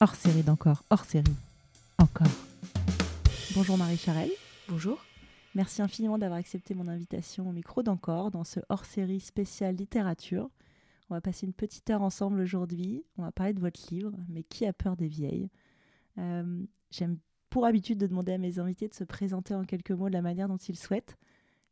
Hors 0.00 0.14
série 0.14 0.42
d'encore, 0.42 0.82
hors 0.90 1.04
série, 1.04 1.24
encore. 1.98 2.26
Bonjour 3.54 3.78
Marie 3.78 3.96
Charelle. 3.96 4.30
Bonjour. 4.68 5.02
Merci 5.54 5.82
infiniment 5.82 6.18
d'avoir 6.18 6.40
accepté 6.40 6.74
mon 6.74 6.88
invitation 6.88 7.48
au 7.48 7.52
micro 7.52 7.82
d'encore 7.82 8.30
dans 8.30 8.44
ce 8.44 8.60
hors 8.68 8.84
série 8.84 9.20
spécial 9.20 9.76
littérature. 9.76 10.50
On 11.08 11.14
va 11.14 11.20
passer 11.20 11.46
une 11.46 11.52
petite 11.52 11.88
heure 11.90 12.02
ensemble 12.02 12.40
aujourd'hui. 12.40 13.04
On 13.18 13.22
va 13.22 13.30
parler 13.30 13.52
de 13.52 13.60
votre 13.60 13.80
livre, 13.90 14.12
Mais 14.28 14.42
qui 14.42 14.66
a 14.66 14.72
peur 14.72 14.96
des 14.96 15.06
vieilles 15.06 15.48
euh, 16.18 16.64
J'aime 16.90 17.18
pour 17.48 17.64
habitude 17.64 17.98
de 17.98 18.08
demander 18.08 18.32
à 18.32 18.38
mes 18.38 18.58
invités 18.58 18.88
de 18.88 18.94
se 18.94 19.04
présenter 19.04 19.54
en 19.54 19.62
quelques 19.64 19.92
mots 19.92 20.08
de 20.08 20.14
la 20.14 20.22
manière 20.22 20.48
dont 20.48 20.56
ils 20.56 20.76
souhaitent. 20.76 21.16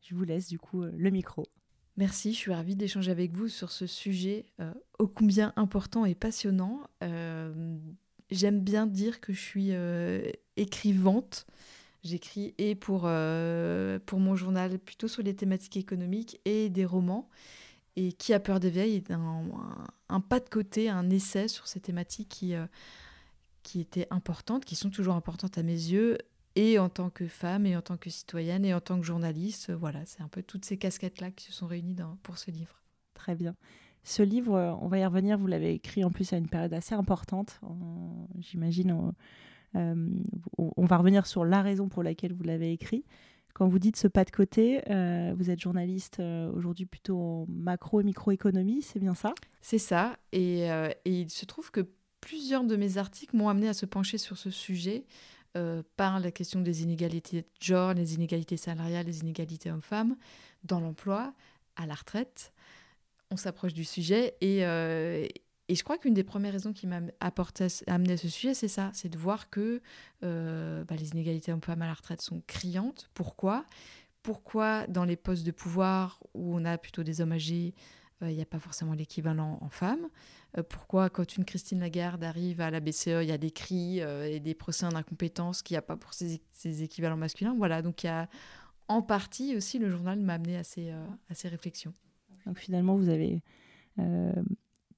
Je 0.00 0.14
vous 0.14 0.22
laisse 0.24 0.48
du 0.48 0.60
coup 0.60 0.82
euh, 0.82 0.92
le 0.96 1.10
micro. 1.10 1.44
Merci, 1.96 2.32
je 2.32 2.38
suis 2.38 2.52
ravie 2.52 2.76
d'échanger 2.76 3.10
avec 3.10 3.32
vous 3.32 3.48
sur 3.48 3.70
ce 3.70 3.86
sujet 3.86 4.46
euh, 4.60 4.72
ô 4.98 5.08
combien 5.08 5.52
important 5.56 6.04
et 6.04 6.14
passionnant. 6.14 6.80
Euh, 7.02 7.76
j'aime 8.32 8.60
bien 8.60 8.86
dire 8.86 9.20
que 9.20 9.32
je 9.32 9.40
suis 9.40 9.68
euh, 9.70 10.30
écrivante. 10.56 11.46
J'écris 12.02 12.52
et 12.58 12.74
pour, 12.74 13.02
pour 13.02 14.18
mon 14.18 14.34
journal 14.34 14.80
plutôt 14.80 15.06
sur 15.06 15.22
les 15.22 15.36
thématiques 15.36 15.76
économiques 15.76 16.40
et 16.44 16.68
des 16.68 16.84
romans. 16.84 17.28
Et 17.94 18.12
Qui 18.12 18.34
a 18.34 18.40
peur 18.40 18.58
des 18.58 18.70
vieilles 18.70 18.96
est 18.96 19.12
un, 19.12 20.20
pas 20.20 20.40
de 20.40 20.48
côté, 20.48 20.88
un 20.88 21.10
essai 21.10 21.46
sur 21.46 21.68
ces 21.68 21.78
thématiques 21.78 22.28
qui, 22.28 22.54
qui 23.62 23.80
étaient 23.80 24.08
importantes, 24.10 24.64
qui 24.64 24.74
sont 24.74 24.90
toujours 24.90 25.14
importantes 25.14 25.58
à 25.58 25.62
mes 25.62 25.72
yeux, 25.72 26.18
et 26.54 26.78
en 26.78 26.88
tant 26.88 27.10
que 27.10 27.26
femme, 27.26 27.66
et 27.66 27.76
en 27.76 27.82
tant 27.82 27.96
que 27.96 28.10
citoyenne, 28.10 28.64
et 28.64 28.74
en 28.74 28.80
tant 28.80 28.98
que 28.98 29.06
journaliste. 29.06 29.70
Euh, 29.70 29.76
voilà, 29.76 30.04
c'est 30.06 30.22
un 30.22 30.28
peu 30.28 30.42
toutes 30.42 30.64
ces 30.64 30.76
casquettes-là 30.76 31.30
qui 31.30 31.46
se 31.46 31.52
sont 31.52 31.66
réunies 31.66 31.96
pour 32.22 32.38
ce 32.38 32.50
livre. 32.50 32.82
Très 33.14 33.34
bien. 33.34 33.54
Ce 34.04 34.22
livre, 34.22 34.54
euh, 34.54 34.72
on 34.80 34.88
va 34.88 34.98
y 34.98 35.06
revenir, 35.06 35.38
vous 35.38 35.46
l'avez 35.46 35.74
écrit 35.74 36.04
en 36.04 36.10
plus 36.10 36.32
à 36.32 36.36
une 36.36 36.48
période 36.48 36.72
assez 36.72 36.94
importante. 36.94 37.60
J'imagine, 38.40 39.12
euh, 39.76 40.06
on, 40.58 40.84
va 40.84 40.96
revenir 40.96 41.26
sur 41.26 41.44
la 41.44 41.62
raison 41.62 41.88
pour 41.88 42.02
laquelle 42.02 42.32
vous 42.32 42.44
l'avez 42.44 42.72
écrit. 42.72 43.04
Quand 43.54 43.68
vous 43.68 43.78
dites 43.78 43.96
ce 43.96 44.08
pas 44.08 44.24
de 44.24 44.30
côté, 44.30 44.80
vous 45.36 45.50
êtes 45.50 45.60
journaliste 45.60 46.22
aujourd'hui 46.54 46.86
plutôt 46.86 47.18
en 47.18 47.46
macro 47.48 48.00
et 48.00 48.04
microéconomie, 48.04 48.80
c'est 48.80 48.98
bien 48.98 49.14
ça? 49.14 49.34
C'est 49.60 49.78
ça. 49.78 50.16
Et, 50.32 50.62
et, 50.62 51.20
il 51.20 51.28
se 51.28 51.44
trouve 51.44 51.70
que 51.70 51.86
plusieurs 52.22 52.64
de 52.64 52.76
mes 52.76 52.96
articles 52.96 53.36
m'ont 53.36 53.50
amené 53.50 53.68
à 53.68 53.74
se 53.74 53.84
pencher 53.84 54.16
sur 54.16 54.38
ce 54.38 54.50
sujet. 54.50 55.04
Euh, 55.54 55.82
par 55.98 56.18
la 56.18 56.30
question 56.30 56.62
des 56.62 56.82
inégalités 56.82 57.42
de 57.42 57.46
genre, 57.60 57.92
les 57.92 58.14
inégalités 58.14 58.56
salariales, 58.56 59.04
les 59.04 59.20
inégalités 59.20 59.70
hommes-femmes, 59.70 60.16
dans 60.64 60.80
l'emploi, 60.80 61.34
à 61.76 61.84
la 61.84 61.92
retraite. 61.92 62.54
On 63.32 63.36
s'approche 63.36 63.72
du 63.72 63.84
sujet 63.84 64.36
et, 64.40 64.64
euh, 64.64 65.26
et 65.68 65.74
je 65.74 65.82
crois 65.82 65.98
qu'une 65.98 66.14
des 66.14 66.22
premières 66.22 66.52
raisons 66.52 66.72
qui 66.72 66.86
m'a 66.86 67.00
amené 67.20 68.12
à 68.12 68.16
ce 68.16 68.28
sujet, 68.28 68.54
c'est 68.54 68.68
ça, 68.68 68.90
c'est 68.92 69.08
de 69.08 69.18
voir 69.18 69.48
que 69.50 69.80
euh, 70.22 70.84
bah, 70.84 70.96
les 70.96 71.10
inégalités 71.10 71.52
hommes-femmes 71.52 71.82
à 71.82 71.86
la 71.86 71.94
retraite 71.94 72.20
sont 72.20 72.42
criantes. 72.46 73.10
Pourquoi? 73.14 73.64
Pourquoi 74.22 74.86
dans 74.86 75.04
les 75.04 75.16
postes 75.16 75.44
de 75.44 75.50
pouvoir 75.50 76.22
où 76.34 76.54
on 76.56 76.64
a 76.64 76.78
plutôt 76.78 77.02
des 77.02 77.20
hommes 77.20 77.32
âgés, 77.32 77.74
il 78.20 78.36
n'y 78.36 78.42
a 78.42 78.46
pas 78.46 78.60
forcément 78.60 78.92
l'équivalent 78.92 79.58
en 79.60 79.68
femmes 79.68 80.08
euh, 80.58 80.62
pourquoi 80.62 81.08
quand 81.10 81.36
une 81.36 81.44
Christine 81.44 81.80
Lagarde 81.80 82.22
arrive 82.24 82.60
à 82.60 82.70
la 82.70 82.80
BCE, 82.80 83.22
il 83.22 83.28
y 83.28 83.32
a 83.32 83.38
des 83.38 83.50
cris 83.50 84.00
euh, 84.00 84.28
et 84.28 84.40
des 84.40 84.54
procès 84.54 84.88
d'incompétence 84.88 85.62
qu'il 85.62 85.74
n'y 85.74 85.78
a 85.78 85.82
pas 85.82 85.96
pour 85.96 86.12
ses, 86.12 86.40
équivalents 86.82 87.16
masculins? 87.16 87.54
Voilà, 87.56 87.82
donc 87.82 88.04
il 88.04 88.06
y 88.06 88.10
a 88.10 88.28
en 88.88 89.00
partie 89.02 89.56
aussi 89.56 89.78
le 89.78 89.90
journal 89.90 90.18
m'a 90.20 90.34
amené 90.34 90.56
à 90.56 90.64
ces, 90.64 90.90
euh, 90.90 91.06
à 91.30 91.34
ces 91.34 91.48
réflexions. 91.48 91.94
Donc 92.46 92.58
finalement, 92.58 92.96
vous 92.96 93.08
avez 93.08 93.42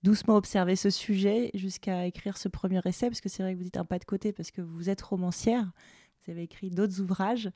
doucement 0.04 0.36
observé 0.36 0.76
ce 0.76 0.90
sujet 0.90 1.50
jusqu'à 1.54 2.06
écrire 2.06 2.36
ce 2.36 2.48
premier 2.48 2.80
essai, 2.84 3.08
parce 3.08 3.20
que 3.20 3.28
c'est 3.28 3.42
vrai 3.42 3.54
que 3.54 3.58
vous 3.58 3.64
dites 3.64 3.78
un 3.78 3.84
pas 3.84 3.98
de 3.98 4.04
côté, 4.04 4.32
parce 4.32 4.50
que 4.50 4.60
vous 4.60 4.90
êtes 4.90 5.00
romancière, 5.00 5.72
vous 6.24 6.32
avez 6.32 6.42
écrit 6.42 6.70
d'autres 6.70 7.00
ouvrages. 7.00 7.50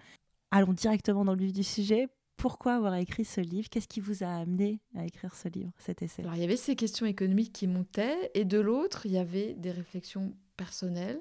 Allons 0.51 0.73
directement 0.73 1.25
dans 1.25 1.35
le 1.35 1.45
vif 1.45 1.53
du 1.53 1.63
sujet. 1.63 2.09
Pourquoi 2.39 2.77
avoir 2.77 2.95
écrit 2.95 3.25
ce 3.25 3.41
livre? 3.41 3.69
Qu'est-ce 3.69 3.89
qui 3.89 4.01
vous 4.01 4.25
a 4.25 4.29
amené 4.29 4.81
à 4.97 5.05
écrire 5.05 5.35
ce 5.35 5.49
livre, 5.49 5.73
cet 5.79 6.03
essai? 6.03 6.23
Alors, 6.23 6.37
il 6.37 6.41
y 6.41 6.45
avait 6.45 6.57
ces 6.57 6.75
questions 6.75 7.05
économiques 7.05 7.53
qui 7.53 7.67
montaient, 7.67 8.31
et 8.35 8.45
de 8.45 8.59
l'autre, 8.59 9.05
il 9.05 9.13
y 9.13 9.19
avait 9.19 9.55
des 9.55 9.71
réflexions 9.71 10.35
personnelles 10.57 11.21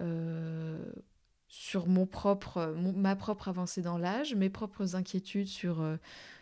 euh, 0.00 0.90
sur 1.46 1.86
mon 1.86 2.06
propre, 2.06 2.74
ma 2.76 3.14
propre 3.14 3.48
avancée 3.48 3.82
dans 3.82 3.98
l'âge, 3.98 4.34
mes 4.34 4.50
propres 4.50 4.96
inquiétudes 4.96 5.46
sur, 5.46 5.82
euh, 5.82 5.96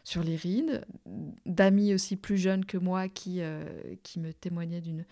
sur 0.07 0.23
les 0.23 0.37
rides, 0.37 0.87
d'amis 1.47 1.93
aussi 1.93 2.15
plus 2.15 2.37
jeunes 2.37 2.65
que 2.65 2.79
moi 2.79 3.09
qui, 3.09 3.41
euh, 3.41 3.67
qui 4.05 4.21
me 4.21 4.33
témoignaient 4.33 4.81
d'une 4.81 5.05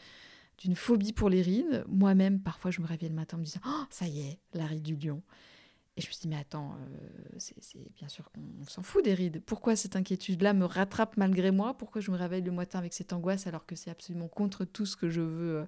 d'une 0.58 0.76
phobie 0.76 1.12
pour 1.12 1.28
les 1.28 1.42
rides. 1.42 1.84
Moi-même, 1.88 2.40
parfois, 2.40 2.70
je 2.70 2.80
me 2.80 2.86
réveillais 2.86 3.08
le 3.08 3.16
matin 3.16 3.36
en 3.36 3.40
me 3.40 3.44
disant 3.44 3.58
oh, 3.66 3.84
ça 3.90 4.06
y 4.06 4.20
est, 4.20 4.38
la 4.52 4.66
ride 4.66 4.84
du 4.84 4.94
lion». 4.94 5.20
Et 5.96 6.00
je 6.00 6.06
me 6.06 6.12
suis 6.12 6.20
dit, 6.22 6.28
mais 6.28 6.36
attends, 6.36 6.74
euh, 6.74 7.38
c'est 7.38 7.92
bien 7.96 8.06
sûr 8.06 8.30
qu'on 8.30 8.64
s'en 8.68 8.82
fout 8.82 9.04
des 9.04 9.14
rides. 9.14 9.42
Pourquoi 9.44 9.74
cette 9.74 9.96
inquiétude-là 9.96 10.52
me 10.52 10.64
rattrape 10.64 11.16
malgré 11.16 11.50
moi? 11.50 11.76
Pourquoi 11.76 12.00
je 12.00 12.12
me 12.12 12.16
réveille 12.16 12.42
le 12.42 12.52
matin 12.52 12.78
avec 12.78 12.92
cette 12.92 13.12
angoisse 13.12 13.48
alors 13.48 13.66
que 13.66 13.74
c'est 13.74 13.90
absolument 13.90 14.28
contre 14.28 14.64
tout 14.64 14.86
ce 14.86 14.96
que 14.96 15.10
je 15.10 15.20
veux 15.20 15.56
euh, 15.56 15.66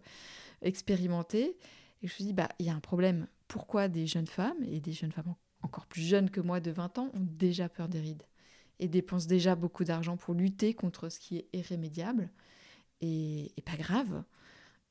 expérimenter? 0.63 1.57
Et 2.03 2.07
je 2.07 2.07
me 2.07 2.15
suis 2.15 2.25
dit, 2.25 2.33
bah, 2.33 2.49
il 2.61 2.67
y 2.67 2.71
a 2.71 2.75
un 2.75 2.81
problème. 2.81 3.27
Pourquoi 3.49 3.89
des 3.89 4.07
jeunes 4.07 4.29
femmes, 4.29 4.63
et 4.63 4.79
des 4.79 4.93
jeunes 4.93 5.13
femmes 5.13 5.35
encore 5.63 5.87
plus 5.87 6.03
jeunes 6.03 6.31
que 6.31 6.41
moi 6.41 6.61
de 6.61 6.71
20 6.71 6.99
ans, 6.99 7.11
ont 7.13 7.27
déjà 7.29 7.69
peur 7.69 7.89
des 7.89 8.01
rides? 8.01 8.23
Et 8.79 8.89
dépensent 8.89 9.27
déjà 9.27 9.55
beaucoup 9.55 9.85
d'argent 9.85 10.17
pour 10.17 10.35
lutter 10.35 10.75
contre 10.75 11.09
ce 11.09 11.19
qui 11.19 11.39
est 11.39 11.49
irrémédiable. 11.53 12.31
Et, 13.01 13.53
pas 13.65 13.77
grave. 13.77 14.23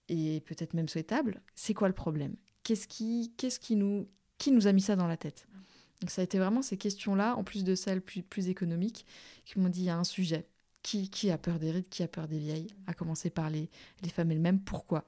Et 0.10 0.42
peut-être 0.42 0.74
même 0.74 0.88
souhaitable. 0.88 1.42
C'est 1.56 1.74
quoi 1.74 1.88
le 1.88 1.94
problème? 1.94 2.36
Qu'est-ce 2.64 2.88
qui, 2.88 3.34
qu'est-ce 3.38 3.60
qui 3.60 3.76
nous 3.76 4.08
qui 4.38 4.52
nous 4.52 4.68
a 4.68 4.74
mis 4.74 4.82
ça 4.82 4.96
dans 4.96 5.08
la 5.08 5.18
tête? 5.18 5.48
Donc 6.02 6.10
ça 6.10 6.22
a 6.22 6.24
été 6.24 6.38
vraiment 6.38 6.62
ces 6.62 6.78
questions-là, 6.78 7.36
en 7.38 7.44
plus 7.44 7.64
de 7.64 7.74
celles 7.74 8.02
plus, 8.02 8.50
économiques, 8.50 9.06
qui 9.46 9.60
m'ont 9.60 9.70
dit 9.70 9.82
il 9.82 9.86
y 9.86 9.90
a 9.90 9.98
un 9.98 10.04
sujet. 10.04 10.48
Qui, 10.84 11.10
qui 11.10 11.32
a 11.32 11.38
peur 11.38 11.58
des 11.58 11.72
rides 11.72 11.90
Qui 11.90 12.04
a 12.04 12.08
peur 12.08 12.28
des 12.28 12.38
vieilles? 12.38 12.68
À 12.86 12.94
commencer 12.94 13.30
par 13.30 13.50
les, 13.50 13.70
les 14.04 14.10
femmes 14.10 14.32
elles-mêmes. 14.32 14.60
Pourquoi? 14.60 15.06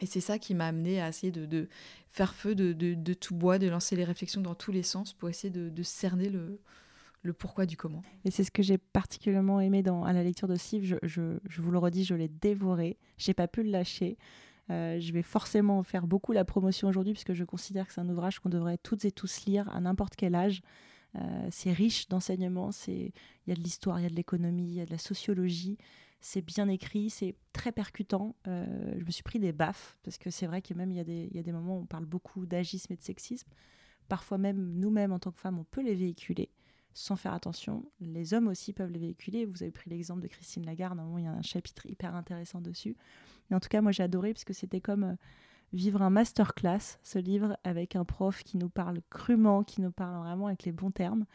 Et 0.00 0.06
c'est 0.06 0.20
ça 0.20 0.38
qui 0.38 0.54
m'a 0.54 0.66
amené 0.66 1.00
à 1.00 1.08
essayer 1.08 1.30
de, 1.30 1.46
de 1.46 1.68
faire 2.08 2.34
feu 2.34 2.54
de, 2.54 2.72
de, 2.72 3.14
tout 3.14 3.34
bois, 3.34 3.58
de 3.58 3.68
lancer 3.68 3.96
les 3.96 4.04
réflexions 4.04 4.40
dans 4.40 4.54
tous 4.54 4.72
les 4.72 4.82
sens 4.82 5.12
pour 5.12 5.28
essayer 5.28 5.50
de, 5.50 5.82
cerner 5.82 6.28
le, 6.28 6.60
le 7.22 7.32
pourquoi 7.32 7.66
du 7.66 7.76
comment. 7.76 8.02
Et 8.24 8.30
c'est 8.30 8.44
ce 8.44 8.50
que 8.50 8.62
j'ai 8.62 8.78
particulièrement 8.78 9.60
aimé 9.60 9.82
dans, 9.82 10.04
à 10.04 10.12
la 10.12 10.22
lecture 10.22 10.48
de 10.48 10.56
Steve. 10.56 10.98
Je, 11.02 11.38
vous 11.58 11.70
le 11.70 11.78
redis, 11.78 12.04
je 12.04 12.14
l'ai 12.14 12.28
dévoré. 12.28 12.98
J'ai 13.18 13.34
pas 13.34 13.48
pu 13.48 13.62
le 13.62 13.70
lâcher. 13.70 14.16
Euh, 14.70 14.98
je 15.00 15.12
vais 15.12 15.22
forcément 15.22 15.82
faire 15.82 16.06
beaucoup 16.06 16.32
la 16.32 16.44
promotion 16.44 16.88
aujourd'hui 16.88 17.12
puisque 17.12 17.34
je 17.34 17.44
considère 17.44 17.86
que 17.86 17.92
c'est 17.92 18.00
un 18.00 18.08
ouvrage 18.08 18.38
qu'on 18.38 18.48
devrait 18.48 18.78
toutes 18.78 19.04
et 19.04 19.10
tous 19.10 19.44
lire 19.44 19.68
à 19.74 19.80
n'importe 19.80 20.16
quel 20.16 20.34
âge. 20.34 20.62
Euh, 21.16 21.48
c'est 21.50 21.72
riche 21.72 22.08
d'enseignements, 22.08 22.70
il 22.86 23.10
y 23.48 23.52
a 23.52 23.54
de 23.56 23.60
l'histoire, 23.60 23.98
il 23.98 24.04
y 24.04 24.06
a 24.06 24.10
de 24.10 24.14
l'économie, 24.14 24.68
il 24.68 24.74
y 24.74 24.80
a 24.80 24.86
de 24.86 24.92
la 24.92 24.98
sociologie, 24.98 25.76
c'est 26.20 26.40
bien 26.40 26.68
écrit, 26.68 27.10
c'est 27.10 27.34
très 27.52 27.72
percutant. 27.72 28.36
Euh, 28.46 28.94
je 28.96 29.04
me 29.04 29.10
suis 29.10 29.24
pris 29.24 29.40
des 29.40 29.52
baffes 29.52 29.98
parce 30.04 30.18
que 30.18 30.30
c'est 30.30 30.46
vrai 30.46 30.62
que 30.62 30.72
même 30.72 30.92
il 30.92 30.98
y, 30.98 31.00
a 31.00 31.04
des, 31.04 31.28
il 31.30 31.36
y 31.36 31.40
a 31.40 31.42
des 31.42 31.50
moments 31.52 31.78
où 31.78 31.80
on 31.80 31.86
parle 31.86 32.04
beaucoup 32.04 32.46
d'agisme 32.46 32.92
et 32.92 32.96
de 32.96 33.02
sexisme. 33.02 33.50
Parfois 34.08 34.38
même 34.38 34.74
nous-mêmes 34.74 35.12
en 35.12 35.18
tant 35.18 35.32
que 35.32 35.40
femmes, 35.40 35.58
on 35.58 35.64
peut 35.64 35.82
les 35.82 35.96
véhiculer 35.96 36.48
sans 36.94 37.16
faire 37.16 37.32
attention. 37.32 37.84
Les 38.00 38.34
hommes 38.34 38.48
aussi 38.48 38.72
peuvent 38.72 38.90
les 38.90 38.98
véhiculer. 38.98 39.44
Vous 39.44 39.62
avez 39.62 39.72
pris 39.72 39.90
l'exemple 39.90 40.22
de 40.22 40.28
Christine 40.28 40.66
Lagarde, 40.66 41.00
il 41.18 41.24
y 41.24 41.26
a 41.26 41.32
un 41.32 41.42
chapitre 41.42 41.86
hyper 41.86 42.14
intéressant 42.14 42.60
dessus. 42.60 42.96
Mais 43.48 43.56
en 43.56 43.60
tout 43.60 43.68
cas, 43.68 43.80
moi 43.80 43.92
j'ai 43.92 44.02
adoré 44.02 44.32
parce 44.32 44.44
que 44.44 44.52
c'était 44.52 44.80
comme 44.80 45.04
euh, 45.04 45.14
vivre 45.72 46.02
un 46.02 46.10
masterclass, 46.10 46.98
ce 47.02 47.18
livre, 47.18 47.56
avec 47.64 47.96
un 47.96 48.04
prof 48.04 48.42
qui 48.42 48.58
nous 48.58 48.68
parle 48.68 49.00
crûment, 49.10 49.62
qui 49.62 49.80
nous 49.80 49.92
parle 49.92 50.24
vraiment 50.24 50.46
avec 50.46 50.64
les 50.64 50.72
bons 50.72 50.90
termes. 50.90 51.26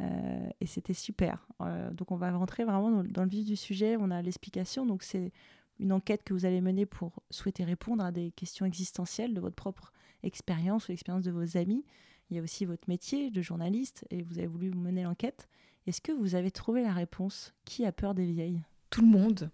Euh, 0.00 0.48
et 0.60 0.66
c'était 0.66 0.94
super. 0.94 1.46
Euh, 1.60 1.90
donc 1.92 2.10
on 2.10 2.16
va 2.16 2.30
rentrer 2.32 2.64
vraiment 2.64 2.90
dans, 2.90 3.04
dans, 3.04 3.24
le 3.24 3.28
vif 3.28 3.44
du 3.44 3.56
sujet. 3.56 3.96
On 3.98 4.10
a 4.10 4.22
l'explication. 4.22 4.86
Donc 4.86 5.02
c'est 5.02 5.32
une 5.78 5.92
enquête 5.92 6.22
que 6.22 6.32
vous 6.32 6.46
allez 6.46 6.60
mener 6.60 6.86
pour 6.86 7.22
souhaiter 7.30 7.64
répondre 7.64 8.04
à 8.04 8.12
des 8.12 8.30
questions 8.32 8.66
existentielles 8.66 9.34
de 9.34 9.40
votre 9.40 9.56
propre 9.56 9.92
expérience 10.22 10.88
ou 10.88 10.92
l'expérience 10.92 11.24
de 11.24 11.30
vos 11.30 11.56
amis. 11.56 11.84
Il 12.30 12.36
y 12.36 12.40
a 12.40 12.42
aussi 12.42 12.64
votre 12.64 12.88
métier 12.88 13.30
de 13.30 13.42
journaliste 13.42 14.06
et 14.10 14.22
vous 14.22 14.38
avez 14.38 14.46
voulu 14.46 14.70
mener 14.70 15.02
l'enquête. 15.02 15.48
Est-ce 15.86 16.00
que 16.00 16.12
vous 16.12 16.36
avez 16.36 16.50
trouvé 16.50 16.82
la 16.82 16.92
réponse? 16.92 17.52
Qui 17.64 17.84
a 17.84 17.92
peur 17.92 18.14
des 18.14 18.26
vieilles? 18.26 18.62
Tout 18.90 19.00
le 19.00 19.08
monde 19.08 19.50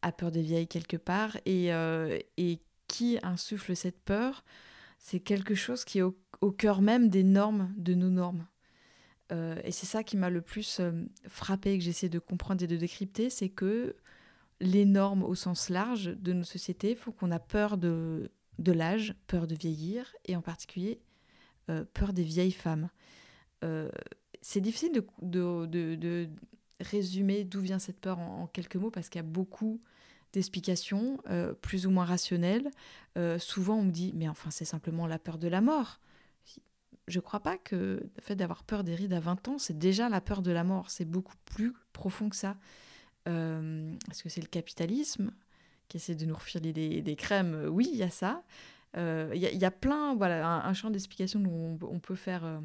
a 0.00 0.10
peur 0.10 0.30
des 0.30 0.42
vieilles 0.42 0.68
quelque 0.68 0.96
part 0.96 1.36
et, 1.44 1.72
euh, 1.74 2.18
et 2.38 2.60
qui 2.88 3.18
insuffle 3.22 3.76
cette 3.76 4.00
peur? 4.00 4.44
C'est 4.98 5.20
quelque 5.20 5.54
chose 5.54 5.84
qui 5.84 5.98
est 5.98 6.02
au, 6.02 6.16
cœur 6.52 6.80
même 6.80 7.08
des 7.10 7.24
normes, 7.24 7.74
de 7.76 7.94
nos 7.94 8.08
normes. 8.08 8.46
Euh, 9.32 9.60
et 9.64 9.70
c'est 9.70 9.86
ça 9.86 10.02
qui 10.02 10.16
m'a 10.16 10.30
le 10.30 10.40
plus 10.40 10.80
euh, 10.80 10.92
frappé, 11.28 11.76
que 11.76 11.84
j'essaie 11.84 12.08
de 12.08 12.18
comprendre 12.18 12.62
et 12.62 12.66
de 12.66 12.76
décrypter, 12.76 13.28
c'est 13.28 13.48
que 13.50 13.96
les 14.60 14.86
normes 14.86 15.22
au 15.22 15.34
sens 15.34 15.68
large 15.68 16.16
de 16.16 16.32
nos 16.32 16.44
sociétés 16.44 16.94
font 16.94 17.12
qu'on 17.12 17.30
a 17.30 17.38
peur 17.38 17.76
de, 17.76 18.30
de 18.58 18.72
l'âge, 18.72 19.14
peur 19.26 19.46
de 19.46 19.54
vieillir, 19.54 20.14
et 20.24 20.36
en 20.36 20.42
particulier 20.42 21.00
peur 21.92 22.12
des 22.12 22.22
vieilles 22.22 22.52
femmes. 22.52 22.88
c'est 24.40 24.60
difficile 24.60 24.92
de, 24.92 25.06
de, 25.66 25.94
de, 25.94 26.28
résumer 26.80 27.44
d'où 27.44 27.60
vient 27.60 27.78
cette 27.78 28.00
peur 28.00 28.18
en, 28.18 28.46
quelques 28.46 28.76
mots 28.76 28.90
parce 28.90 29.08
qu'il 29.08 29.18
y 29.18 29.24
a 29.24 29.28
beaucoup 29.28 29.80
d'explications 30.32 31.18
plus 31.62 31.86
ou 31.86 31.90
moins 31.90 32.04
rationnelles. 32.04 32.70
souvent, 33.38 33.76
on 33.76 33.84
me 33.84 33.90
dit, 33.90 34.12
mais 34.14 34.28
enfin, 34.28 34.50
c'est 34.50 34.64
simplement 34.64 35.06
la 35.06 35.18
peur 35.18 35.38
de 35.38 35.48
la 35.48 35.60
mort. 35.60 36.00
Je 37.06 37.18
ne 37.18 37.22
crois 37.22 37.40
pas 37.40 37.58
que 37.58 37.74
le 38.02 38.22
fait 38.22 38.34
d'avoir 38.34 38.64
peur 38.64 38.82
des 38.82 38.94
rides 38.94 39.12
à 39.12 39.20
20 39.20 39.48
ans, 39.48 39.58
c'est 39.58 39.78
déjà 39.78 40.08
la 40.08 40.20
peur 40.20 40.40
de 40.40 40.50
la 40.50 40.64
mort. 40.64 40.90
C'est 40.90 41.04
beaucoup 41.04 41.36
plus 41.44 41.74
profond 41.92 42.28
que 42.28 42.36
ça. 42.36 42.56
Est-ce 43.26 44.22
que 44.22 44.28
c'est 44.28 44.40
le 44.40 44.48
capitalisme 44.48 45.32
qui 45.88 45.98
essaie 45.98 46.14
de 46.14 46.24
nous 46.26 46.34
refiler 46.34 46.72
des, 46.72 47.16
crèmes? 47.16 47.66
Oui, 47.70 47.88
il 47.92 47.98
y 47.98 48.02
a 48.02 48.10
ça. 48.10 48.42
Il 48.96 49.38
y, 49.38 49.64
a 49.64 49.70
plein, 49.70 50.14
voilà, 50.14 50.66
un, 50.66 50.72
champ 50.72 50.90
d'explications 50.90 51.40
dont 51.40 51.78
on, 51.82 51.98
peut 51.98 52.14
faire 52.14 52.60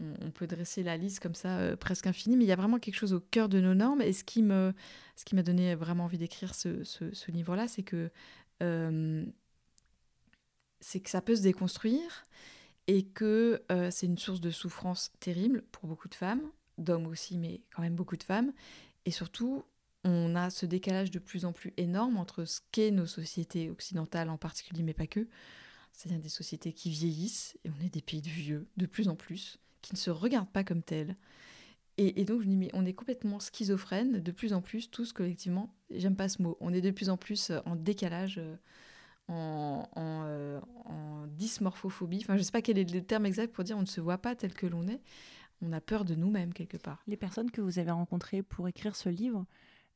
on 0.00 0.30
peut 0.30 0.46
dresser 0.46 0.82
la 0.82 0.96
liste 0.96 1.20
comme 1.20 1.34
ça 1.34 1.58
euh, 1.58 1.76
presque 1.76 2.06
infinie, 2.06 2.36
mais 2.36 2.44
il 2.44 2.48
y 2.48 2.52
a 2.52 2.56
vraiment 2.56 2.78
quelque 2.78 2.94
chose 2.94 3.12
au 3.12 3.20
cœur 3.20 3.48
de 3.48 3.60
nos 3.60 3.74
normes. 3.74 4.00
Et 4.00 4.12
ce 4.12 4.24
qui 4.24 4.42
me, 4.42 4.72
ce 5.16 5.24
qui 5.24 5.34
m'a 5.34 5.42
donné 5.42 5.74
vraiment 5.74 6.04
envie 6.04 6.18
d'écrire 6.18 6.54
ce, 6.54 6.82
ce, 6.84 7.30
livre-là, 7.30 7.68
c'est 7.68 7.82
que 7.82 8.10
euh, 8.62 9.24
c'est 10.80 11.00
que 11.00 11.10
ça 11.10 11.20
peut 11.20 11.36
se 11.36 11.42
déconstruire 11.42 12.26
et 12.86 13.04
que 13.04 13.62
euh, 13.70 13.90
c'est 13.90 14.06
une 14.06 14.18
source 14.18 14.40
de 14.40 14.50
souffrance 14.50 15.12
terrible 15.20 15.62
pour 15.72 15.86
beaucoup 15.86 16.08
de 16.08 16.14
femmes, 16.14 16.42
d'hommes 16.78 17.06
aussi, 17.06 17.36
mais 17.38 17.60
quand 17.74 17.82
même 17.82 17.94
beaucoup 17.94 18.16
de 18.16 18.24
femmes. 18.24 18.52
Et 19.04 19.10
surtout, 19.10 19.64
on 20.04 20.34
a 20.34 20.50
ce 20.50 20.66
décalage 20.66 21.10
de 21.10 21.18
plus 21.18 21.44
en 21.44 21.52
plus 21.52 21.72
énorme 21.76 22.16
entre 22.16 22.44
ce 22.44 22.60
qu'est 22.72 22.90
nos 22.90 23.06
sociétés 23.06 23.70
occidentales 23.70 24.30
en 24.30 24.38
particulier, 24.38 24.82
mais 24.82 24.94
pas 24.94 25.06
que. 25.06 25.28
C'est-à-dire 25.92 26.20
des 26.20 26.28
sociétés 26.28 26.72
qui 26.72 26.90
vieillissent, 26.90 27.56
et 27.64 27.70
on 27.70 27.84
est 27.84 27.92
des 27.92 28.02
pays 28.02 28.22
de 28.22 28.28
vieux, 28.28 28.66
de 28.76 28.86
plus 28.86 29.08
en 29.08 29.16
plus 29.16 29.58
qui 29.82 29.94
ne 29.94 29.98
se 29.98 30.10
regardent 30.10 30.50
pas 30.50 30.64
comme 30.64 30.82
tels. 30.82 31.16
Et, 31.98 32.24
donc 32.24 32.40
je 32.40 32.46
me 32.46 32.52
dis, 32.52 32.56
mais 32.56 32.70
on 32.72 32.86
est 32.86 32.94
complètement 32.94 33.38
schizophrène 33.38 34.20
de 34.20 34.32
plus 34.32 34.54
en 34.54 34.62
plus, 34.62 34.90
tous 34.90 35.12
collectivement, 35.12 35.74
j'aime 35.90 36.16
pas 36.16 36.28
ce 36.28 36.40
mot, 36.40 36.56
on 36.60 36.72
est 36.72 36.80
de 36.80 36.90
plus 36.90 37.10
en 37.10 37.18
plus 37.18 37.50
euh, 37.50 37.60
en 37.66 37.76
décalage, 37.76 38.38
euh, 38.38 38.56
en, 39.28 39.86
euh, 39.98 40.58
en, 40.86 41.26
dysmorphophobie, 41.26 42.20
enfin 42.22 42.38
je 42.38 42.42
sais 42.42 42.50
pas 42.50 42.62
quel 42.62 42.78
est 42.78 42.90
le 42.90 43.04
terme 43.04 43.26
exact 43.26 43.52
pour 43.52 43.62
dire 43.62 43.76
on 43.76 43.82
ne 43.82 43.86
se 43.86 44.00
voit 44.00 44.18
pas 44.18 44.34
tel 44.34 44.54
que 44.54 44.66
l'on 44.66 44.88
est, 44.88 45.00
on 45.60 45.70
a 45.72 45.82
peur 45.82 46.06
de 46.06 46.14
nous-mêmes 46.14 46.54
quelque 46.54 46.78
part. 46.78 47.02
Les 47.06 47.18
personnes 47.18 47.50
que 47.50 47.60
vous 47.60 47.78
avez 47.78 47.90
rencontrées 47.90 48.42
pour 48.42 48.66
écrire 48.68 48.96
ce 48.96 49.10
livre, 49.10 49.44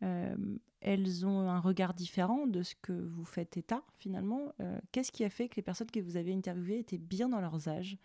elles 0.01 1.27
ont 1.27 1.49
un 1.49 1.59
regard 1.59 1.95
différent 1.95 2.47
de 2.47 2.63
ce 2.63 2.75
que 2.81 2.93
vous 2.93 3.25
faites 3.25 3.57
état 3.57 3.83
finalement. 3.99 4.55
Qu'est-ce 4.93 5.13
qui 5.13 5.25
a 5.25 5.31
fait 5.31 5.49
que 5.49 5.57
les 5.57 5.63
personnes 5.63 5.91
que 5.91 6.01
vous 6.01 6.17
avez 6.17 6.35
interviewées 6.35 6.79
étaient 6.79 6.99
bien 6.99 7.29
dans 7.29 7.41
leurs 7.41 7.69
âges 7.69 7.99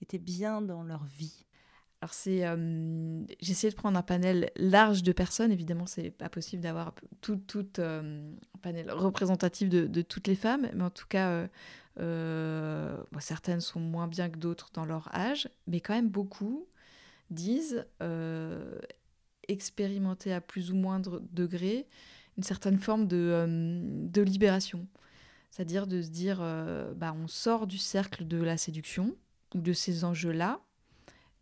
étaient 0.00 0.18
bien 0.18 0.62
dans 0.62 0.82
leur 0.82 1.04
vie? 1.04 1.44
Alors 2.00 2.14
c'est, 2.14 2.46
euh, 2.46 3.24
j'ai 3.40 3.52
essayé 3.52 3.70
de 3.70 3.76
prendre 3.76 3.98
un 3.98 4.02
panel 4.02 4.50
large 4.54 5.02
de 5.02 5.10
personnes. 5.10 5.50
Évidemment, 5.50 5.86
c'est 5.86 6.10
pas 6.10 6.28
possible 6.28 6.62
d'avoir 6.62 6.94
tout, 7.20 7.36
tout 7.36 7.66
euh, 7.80 8.32
un 8.54 8.58
panel 8.58 8.90
représentatif 8.90 9.68
de, 9.68 10.02
toutes 10.02 10.28
les 10.28 10.36
femmes, 10.36 10.68
mais 10.74 10.84
en 10.84 10.90
tout 10.90 11.06
cas, 11.08 11.48
euh, 11.98 12.96
certaines 13.18 13.60
sont 13.60 13.80
moins 13.80 14.06
bien 14.06 14.28
que 14.28 14.38
d'autres 14.38 14.70
dans 14.72 14.84
leur 14.84 15.12
âge, 15.12 15.48
mais 15.66 15.80
quand 15.80 15.94
même 15.94 16.08
beaucoup 16.08 16.68
disent 17.30 17.84
expérimenter 19.48 20.32
à 20.32 20.40
plus 20.40 20.70
ou 20.70 20.76
moindre 20.76 21.22
degré 21.32 21.86
une 22.36 22.42
certaine 22.44 22.78
forme 22.78 23.08
de, 23.08 23.46
de 23.48 24.22
libération, 24.22 24.86
c'est-à-dire 25.50 25.86
de 25.86 26.00
se 26.02 26.08
dire, 26.08 26.38
bah, 26.94 27.12
on 27.12 27.26
sort 27.26 27.66
du 27.66 27.78
cercle 27.78 28.28
de 28.28 28.40
la 28.40 28.56
séduction 28.56 29.16
ou 29.54 29.60
de 29.60 29.72
ces 29.72 30.04
enjeux-là, 30.04 30.60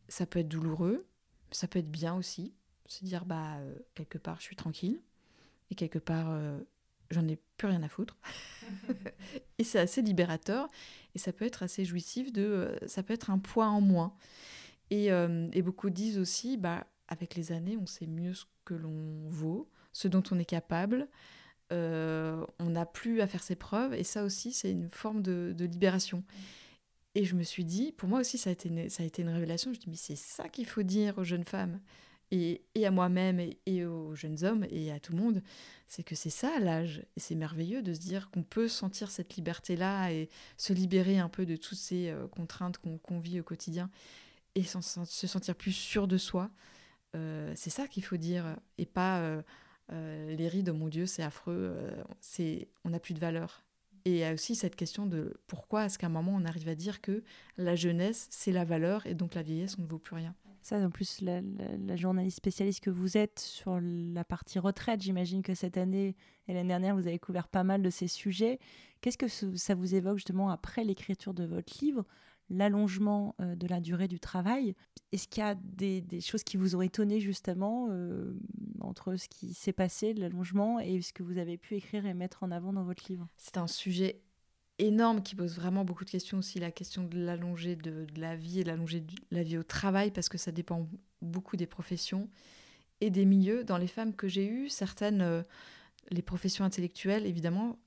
ça 0.09 0.27
peut 0.27 0.39
être 0.39 0.49
douloureux, 0.49 1.07
ça 1.51 1.69
peut 1.69 1.79
être 1.79 1.91
bien 1.91 2.15
aussi. 2.15 2.53
Se 2.87 3.05
dire, 3.05 3.25
bah, 3.25 3.57
euh, 3.57 3.75
quelque 3.95 4.19
part, 4.19 4.37
je 4.39 4.45
suis 4.45 4.57
tranquille, 4.57 5.01
et 5.71 5.75
quelque 5.75 5.99
part, 5.99 6.31
euh, 6.31 6.59
j'en 7.11 7.27
ai 7.27 7.39
plus 7.57 7.69
rien 7.69 7.83
à 7.83 7.89
foutre. 7.89 8.17
et 9.59 9.65
c'est 9.65 9.81
assez 9.81 10.03
libérateur, 10.03 10.71
et 11.15 11.19
ça 11.19 11.33
peut 11.33 11.45
être 11.45 11.63
assez 11.63 11.85
jouissif, 11.85 12.33
de, 12.33 12.43
euh, 12.43 12.79
ça 12.87 13.03
peut 13.03 13.15
être 13.15 13.31
un 13.31 13.39
poids 13.39 13.67
en 13.69 13.81
moins. 13.81 14.15
Et, 14.91 15.07
et, 15.07 15.63
beaucoup 15.63 15.91
disent 15.91 16.17
aussi, 16.17 16.57
bah, 16.57 16.87
avec 17.09 17.35
les 17.35 17.53
années, 17.53 17.77
on 17.77 17.87
sait 17.87 18.07
mieux 18.07 18.35
ce 18.35 18.45
que 18.65 18.75
l'on 18.75 19.29
vaut, 19.29 19.69
ce 19.93 20.09
dont 20.09 20.23
on 20.31 20.39
est 20.39 20.45
capable. 20.45 21.09
on 21.71 22.47
n'a 22.71 22.87
plus 22.87 23.21
à 23.21 23.27
faire 23.27 23.43
ses 23.43 23.57
preuves, 23.57 23.95
et 23.95 24.05
ça 24.05 24.25
aussi, 24.25 24.53
c'est 24.53 24.71
une 24.71 24.91
forme 24.91 25.23
de, 25.23 25.55
libération. 25.59 26.25
Et 27.15 27.25
je 27.25 27.35
me 27.35 27.43
suis 27.43 27.65
dit, 27.65 27.93
pour 27.93 28.09
moi 28.09 28.21
aussi, 28.21 28.37
ça 28.37 28.51
a 28.51 28.53
été 28.53 28.69
une, 28.69 28.91
ça 28.91 29.03
a 29.03 29.07
été 29.07 29.23
une 29.23 29.31
révélation. 29.31 29.73
Je 29.73 29.79
me 29.79 29.83
dis, 29.83 29.91
mais 29.91 29.97
c'est 29.97 30.17
ça 30.17 30.49
qu'il 30.51 30.67
faut 30.67 30.83
dire 30.83 31.17
aux 31.17 31.25
jeunes 31.25 31.45
femmes 31.45 31.81
et, 32.31 32.63
et 32.75 32.87
à 32.87 32.91
moi-même 32.91 33.41
et, 33.67 33.85
aux 33.85 34.15
jeunes 34.15 34.45
hommes 34.45 34.67
et 34.71 34.91
à 34.93 35.01
tout 35.01 35.13
le 35.13 35.19
monde. 35.19 35.43
C'est 35.87 36.03
que 36.03 36.15
c'est 36.15 36.31
ça 36.31 36.59
l'âge. 36.59 37.05
Et 37.17 37.21
c'est 37.21 37.35
merveilleux 37.35 37.83
de 37.83 37.95
se 37.95 38.01
dire 38.01 38.31
qu'on 38.31 38.43
peut 38.43 38.69
sentir 38.69 39.11
cette 39.11 39.37
liberté-là 39.37 40.11
et 40.13 40.29
se 40.57 40.73
libérer 40.73 41.19
un 41.19 41.29
peu 41.29 41.47
de 41.47 41.57
toutes 41.57 41.79
ces 41.79 42.11
euh, 42.11 42.27
contraintes 42.29 42.79
qu'on 42.79 43.21
vit 43.21 43.41
au 43.41 43.45
quotidien 43.45 43.91
et 44.55 44.63
se 44.63 45.27
sentir 45.27 45.55
plus 45.55 45.73
sûr 45.73 46.09
de 46.09 46.17
soi. 46.17 46.51
Euh, 47.17 47.53
c'est 47.57 47.71
ça 47.71 47.89
qu'il 47.89 48.05
faut 48.05 48.17
dire 48.17 48.57
et 48.79 48.87
pas 48.87 49.21
euh, 49.21 50.37
les 50.37 50.49
rides, 50.49 50.69
oh 50.69 50.75
mon 50.75 50.89
Dieu, 50.89 51.07
c'est 51.07 51.23
affreux, 51.23 51.75
c'est 52.21 52.69
on 52.85 52.91
n'a 52.91 53.01
plus 53.01 53.15
de 53.15 53.21
valeur. 53.21 53.65
Et 54.05 54.11
il 54.11 54.17
y 54.19 54.25
a 54.25 54.33
aussi 54.33 54.55
cette 54.55 54.77
question 54.77 55.07
de 55.07 55.35
pourquoi 55.49 55.87
est-ce 55.87 55.99
qu'à 55.99 56.07
un 56.07 56.11
moment 56.11 56.33
on 56.37 56.45
arrive 56.45 56.69
à 56.69 56.77
dire 56.77 57.01
que 57.01 57.25
la 57.57 57.75
jeunesse 57.75 58.29
c'est 58.31 58.53
la 58.53 58.65
valeur 58.65 59.05
et 59.07 59.15
donc 59.15 59.35
la 59.35 59.43
vieillesse 59.43 59.77
on 59.79 59.83
ne 59.83 59.89
vaut 59.89 59.99
plus 59.99 60.15
rien. 60.15 60.35
Ça, 60.67 60.79
en 60.79 60.91
plus, 60.91 61.21
la, 61.21 61.43
journaliste 61.95 62.39
spécialiste 62.39 62.83
que 62.83 62.91
vous 62.91 63.17
êtes 63.17 63.39
sur 63.39 63.79
la 63.81 64.25
partie 64.25 64.59
retraite, 64.59 65.01
j'imagine 65.01 65.41
que 65.43 65.55
cette 65.55 65.77
année 65.77 66.17
et 66.49 66.55
l'année 66.55 66.67
dernière, 66.67 66.97
vous 66.97 67.07
avez 67.07 67.21
couvert 67.21 67.47
pas 67.47 67.63
mal 67.63 67.83
de 67.83 67.89
ces 67.89 68.09
sujets. 68.09 68.59
Qu'est-ce 69.01 69.17
que 69.17 69.29
ça 69.29 69.77
vous 69.77 69.95
évoque 69.95 70.17
justement 70.17 70.51
après 70.51 70.83
l'écriture 70.83 71.35
de 71.35 71.45
votre 71.45 71.73
livre? 71.81 72.05
L'allongement 72.51 73.35
euh, 73.41 73.57
de 73.57 73.67
la 73.67 73.81
durée 73.81 74.09
du 74.09 74.21
travail. 74.21 74.75
Est-ce 75.13 75.29
qu'il 75.29 75.43
y 75.43 75.47
a 75.47 75.55
des, 75.55 76.21
choses 76.21 76.45
qui 76.45 76.57
vous 76.57 76.77
ont 76.77 76.83
étonné 76.83 77.21
justement 77.21 77.89
euh, 77.91 78.39
entre 78.81 79.17
ce 79.17 79.29
qui 79.29 79.55
s'est 79.55 79.73
passé, 79.73 80.15
l'allongement, 80.15 80.79
et 80.81 81.01
ce 81.03 81.13
que 81.13 81.23
vous 81.23 81.39
avez 81.39 81.57
pu 81.57 81.75
écrire 81.75 82.07
et 82.07 82.15
mettre 82.15 82.43
en 82.43 82.51
avant 82.51 82.73
dans 82.73 82.85
votre 82.85 83.05
livre? 83.09 83.27
C'est 83.37 83.57
un 83.57 83.67
sujet 83.67 84.21
énorme 84.79 85.23
qui 85.23 85.35
pose 85.35 85.57
vraiment 85.57 85.85
beaucoup 85.85 86.05
de 86.05 86.11
questions 86.11 86.39
aussi, 86.39 86.61
la 86.61 86.71
question 86.71 87.03
de 87.03 87.19
l'allonger 87.19 87.77
de, 87.77 88.07
la 88.17 88.37
vie 88.37 88.61
et 88.61 88.65
l'allonger 88.65 89.01
de 89.01 89.15
la 89.31 89.43
vie 89.43 89.59
au 89.59 89.63
travail, 89.63 90.11
parce 90.11 90.29
que 90.29 90.39
ça 90.39 90.53
dépend 90.53 90.89
beaucoup 91.23 91.57
des 91.57 91.67
professions 91.67 92.29
et 93.01 93.11
des 93.11 93.25
milieux. 93.25 93.65
Dans 93.65 93.79
les 93.79 93.87
femmes 93.87 94.15
que 94.15 94.29
j'ai 94.29 94.47
eues, 94.47 94.69
certaines, 94.69 95.23
euh, 95.23 95.43
les 96.11 96.23
professions 96.23 96.65
intellectuelles, 96.65 97.27
évidemment, 97.27 97.79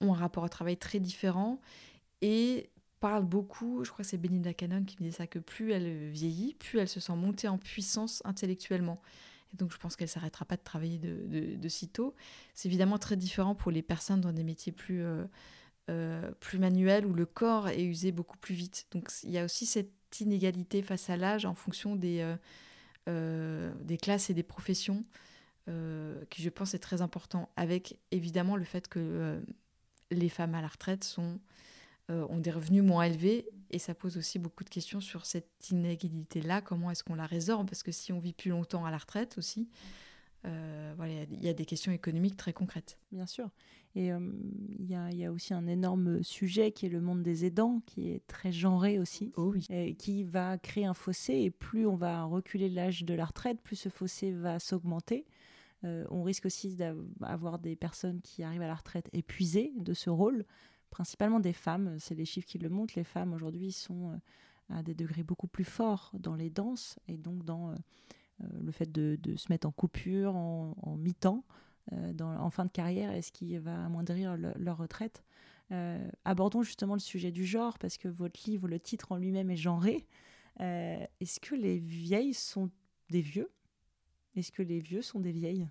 ont 0.00 0.12
un 0.12 0.16
rapport 0.16 0.42
au 0.42 0.48
travail 0.48 0.76
très 0.76 0.98
différent 0.98 1.60
et 2.20 2.70
parle 3.04 3.26
beaucoup, 3.26 3.84
je 3.84 3.90
crois 3.90 4.02
que 4.02 4.10
c'est 4.10 4.16
Belinda 4.16 4.54
Cannon 4.54 4.82
qui 4.82 4.96
me 4.98 5.06
dit 5.06 5.12
ça, 5.12 5.26
que 5.26 5.38
plus 5.38 5.72
elle 5.72 6.08
vieillit, 6.08 6.54
plus 6.54 6.78
elle 6.78 6.88
se 6.88 7.00
sent 7.00 7.14
montée 7.14 7.48
en 7.48 7.58
puissance 7.58 8.22
intellectuellement. 8.24 9.02
Et 9.52 9.58
donc 9.58 9.70
je 9.72 9.76
pense 9.76 9.94
qu'elle 9.94 10.08
s'arrêtera 10.08 10.46
pas 10.46 10.56
de 10.56 10.62
travailler 10.62 10.96
de, 10.96 11.54
de, 11.54 11.68
sitôt. 11.68 12.14
C'est 12.54 12.66
évidemment 12.66 12.96
très 12.96 13.16
différent 13.16 13.54
pour 13.54 13.70
les 13.70 13.82
personnes 13.82 14.22
dans 14.22 14.32
des 14.32 14.42
métiers 14.42 14.72
plus, 14.72 15.02
euh, 15.02 15.26
euh, 15.90 16.32
plus 16.40 16.58
manuels 16.58 17.04
où 17.04 17.12
le 17.12 17.26
corps 17.26 17.68
est 17.68 17.84
usé 17.84 18.10
beaucoup 18.10 18.38
plus 18.38 18.54
vite. 18.54 18.86
Donc 18.92 19.10
il 19.22 19.32
y 19.32 19.38
a 19.38 19.44
aussi 19.44 19.66
cette 19.66 19.92
inégalité 20.18 20.80
face 20.80 21.10
à 21.10 21.18
l'âge 21.18 21.44
en 21.44 21.54
fonction 21.54 21.96
des, 21.96 22.34
euh, 23.10 23.74
des 23.82 23.98
classes 23.98 24.30
et 24.30 24.34
des 24.34 24.42
professions 24.42 25.04
qui 26.30 26.42
je 26.42 26.48
pense 26.48 26.72
est 26.72 26.78
très 26.78 27.02
important, 27.02 27.50
avec 27.56 27.98
évidemment 28.12 28.56
le 28.56 28.64
fait 28.64 28.88
que 28.88 29.42
les 30.10 30.30
femmes 30.30 30.54
à 30.54 30.62
la 30.62 30.68
retraite 30.68 31.04
sont 31.04 31.38
euh, 32.10 32.26
ont 32.28 32.38
des 32.38 32.50
revenus 32.50 32.82
moins 32.82 33.04
élevés 33.04 33.48
et 33.70 33.78
ça 33.78 33.94
pose 33.94 34.18
aussi 34.18 34.38
beaucoup 34.38 34.62
de 34.62 34.68
questions 34.68 35.00
sur 35.00 35.24
cette 35.24 35.70
inégalité-là, 35.70 36.60
comment 36.60 36.90
est-ce 36.90 37.02
qu'on 37.02 37.14
la 37.14 37.24
résorbe? 37.24 37.66
Parce 37.66 37.82
que 37.82 37.92
si 37.92 38.12
on 38.12 38.18
vit 38.18 38.34
plus 38.34 38.50
longtemps 38.50 38.84
à 38.84 38.90
la 38.90 38.98
retraite 38.98 39.38
aussi, 39.38 39.70
euh, 40.44 40.92
voilà, 40.98 41.22
il 41.22 41.42
y 41.42 41.48
a 41.48 41.54
des 41.54 41.64
questions 41.64 41.92
économiques 41.92 42.36
très 42.36 42.52
concrètes. 42.52 42.98
Bien 43.10 43.24
sûr. 43.24 43.48
Et 43.94 44.12
euh, 44.12 44.20
il 44.78 44.86
y, 44.86 45.24
a, 45.24 45.32
aussi 45.32 45.54
un 45.54 45.66
énorme 45.66 46.22
sujet 46.22 46.72
qui 46.72 46.84
est 46.84 46.90
le 46.90 47.00
monde 47.00 47.22
des 47.22 47.46
aidants, 47.46 47.80
qui 47.86 48.10
est 48.10 48.26
très 48.26 48.52
genré 48.52 48.98
aussi, 48.98 49.32
oh 49.36 49.52
oui. 49.54 49.64
et 49.70 49.94
qui 49.94 50.24
va 50.24 50.58
créer 50.58 50.84
un 50.84 50.92
fossé. 50.92 51.32
Et 51.34 51.50
plus 51.50 51.86
on 51.86 51.96
va 51.96 52.24
reculer 52.24 52.68
l'âge 52.68 53.04
de 53.04 53.14
la 53.14 53.24
retraite, 53.24 53.62
plus 53.62 53.76
ce 53.76 53.88
fossé 53.88 54.30
va 54.30 54.58
s'augmenter. 54.58 55.24
on 55.82 56.22
risque 56.22 56.44
aussi 56.44 56.76
d'avoir 56.76 57.58
des 57.58 57.76
personnes 57.76 58.20
qui 58.20 58.42
arrivent 58.42 58.62
à 58.62 58.66
la 58.66 58.74
retraite 58.74 59.08
épuisées 59.14 59.72
de 59.78 59.94
ce 59.94 60.10
rôle 60.10 60.44
principalement 60.94 61.40
des 61.40 61.52
femmes, 61.52 61.96
c'est 61.98 62.14
les 62.14 62.24
chiffres 62.24 62.46
qui 62.46 62.58
le 62.58 62.68
montrent, 62.68 62.94
les 62.94 63.02
femmes 63.02 63.32
aujourd'hui 63.32 63.72
sont 63.72 64.12
euh, 64.12 64.16
à 64.68 64.84
des 64.84 64.94
degrés 64.94 65.24
beaucoup 65.24 65.48
plus 65.48 65.64
forts 65.64 66.12
dans 66.14 66.36
les 66.36 66.50
danses 66.50 67.00
et 67.08 67.16
donc 67.16 67.42
dans 67.42 67.70
euh, 67.70 67.74
euh, 68.42 68.46
le 68.62 68.70
fait 68.70 68.92
de, 68.92 69.18
se 69.34 69.50
mettre 69.50 69.66
en 69.66 69.72
coupure, 69.72 70.36
en, 70.36 70.96
mi-temps, 70.96 71.44
en 72.20 72.50
fin 72.50 72.64
de 72.64 72.70
carrière, 72.70 73.10
est 73.10 73.22
ce 73.22 73.32
qui 73.32 73.58
va 73.58 73.84
amoindrir 73.84 74.36
leur 74.36 74.78
retraite. 74.78 75.24
abordons 76.24 76.62
justement 76.62 76.94
le 76.94 77.00
sujet 77.00 77.32
du 77.32 77.44
genre, 77.44 77.76
parce 77.78 77.98
que 77.98 78.08
votre 78.08 78.40
livre, 78.48 78.68
le 78.68 78.78
titre 78.78 79.10
en 79.10 79.16
lui-même 79.16 79.50
est 79.50 79.56
genré. 79.56 80.06
Est-ce 80.60 81.40
que 81.40 81.54
les 81.54 81.76
vieilles 81.76 82.34
sont 82.34 82.70
des 83.10 83.20
vieux? 83.20 83.50
Est-ce 84.36 84.52
que 84.52 84.62
les 84.62 84.78
vieux 84.78 85.02
sont 85.02 85.20
des 85.20 85.32
vieilles? 85.32 85.68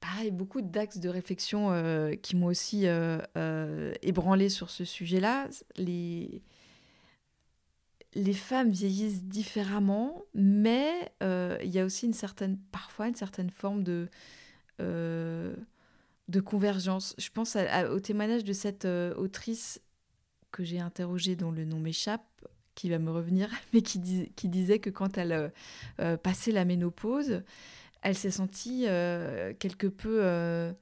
Pareil, 0.00 0.30
beaucoup 0.30 0.62
d'axes 0.62 0.98
de 0.98 1.08
réflexion 1.08 1.72
euh, 1.72 2.14
qui 2.14 2.36
m'ont 2.36 2.46
aussi 2.46 2.82
euh, 2.86 3.92
ébranlé 4.02 4.48
sur 4.48 4.70
ce 4.70 4.84
sujet-là. 4.84 5.48
Les, 5.76 6.42
femmes 8.34 8.70
vieillissent 8.70 9.24
différemment, 9.24 10.24
mais 10.34 11.12
il 11.20 11.70
y 11.70 11.78
a 11.78 11.84
aussi 11.84 12.06
une 12.06 12.12
certaine, 12.12 12.58
parfois 12.72 13.08
une 13.08 13.14
certaine 13.14 13.50
forme 13.50 13.84
de, 13.84 14.08
convergence. 16.44 17.14
Je 17.18 17.28
pense 17.30 17.56
au 17.90 18.00
témoignage 18.00 18.44
de 18.44 18.52
cette 18.52 18.86
autrice 18.86 19.80
que 20.50 20.64
j'ai 20.64 20.80
interrogée, 20.80 21.36
dont 21.36 21.52
le 21.52 21.64
nom 21.64 21.78
m'échappe, 21.78 22.24
qui 22.74 22.88
va 22.88 22.98
me 22.98 23.10
revenir, 23.10 23.50
mais 23.72 23.82
qui 23.82 23.98
disait 23.98 24.78
que 24.78 24.90
quand 24.90 25.18
elle 25.18 25.52
passait 26.22 26.52
la 26.52 26.64
ménopause, 26.64 27.42
elle 28.02 28.16
s'est 28.16 28.30
sentie 28.30 28.84
euh, 28.86 29.52
quelque 29.58 29.86
peu 29.86 30.20
euh, 30.22 30.72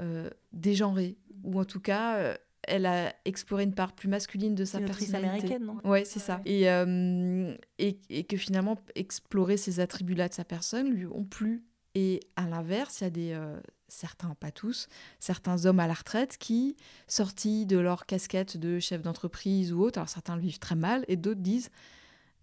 euh, 0.00 0.30
dégenrée, 0.52 1.16
ou 1.42 1.60
en 1.60 1.64
tout 1.64 1.80
cas, 1.80 2.36
elle 2.62 2.86
a 2.86 3.14
exploré 3.24 3.64
une 3.64 3.74
part 3.74 3.92
plus 3.92 4.08
masculine 4.08 4.54
de 4.54 4.64
sa 4.64 4.78
personnalité. 4.80 5.16
américaine, 5.16 5.64
non? 5.64 5.78
Ouais, 5.84 6.04
c'est 6.04 6.20
ça. 6.20 6.40
Et, 6.46 6.62
et, 6.64 7.98
et, 8.08 8.24
que 8.24 8.36
finalement, 8.36 8.78
explorer 8.94 9.56
ces 9.56 9.80
attributs-là 9.80 10.28
de 10.28 10.34
sa 10.34 10.44
personne 10.44 10.90
lui 10.90 11.06
ont 11.06 11.24
plu. 11.24 11.64
Et 11.94 12.20
à 12.34 12.48
l'inverse, 12.48 13.00
il 13.00 13.04
y 13.04 13.06
a 13.06 13.10
des 13.10 13.40
certains, 13.88 14.34
pas 14.34 14.50
tous, 14.50 14.88
certains 15.20 15.66
hommes 15.66 15.80
à 15.80 15.86
la 15.86 15.94
retraite 15.94 16.38
qui, 16.38 16.76
sortis 17.06 17.66
de 17.66 17.78
leur 17.78 18.06
casquette 18.06 18.56
de 18.56 18.80
chef 18.80 19.02
d'entreprise 19.02 19.72
ou 19.72 19.80
autre, 19.82 19.98
alors 19.98 20.08
certains 20.08 20.36
le 20.36 20.42
vivent 20.42 20.58
très 20.58 20.74
mal, 20.74 21.04
et 21.08 21.16
d'autres 21.16 21.40
disent 21.40 21.70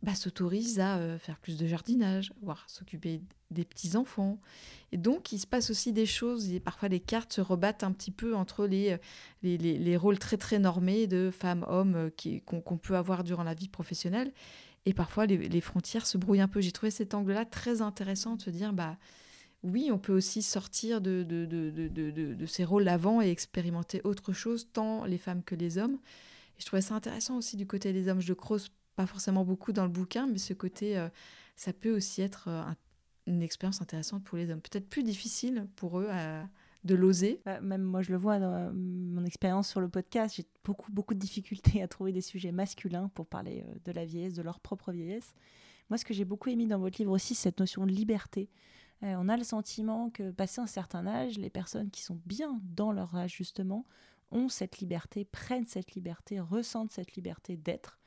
bah, 0.04 0.16
s'autorise 0.16 0.80
à 0.80 0.98
euh, 0.98 1.20
faire 1.20 1.40
plus 1.40 1.58
de 1.58 1.68
jardinage, 1.68 2.34
voire 2.42 2.64
s'occuper 2.68 3.22
des 3.52 3.66
petits-enfants. 3.66 4.40
Et 4.92 4.98
donc, 4.98 5.32
il 5.32 5.40
se 5.40 5.48
passe 5.48 5.70
aussi 5.70 5.94
des 5.94 6.06
choses, 6.06 6.52
et 6.52 6.60
parfois 6.60 6.90
les 6.90 7.00
cartes 7.00 7.34
se 7.34 7.42
rebattent 7.42 7.84
un 7.84 7.92
petit 7.92 8.12
peu 8.12 8.36
entre 8.36 8.66
les, 8.66 8.94
euh, 8.94 8.98
les, 9.44 9.58
les, 9.58 9.98
rôles 9.98 10.20
très 10.20 10.38
très 10.38 10.60
normés 10.60 11.08
de 11.08 11.32
femmes, 11.32 11.66
hommes 11.70 11.96
euh, 11.96 12.40
qu'on 12.46 12.78
peut 12.78 12.96
avoir 12.96 13.24
durant 13.24 13.44
la 13.44 13.54
vie 13.54 13.70
professionnelle. 13.70 14.34
Et 14.86 14.94
parfois, 14.94 15.26
les, 15.26 15.62
frontières 15.62 16.08
se 16.08 16.18
brouillent 16.18 16.42
un 16.42 16.48
peu. 16.48 16.60
J'ai 16.60 16.72
trouvé 16.72 16.92
cet 16.92 17.14
angle-là 17.14 17.46
très 17.46 17.82
intéressant 17.82 18.36
de 18.36 18.42
se 18.42 18.50
dire, 18.50 18.74
bah 18.74 18.98
oui, 19.64 19.90
on 19.92 20.00
peut 20.00 20.14
aussi 20.14 20.42
sortir 20.42 21.02
de, 21.02 21.24
de, 21.24 21.46
de, 21.46 22.34
de, 22.34 22.46
ces 22.48 22.64
rôles 22.64 22.88
avant 22.88 23.22
et 23.22 23.30
expérimenter 23.30 24.02
autre 24.04 24.34
chose, 24.34 24.70
tant 24.74 25.06
les 25.06 25.20
femmes 25.20 25.44
que 25.44 25.54
les 25.54 25.78
hommes. 25.78 26.00
Et 26.58 26.62
je 26.62 26.66
trouvais 26.66 26.82
ça 26.82 26.96
intéressant 26.96 27.38
aussi 27.38 27.58
du 27.58 27.68
côté 27.68 27.94
des 27.94 28.08
hommes. 28.08 28.22
Je 28.22 28.34
creuse 28.34 28.72
pas 28.96 29.06
forcément 29.06 29.46
beaucoup 29.46 29.72
dans 29.72 29.84
le 29.84 29.92
bouquin, 29.92 30.26
mais 30.26 30.40
ce 30.40 30.54
côté, 30.54 30.98
euh, 30.98 31.10
ça 31.56 31.74
peut 31.74 31.96
aussi 31.96 32.24
être 32.24 32.46
euh, 32.48 32.64
une 33.28 33.42
expérience 33.42 33.82
intéressante 33.82 34.24
pour 34.24 34.38
les 34.38 34.50
hommes. 34.50 34.62
Peut-être 34.62 34.90
plus 34.90 35.04
difficile 35.04 35.68
pour 35.76 36.00
eux 36.00 36.10
de 36.84 36.96
l'oser. 36.96 37.42
Bah, 37.46 37.62
même 37.62 37.84
moi, 37.84 38.02
je 38.02 38.12
le 38.12 38.18
vois 38.18 38.40
dans 38.40 38.54
euh, 38.54 38.72
mon 38.74 39.24
expérience 39.24 39.70
sur 39.70 39.82
le 39.82 39.90
podcast, 39.90 40.36
j'ai 40.36 40.46
beaucoup, 40.64 40.92
beaucoup 40.92 41.14
de 41.14 41.20
difficultés 41.20 41.82
à 41.84 41.88
trouver 41.88 42.12
des 42.12 42.22
sujets 42.22 42.52
masculins 42.52 43.10
pour 43.14 43.28
parler 43.28 43.66
de 43.86 43.92
la 43.92 44.06
vieillesse, 44.06 44.34
de 44.34 44.42
leur 44.42 44.60
propre 44.60 44.92
vieillesse. 44.92 45.34
Moi, 45.90 45.98
ce 45.98 46.06
que 46.06 46.14
j'ai 46.14 46.26
beaucoup 46.26 46.50
aimé 46.50 46.66
dans 46.66 46.80
votre 46.80 46.98
livre 47.00 47.12
aussi, 47.12 47.36
c'est 47.36 47.50
cette 47.50 47.60
notion 47.60 47.86
de 47.86 47.92
liberté. 47.92 48.50
on 49.02 49.28
a 49.30 49.38
le 49.38 49.44
sentiment 49.44 50.10
que, 50.10 50.32
passé 50.32 50.62
un 50.62 50.68
certain 50.68 51.06
âge, 51.06 51.38
les 51.38 51.50
personnes 51.50 51.92
qui 51.92 52.02
sont 52.02 52.20
bien 52.26 52.62
dans 52.64 52.92
leur 52.92 53.16
âge, 53.16 53.36
justement, 53.36 53.86
ont 54.32 54.50
cette 54.50 54.80
liberté, 54.80 55.26
prennent 55.26 55.66
cette 55.66 55.94
liberté, 55.94 56.40
ressentent 56.40 56.92
cette 56.92 57.16
liberté 57.16 57.58
d'être. 57.58 58.00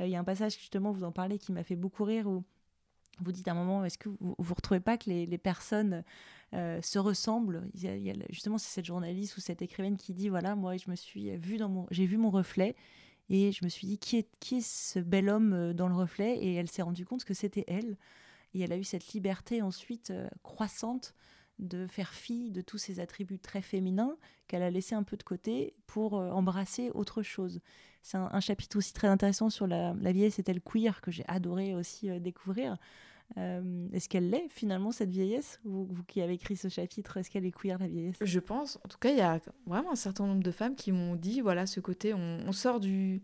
Euh, 0.00 0.06
il 0.06 0.10
y 0.10 0.16
a 0.16 0.20
un 0.20 0.24
passage, 0.24 0.58
justement, 0.58 0.92
vous 0.92 1.04
en 1.04 1.12
parlez, 1.12 1.38
qui 1.38 1.52
m'a 1.52 1.62
fait 1.62 1.76
beaucoup 1.76 2.04
rire, 2.04 2.28
vous 3.20 3.32
dites 3.32 3.48
à 3.48 3.52
un 3.52 3.54
moment, 3.54 3.84
est-ce 3.84 3.98
que 3.98 4.08
vous 4.08 4.34
ne 4.38 4.54
retrouvez 4.54 4.80
pas 4.80 4.98
que 4.98 5.08
les, 5.08 5.38
personnes 5.38 6.04
euh, 6.54 6.80
se 6.82 6.98
ressemblent? 6.98 7.68
Justement, 8.30 8.58
c'est 8.58 8.70
cette 8.70 8.84
journaliste 8.84 9.36
ou 9.36 9.40
cette 9.40 9.62
écrivaine 9.62 9.96
qui 9.96 10.14
dit, 10.14 10.28
voilà, 10.28 10.54
moi, 10.54 10.76
je 10.76 10.90
me 10.90 10.96
suis 10.96 11.36
vu 11.36 11.56
dans 11.56 11.68
mon, 11.68 11.86
j'ai 11.90 12.06
vu 12.06 12.16
mon 12.18 12.30
reflet 12.30 12.74
et 13.28 13.52
je 13.52 13.64
me 13.64 13.68
suis 13.68 13.86
dit, 13.86 13.98
qui 13.98 14.18
est, 14.18 14.28
qui 14.38 14.58
est 14.58 14.66
ce 14.66 14.98
bel 14.98 15.28
homme 15.28 15.52
euh, 15.52 15.72
dans 15.72 15.88
le 15.88 15.94
reflet? 15.94 16.36
Et 16.38 16.54
elle 16.54 16.68
s'est 16.68 16.82
rendue 16.82 17.04
compte 17.04 17.24
que 17.24 17.34
c'était 17.34 17.64
elle. 17.66 17.96
Et 18.54 18.60
elle 18.60 18.72
a 18.72 18.76
eu 18.76 18.84
cette 18.84 19.12
liberté 19.12 19.62
ensuite 19.62 20.12
croissante 20.42 21.14
de 21.58 21.86
faire 21.86 22.12
fi 22.12 22.50
de 22.50 22.60
tous 22.60 22.78
ces 22.78 23.00
attributs 23.00 23.38
très 23.38 23.62
féminins 23.62 24.16
qu'elle 24.46 24.62
a 24.62 24.70
laissé 24.70 24.94
un 24.94 25.02
peu 25.02 25.16
de 25.16 25.22
côté 25.22 25.74
pour 25.86 26.14
embrasser 26.14 26.90
autre 26.90 27.22
chose. 27.22 27.60
C'est 28.06 28.18
un, 28.18 28.38
chapitre 28.38 28.78
aussi 28.78 28.92
très 28.92 29.08
intéressant 29.08 29.50
sur 29.50 29.66
la, 29.66 29.92
vieillesse 29.94 30.38
et 30.38 30.52
le 30.52 30.60
queer 30.60 31.00
que 31.00 31.10
j'ai 31.10 31.24
adoré 31.26 31.74
aussi 31.74 32.08
euh, 32.08 32.20
découvrir. 32.20 32.78
Euh, 33.36 33.88
est-ce 33.92 34.08
qu'elle 34.08 34.30
l'est 34.30 34.48
finalement 34.48 34.92
cette 34.92 35.10
vieillesse? 35.10 35.58
Vous, 35.64 35.88
qui 36.06 36.22
avez 36.22 36.34
écrit 36.34 36.56
ce 36.56 36.68
chapitre, 36.68 37.16
est-ce 37.16 37.32
qu'elle 37.32 37.44
est 37.44 37.50
queer 37.50 37.80
la 37.80 37.88
vieillesse? 37.88 38.14
Je 38.20 38.38
pense. 38.38 38.78
En 38.84 38.88
tout 38.88 38.98
cas, 38.98 39.10
il 39.10 39.16
y 39.16 39.22
a 39.22 39.40
vraiment 39.66 39.90
un 39.90 39.96
certain 39.96 40.24
nombre 40.24 40.44
de 40.44 40.50
femmes 40.52 40.76
qui 40.76 40.92
m'ont 40.92 41.16
dit 41.16 41.40
voilà 41.40 41.66
ce 41.66 41.80
côté, 41.80 42.14
on, 42.14 42.52
sort 42.52 42.78
du, 42.78 43.22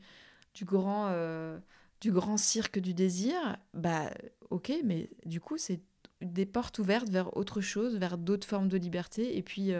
du 0.53 0.65
grand 0.65 1.07
euh, 1.11 1.61
du 2.01 2.11
grand 2.11 2.37
cirque 2.37 2.81
du 2.81 2.93
désir. 2.93 3.37
Bah 3.75 4.11
ok, 4.51 4.73
mais 4.83 5.11
du 5.27 5.41
coup 5.41 5.59
c'est 5.59 5.81
des 6.23 6.47
portes 6.47 6.79
ouvertes 6.79 7.09
vers 7.09 7.37
autre 7.37 7.61
chose, 7.61 7.97
vers 7.99 8.19
d'autres 8.19 8.47
formes 8.47 8.69
de 8.69 8.77
liberté. 8.77 9.37
Et 9.37 9.43
puis 9.43 9.73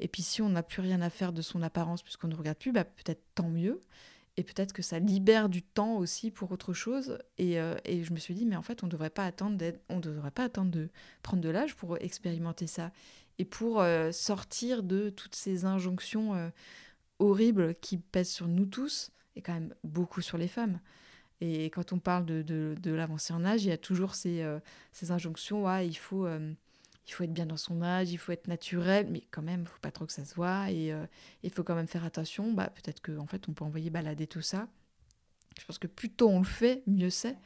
et 0.00 0.08
puis 0.08 0.22
si 0.22 0.42
on 0.42 0.48
n'a 0.48 0.62
plus 0.62 0.80
rien 0.80 1.00
à 1.02 1.10
faire 1.10 1.32
de 1.32 1.42
son 1.42 1.62
apparence 1.62 2.02
puisqu'on 2.02 2.28
ne 2.28 2.34
regarde 2.34 2.58
plus, 2.58 2.72
bah 2.72 2.84
peut-être 2.84 3.22
tant 3.34 3.48
mieux 3.48 3.82
et 4.36 4.42
peut-être 4.42 4.72
que 4.72 4.82
ça 4.82 4.98
libère 4.98 5.48
du 5.50 5.62
temps 5.62 5.96
aussi 5.96 6.30
pour 6.30 6.50
autre 6.50 6.72
chose. 6.72 7.18
Et, 7.36 7.60
euh, 7.60 7.76
et 7.84 8.02
je 8.02 8.12
me 8.12 8.18
suis 8.18 8.34
dit, 8.34 8.46
mais 8.46 8.56
en 8.56 8.62
fait, 8.62 8.82
on 8.82 8.86
ne 8.86 8.90
devrait 8.90 9.10
pas 9.10 9.26
attendre, 9.26 9.62
on 9.88 10.00
devrait 10.00 10.30
pas 10.30 10.44
attendre 10.44 10.70
de 10.70 10.88
prendre 11.22 11.42
de 11.42 11.50
l'âge 11.50 11.76
pour 11.76 11.98
expérimenter 11.98 12.66
ça 12.66 12.90
et 13.38 13.44
pour 13.44 13.80
euh, 13.80 14.12
sortir 14.12 14.82
de 14.82 15.10
toutes 15.10 15.34
ces 15.34 15.66
injonctions 15.66 16.34
euh, 16.34 16.48
horribles 17.18 17.74
qui 17.76 17.98
pèsent 17.98 18.30
sur 18.30 18.48
nous 18.48 18.66
tous 18.66 19.10
et 19.36 19.42
quand 19.42 19.52
même 19.52 19.74
beaucoup 19.84 20.22
sur 20.22 20.38
les 20.38 20.48
femmes. 20.48 20.80
Et 21.40 21.66
quand 21.70 21.92
on 21.92 21.98
parle 21.98 22.26
de, 22.26 22.42
de, 22.42 22.74
de 22.80 22.90
l'avancée 22.92 23.32
en 23.32 23.44
âge, 23.44 23.64
il 23.64 23.68
y 23.68 23.72
a 23.72 23.78
toujours 23.78 24.14
ces, 24.14 24.44
ces 24.92 25.10
injonctions, 25.10 25.64
ouais, 25.64 25.88
il 25.88 25.94
faut 25.94 26.26
il 27.10 27.12
faut 27.12 27.24
être 27.24 27.32
bien 27.32 27.46
dans 27.46 27.56
son 27.56 27.82
âge, 27.82 28.12
il 28.12 28.18
faut 28.18 28.30
être 28.30 28.46
naturel, 28.46 29.08
mais 29.10 29.22
quand 29.32 29.42
même, 29.42 29.62
il 29.62 29.66
faut 29.66 29.80
pas 29.80 29.90
trop 29.90 30.06
que 30.06 30.12
ça 30.12 30.24
se 30.24 30.34
voit 30.34 30.70
et 30.70 30.92
euh, 30.92 31.04
il 31.42 31.50
faut 31.50 31.64
quand 31.64 31.74
même 31.74 31.88
faire 31.88 32.04
attention. 32.04 32.52
Bah, 32.52 32.70
peut-être 32.70 33.02
qu'en 33.02 33.22
en 33.22 33.26
fait, 33.26 33.48
on 33.48 33.52
peut 33.52 33.64
envoyer 33.64 33.90
balader 33.90 34.28
tout 34.28 34.42
ça. 34.42 34.68
Je 35.58 35.64
pense 35.64 35.78
que 35.78 35.88
plus 35.88 36.10
tôt 36.10 36.28
on 36.28 36.38
le 36.38 36.44
fait, 36.44 36.84
mieux 36.86 37.10
c'est. 37.10 37.36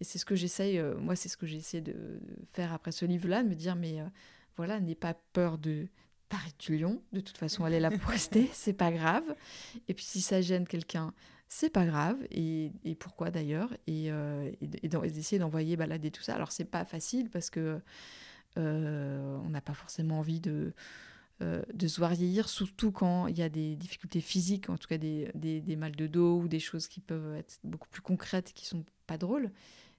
Et 0.00 0.04
c'est 0.04 0.18
ce 0.18 0.26
que 0.26 0.34
j'essaye, 0.34 0.78
euh, 0.78 0.96
moi, 0.98 1.16
c'est 1.16 1.30
ce 1.30 1.38
que 1.38 1.46
j'ai 1.46 1.56
essayé 1.56 1.80
de 1.82 2.20
faire 2.52 2.74
après 2.74 2.92
ce 2.92 3.06
livre-là, 3.06 3.42
de 3.42 3.48
me 3.48 3.54
dire, 3.54 3.74
mais 3.74 4.00
euh, 4.00 4.04
voilà, 4.56 4.80
n'aie 4.80 4.94
pas 4.94 5.14
peur 5.32 5.56
de 5.56 5.88
t'arrêter 6.28 6.74
du 6.74 6.78
lion. 6.78 7.02
De 7.12 7.20
toute 7.20 7.38
façon, 7.38 7.66
elle 7.66 7.74
est 7.74 7.80
là 7.80 7.90
pour 7.90 8.10
rester, 8.10 8.50
c'est 8.52 8.74
pas 8.74 8.92
grave. 8.92 9.34
Et 9.88 9.94
puis, 9.94 10.04
si 10.04 10.20
ça 10.20 10.42
gêne 10.42 10.66
quelqu'un, 10.66 11.14
c'est 11.52 11.68
pas 11.68 11.84
grave. 11.84 12.16
Et, 12.30 12.72
et 12.84 12.94
pourquoi 12.94 13.30
d'ailleurs 13.30 13.76
Et, 13.86 14.06
et, 14.06 14.88
d'essayer 14.88 15.38
d'envoyer 15.38 15.76
balader 15.76 16.10
tout 16.10 16.22
ça. 16.22 16.34
Alors, 16.34 16.52
c'est 16.52 16.64
pas 16.64 16.86
facile 16.86 17.28
parce 17.28 17.50
que 17.50 17.80
euh, 18.58 19.38
on 19.44 19.50
n'a 19.50 19.60
pas 19.60 19.74
forcément 19.74 20.18
envie 20.18 20.40
de, 20.40 20.72
euh, 21.42 21.62
de 21.72 21.88
se 21.88 21.98
voir 21.98 22.12
vieillir, 22.14 22.48
surtout 22.48 22.90
quand 22.90 23.26
il 23.28 23.38
y 23.38 23.42
a 23.42 23.48
des 23.48 23.76
difficultés 23.76 24.20
physiques, 24.20 24.68
en 24.70 24.76
tout 24.76 24.88
cas 24.88 24.98
des, 24.98 25.30
des, 25.34 25.76
mal 25.76 25.94
de 25.94 26.06
dos 26.06 26.40
ou 26.40 26.48
des 26.48 26.60
choses 26.60 26.88
qui 26.88 27.00
peuvent 27.00 27.36
être 27.36 27.58
beaucoup 27.64 27.88
plus 27.88 28.02
concrètes 28.02 28.50
et 28.50 28.52
qui 28.52 28.66
sont 28.66 28.84
pas 29.06 29.18
drôles. 29.18 29.50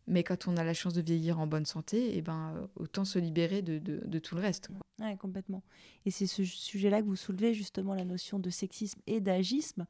Mais 0.08 0.24
quand 0.24 0.48
on 0.48 0.58
a 0.58 0.64
la 0.64 0.74
chance 0.74 0.94
de 0.94 1.02
vieillir 1.02 1.40
en 1.40 1.48
bonne 1.48 1.66
santé, 1.66 2.16
et 2.16 2.18
eh 2.18 2.22
ben, 2.22 2.68
autant 2.76 3.06
se 3.06 3.20
libérer 3.20 3.62
de, 3.62 3.78
de, 3.78 4.20
tout 4.20 4.36
le 4.36 4.42
reste. 4.42 4.70
Oui, 5.00 5.16
complètement. 5.18 5.64
Et 6.06 6.12
c'est 6.12 6.28
ce 6.28 6.44
sujet-là 6.44 7.02
que 7.02 7.06
vous 7.06 7.16
soulevez, 7.16 7.54
justement, 7.54 7.94
la 7.94 8.04
notion 8.04 8.40
de 8.40 8.50
sexisme 8.50 9.00
et 9.06 9.22
d'agisme. 9.22 9.86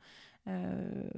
Euh, 0.48 1.10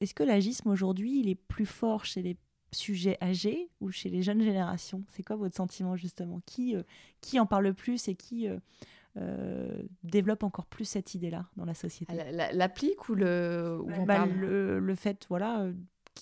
est-ce 0.00 0.14
que 0.14 0.22
l'agisme 0.22 0.68
aujourd'hui, 0.68 1.20
il 1.20 1.28
est 1.28 1.34
plus 1.34 1.66
fort 1.66 2.04
chez 2.04 2.22
les 2.22 2.36
sujet 2.72 3.18
âgé 3.20 3.68
ou 3.80 3.90
chez 3.90 4.08
les 4.08 4.22
jeunes 4.22 4.42
générations? 4.42 5.04
C'est 5.08 5.22
quoi 5.22 5.36
votre 5.36 5.56
sentiment 5.56 5.96
justement? 5.96 6.40
Qui, 6.46 6.76
euh, 6.76 6.82
qui 7.20 7.40
en 7.40 7.46
parle 7.46 7.74
plus 7.74 8.08
et 8.08 8.14
qui 8.14 8.48
euh, 8.48 8.58
euh, 9.16 9.82
développe 10.02 10.42
encore 10.42 10.66
plus 10.66 10.84
cette 10.84 11.14
idée-là 11.14 11.46
dans 11.56 11.64
la 11.64 11.74
société? 11.74 12.14
L'applique 12.52 13.08
ou 13.08 13.14
le, 13.14 13.82
bah, 14.06 14.26
le, 14.26 14.78
le, 14.78 14.94
fait 14.94 15.26
voilà, 15.28 15.68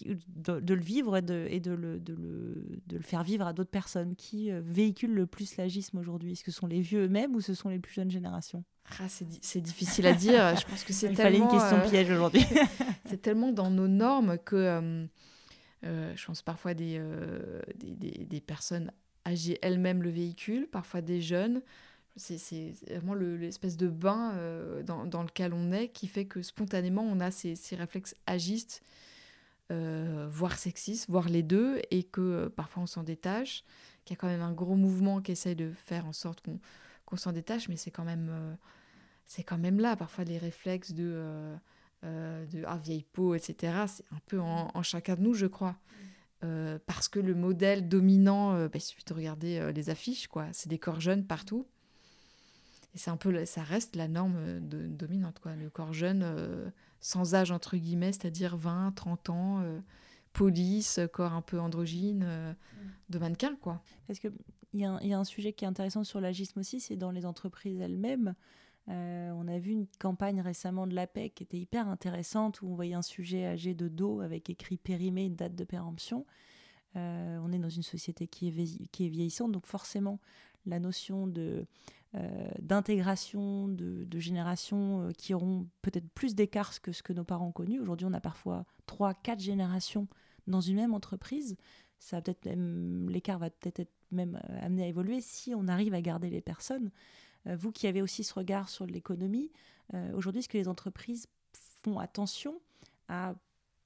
de, 0.05 0.75
le 0.75 0.81
vivre 0.81 1.17
et, 1.17 1.23
de, 1.23 1.47
et 1.51 1.61
de, 1.61 1.73
le, 1.73 1.99
de, 1.99 2.15
le, 2.15 2.81
de 2.87 2.97
le 2.97 3.03
faire 3.03 3.23
vivre 3.23 3.47
à 3.47 3.53
d'autres 3.53 3.71
personnes 3.71 4.15
Qui 4.17 4.51
véhicule 4.51 5.13
le 5.13 5.27
plus 5.27 5.57
l'agisme 5.57 5.99
aujourd'hui? 5.99 6.33
Est-ce 6.33 6.45
que 6.45 6.51
ce 6.51 6.59
sont 6.59 6.67
les 6.67 6.81
vieux 6.81 7.05
eux-mêmes 7.05 7.35
ou 7.35 7.41
ce 7.41 7.55
sont 7.55 7.69
les 7.69 7.79
plus 7.79 7.95
jeunes 7.95 8.11
générations? 8.11 8.65
Ah, 9.01 9.07
c'est 9.09 9.61
difficile 9.61 10.07
à 10.07 10.13
dire. 10.13 10.57
Je 10.57 10.67
pense 10.67 10.85
que 10.85 10.93
c'est 10.95 11.13
tellement. 11.13 11.23
fallait 11.23 11.39
une 11.39 11.49
question 11.49 11.89
piège 11.89 12.11
aujourd'hui. 12.11 12.45
c'est 13.07 13.21
tellement 13.21 13.53
dans 13.53 13.71
nos 13.71 13.89
normes 13.89 14.39
que 14.39 15.09
euh, 15.85 16.13
je 16.17 16.27
pense 16.27 16.43
parfois 16.43 16.75
des, 16.75 16.97
euh, 16.99 17.61
des, 17.77 18.25
des, 18.25 18.41
personnes 18.41 18.91
âgées 19.27 19.59
elles-mêmes 19.63 20.03
le 20.03 20.11
véhicule, 20.11 20.67
parfois 20.67 21.01
des 21.01 21.21
jeunes. 21.21 21.63
C'est 22.17 22.73
vraiment 22.91 23.15
l'espèce 23.15 23.77
de 23.77 23.87
bain 23.87 24.33
euh, 24.35 24.83
dans, 24.83 25.07
dans, 25.07 25.23
lequel 25.23 25.53
on 25.55 25.71
est 25.71 25.89
qui 25.89 26.09
fait 26.09 26.25
que 26.25 26.43
spontanément 26.43 27.03
on 27.03 27.21
a 27.21 27.31
ces, 27.31 27.55
ces 27.55 27.77
réflexes 27.77 28.17
agistes, 28.27 28.83
voire 29.71 30.59
sexistes, 30.59 31.09
voire 31.09 31.29
les 31.29 31.43
deux, 31.43 31.81
et 31.91 32.03
que 32.03 32.49
parfois 32.49 32.83
on 32.85 32.87
s'en 32.87 33.03
détache, 33.03 33.65
qu'il 34.05 34.15
y 34.15 34.19
a 34.19 34.21
quand 34.21 34.29
même 34.29 34.43
un 34.43 34.53
gros 34.53 34.77
mouvement 34.77 35.21
qui 35.21 35.33
essaye 35.33 35.57
de 35.57 35.71
faire 35.73 36.07
en 36.07 36.13
sorte 36.13 36.43
qu'on 37.05 37.17
s'en 37.17 37.33
détache, 37.33 37.69
mais 37.69 37.77
c'est 37.77 37.91
quand 37.91 38.05
même 38.05 38.57
c'est 39.29 39.45
quand 39.45 39.59
même 39.59 39.79
là. 39.79 39.95
Parfois, 39.95 40.25
les 40.25 40.39
réflexes 40.39 40.93
de, 40.93 41.55
de 42.03 42.65
ah, 42.67 42.79
vieille 42.79 43.05
peau, 43.05 43.35
etc., 43.35 43.85
c'est 43.87 44.05
un 44.11 44.21
peu 44.27 44.41
en, 44.41 44.83
chacun 44.83 45.15
de 45.15 45.21
nous, 45.21 45.35
je 45.35 45.47
crois. 45.47 45.77
parce 46.87 47.09
que 47.09 47.21
le 47.21 47.35
modèle 47.35 47.89
dominant, 47.89 48.55
bah, 48.55 48.71
il 48.75 48.81
suffit 48.81 49.05
de 49.05 49.15
regarder 49.15 49.73
les 49.73 49.91
affiches, 49.91 50.27
quoi. 50.27 50.47
C'est 50.53 50.69
des 50.69 50.79
corps 50.79 51.01
jeunes 51.01 51.25
partout. 51.25 51.67
Et 52.95 52.99
c'est 52.99 53.11
un 53.11 53.19
peu, 53.19 53.45
ça 53.45 53.63
reste 53.63 53.95
la 53.95 54.09
norme 54.09 54.61
dominante, 54.61 55.39
quoi. 55.41 55.55
Le 55.55 55.69
corps 55.69 55.93
jeune, 55.93 56.25
sans 57.01 57.35
âge, 57.35 57.51
entre 57.51 57.77
guillemets, 57.77 58.13
c'est-à-dire 58.13 58.57
20, 58.57 58.93
30 58.93 59.31
ans, 59.31 59.63
police, 60.33 61.01
corps 61.13 61.33
un 61.33 61.43
peu 61.43 61.61
androgyne, 61.61 62.25
mm. 62.25 62.55
de 63.11 63.19
mannequin, 63.19 63.57
quoi. 63.57 63.83
Parce 64.07 64.19
qu'il 64.19 64.33
y, 64.75 64.81
y, 64.81 65.13
a 65.13 65.19
un 65.19 65.25
sujet 65.25 65.53
qui 65.53 65.65
est 65.65 65.69
intéressant 65.69 66.05
sur 66.05 66.21
l'agisme 66.21 66.61
aussi, 66.61 66.81
c'est 66.81 66.97
dans 66.97 67.11
les 67.11 67.27
entreprises 67.27 67.81
elles-mêmes. 67.81 68.35
Euh, 68.91 69.31
on 69.33 69.49
a 69.49 69.59
vu 69.59 69.73
une 69.73 69.87
campagne 69.99 70.41
récemment 70.41 70.87
de 70.87 70.95
l'APEC 70.95 71.35
qui 71.35 71.43
était 71.43 71.59
hyper 71.59 71.89
intéressante, 71.89 72.63
où 72.63 72.69
on 72.69 72.75
voyait 72.75 72.95
un 72.95 73.03
sujet 73.03 73.45
âgé 73.45 73.75
de 73.75 73.89
dos 73.89 74.21
avec 74.21 74.49
écrit 74.49 74.79
périmé, 74.79 75.29
date 75.29 75.55
de 75.55 75.65
péremption. 75.65 76.25
Euh, 76.97 77.39
on 77.43 77.53
est 77.53 77.59
dans 77.59 77.69
une 77.69 77.83
société 77.83 78.27
qui 78.27 78.49
est, 78.49 78.89
qui 78.91 79.07
est 79.07 79.09
vieillissante, 79.09 79.53
donc 79.53 79.67
forcément, 79.67 80.21
la 80.65 80.81
notion 80.81 81.27
de, 81.27 81.43
euh, 81.43 81.65
d'intégration 82.61 83.69
de, 83.69 84.19
générations 84.19 85.11
qui 85.19 85.35
auront 85.35 85.69
peut-être 85.83 86.09
plus 86.11 86.35
d'écart 86.35 86.81
que 86.81 86.93
ce 86.93 87.03
que 87.03 87.13
nos 87.13 87.25
parents 87.25 87.49
ont 87.49 87.53
connu. 87.53 87.81
Aujourd'hui, 87.81 88.07
on 88.07 88.15
a 88.15 88.21
parfois 88.21 88.65
trois, 88.87 89.13
quatre 89.13 89.41
générations 89.41 90.09
dans 90.47 90.63
une 90.63 90.77
même 90.77 90.95
entreprise. 90.95 91.57
Ça 91.99 92.23
peut-être 92.23 92.49
l'écart 93.09 93.39
va 93.39 93.51
peut-être 93.51 93.81
être 93.81 93.93
même 94.11 94.41
amené 94.63 94.85
à 94.85 94.87
évoluer 94.87 95.21
si 95.21 95.55
on 95.55 95.69
arrive 95.69 95.95
à 95.95 96.01
garder 96.01 96.31
les 96.31 96.41
personnes. 96.41 96.91
Euh, 97.47 97.57
vous 97.57 97.73
qui 97.73 97.87
avez 97.87 98.03
aussi 98.03 98.25
ce 98.25 98.35
regard 98.35 98.69
sur 98.69 98.87
l'économie, 98.87 99.51
euh, 99.95 100.13
aujourd'hui, 100.15 100.41
est-ce 100.41 100.49
que 100.49 100.59
les 100.59 100.69
entreprises 100.69 101.27
font 101.83 101.99
attention 101.99 102.61
à 103.09 103.35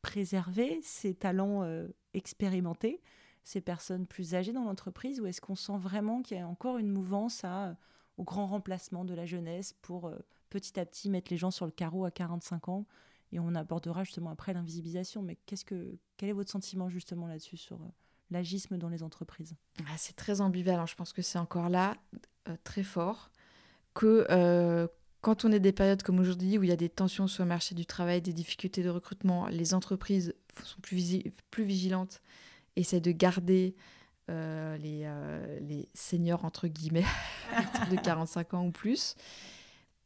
préserver 0.03 0.81
ces 0.83 1.15
talents 1.15 1.63
euh, 1.63 1.89
expérimentés, 2.15 3.01
ces 3.45 3.61
personnes 3.61 4.07
plus 4.07 4.35
âgées 4.35 4.53
dans 4.53 4.65
l'entreprise, 4.65 5.21
ou 5.21 5.27
est-ce 5.27 5.41
qu'on 5.41 5.55
sent 5.55 5.77
vraiment 5.77 6.23
qu'il 6.23 6.37
y 6.37 6.41
a 6.41 6.49
encore 6.49 6.79
une 6.79 6.89
mouvance 6.89 7.45
au 8.17 8.25
grand 8.25 8.47
remplacement 8.47 9.05
de 9.05 9.15
la 9.15 9.27
jeunesse 9.27 9.75
pour 9.83 10.13
petit 10.51 10.79
à 10.79 10.85
petit 10.85 11.09
mettre 11.09 11.31
les 11.31 11.39
gens 11.39 11.51
sur 11.51 11.65
le 11.65 11.73
carreau 11.73 12.05
à 12.05 12.11
45 12.11 12.69
ans 12.69 12.87
et 13.33 13.41
on 13.41 13.55
abordera 13.55 14.05
justement 14.05 14.31
après 14.31 14.53
l'invisibilisation. 14.53 15.23
Mais 15.23 15.37
qu'est-ce 15.47 15.65
que, 15.65 15.99
quel 16.17 16.29
est 16.29 16.35
votre 16.35 16.51
sentiment 16.51 16.89
justement 16.91 17.27
là-dessus 17.27 17.57
sur 17.57 17.79
l'agisme 18.31 18.77
dans 18.77 18.89
les 18.89 19.03
entreprises? 19.03 19.57
Ah, 19.81 19.97
C'est 19.97 20.17
très 20.17 20.41
ambivalent. 20.41 20.87
Je 20.87 20.95
pense 20.95 21.13
que 21.13 21.23
c'est 21.23 21.39
encore 21.39 21.71
là 21.71 21.97
très 22.65 22.83
fort 22.83 23.31
que 23.95 24.27
euh, 24.31 24.87
quand 25.21 25.45
on 25.45 25.53
est 25.53 25.61
des 25.61 25.73
périodes 25.73 26.03
comme 26.03 26.19
aujourd'hui 26.19 26.59
où 26.59 26.63
il 26.63 26.69
y 26.69 26.73
a 26.73 26.77
des 26.77 26.89
tensions 26.89 27.27
sur 27.27 27.45
le 27.45 27.49
marché 27.49 27.75
du 27.75 27.87
travail, 27.87 28.21
des 28.21 28.33
difficultés 28.33 28.83
de 28.83 28.91
recrutement, 28.91 29.47
les 29.49 29.75
entreprises 29.75 30.35
sont 30.65 30.81
plus, 30.81 31.23
plus 31.51 31.65
vigilantes, 31.65 32.21
essaient 32.77 33.01
de 33.01 33.13
garder 33.13 33.75
euh, 34.31 34.77
les, 34.79 35.03
euh, 35.05 35.59
les, 35.61 35.89
seniors, 35.95 36.45
entre 36.45 36.69
guillemets, 36.69 37.05
de 37.91 37.97
45 37.97 38.55
ans 38.55 38.67
ou 38.67 38.71
plus. 38.71 39.15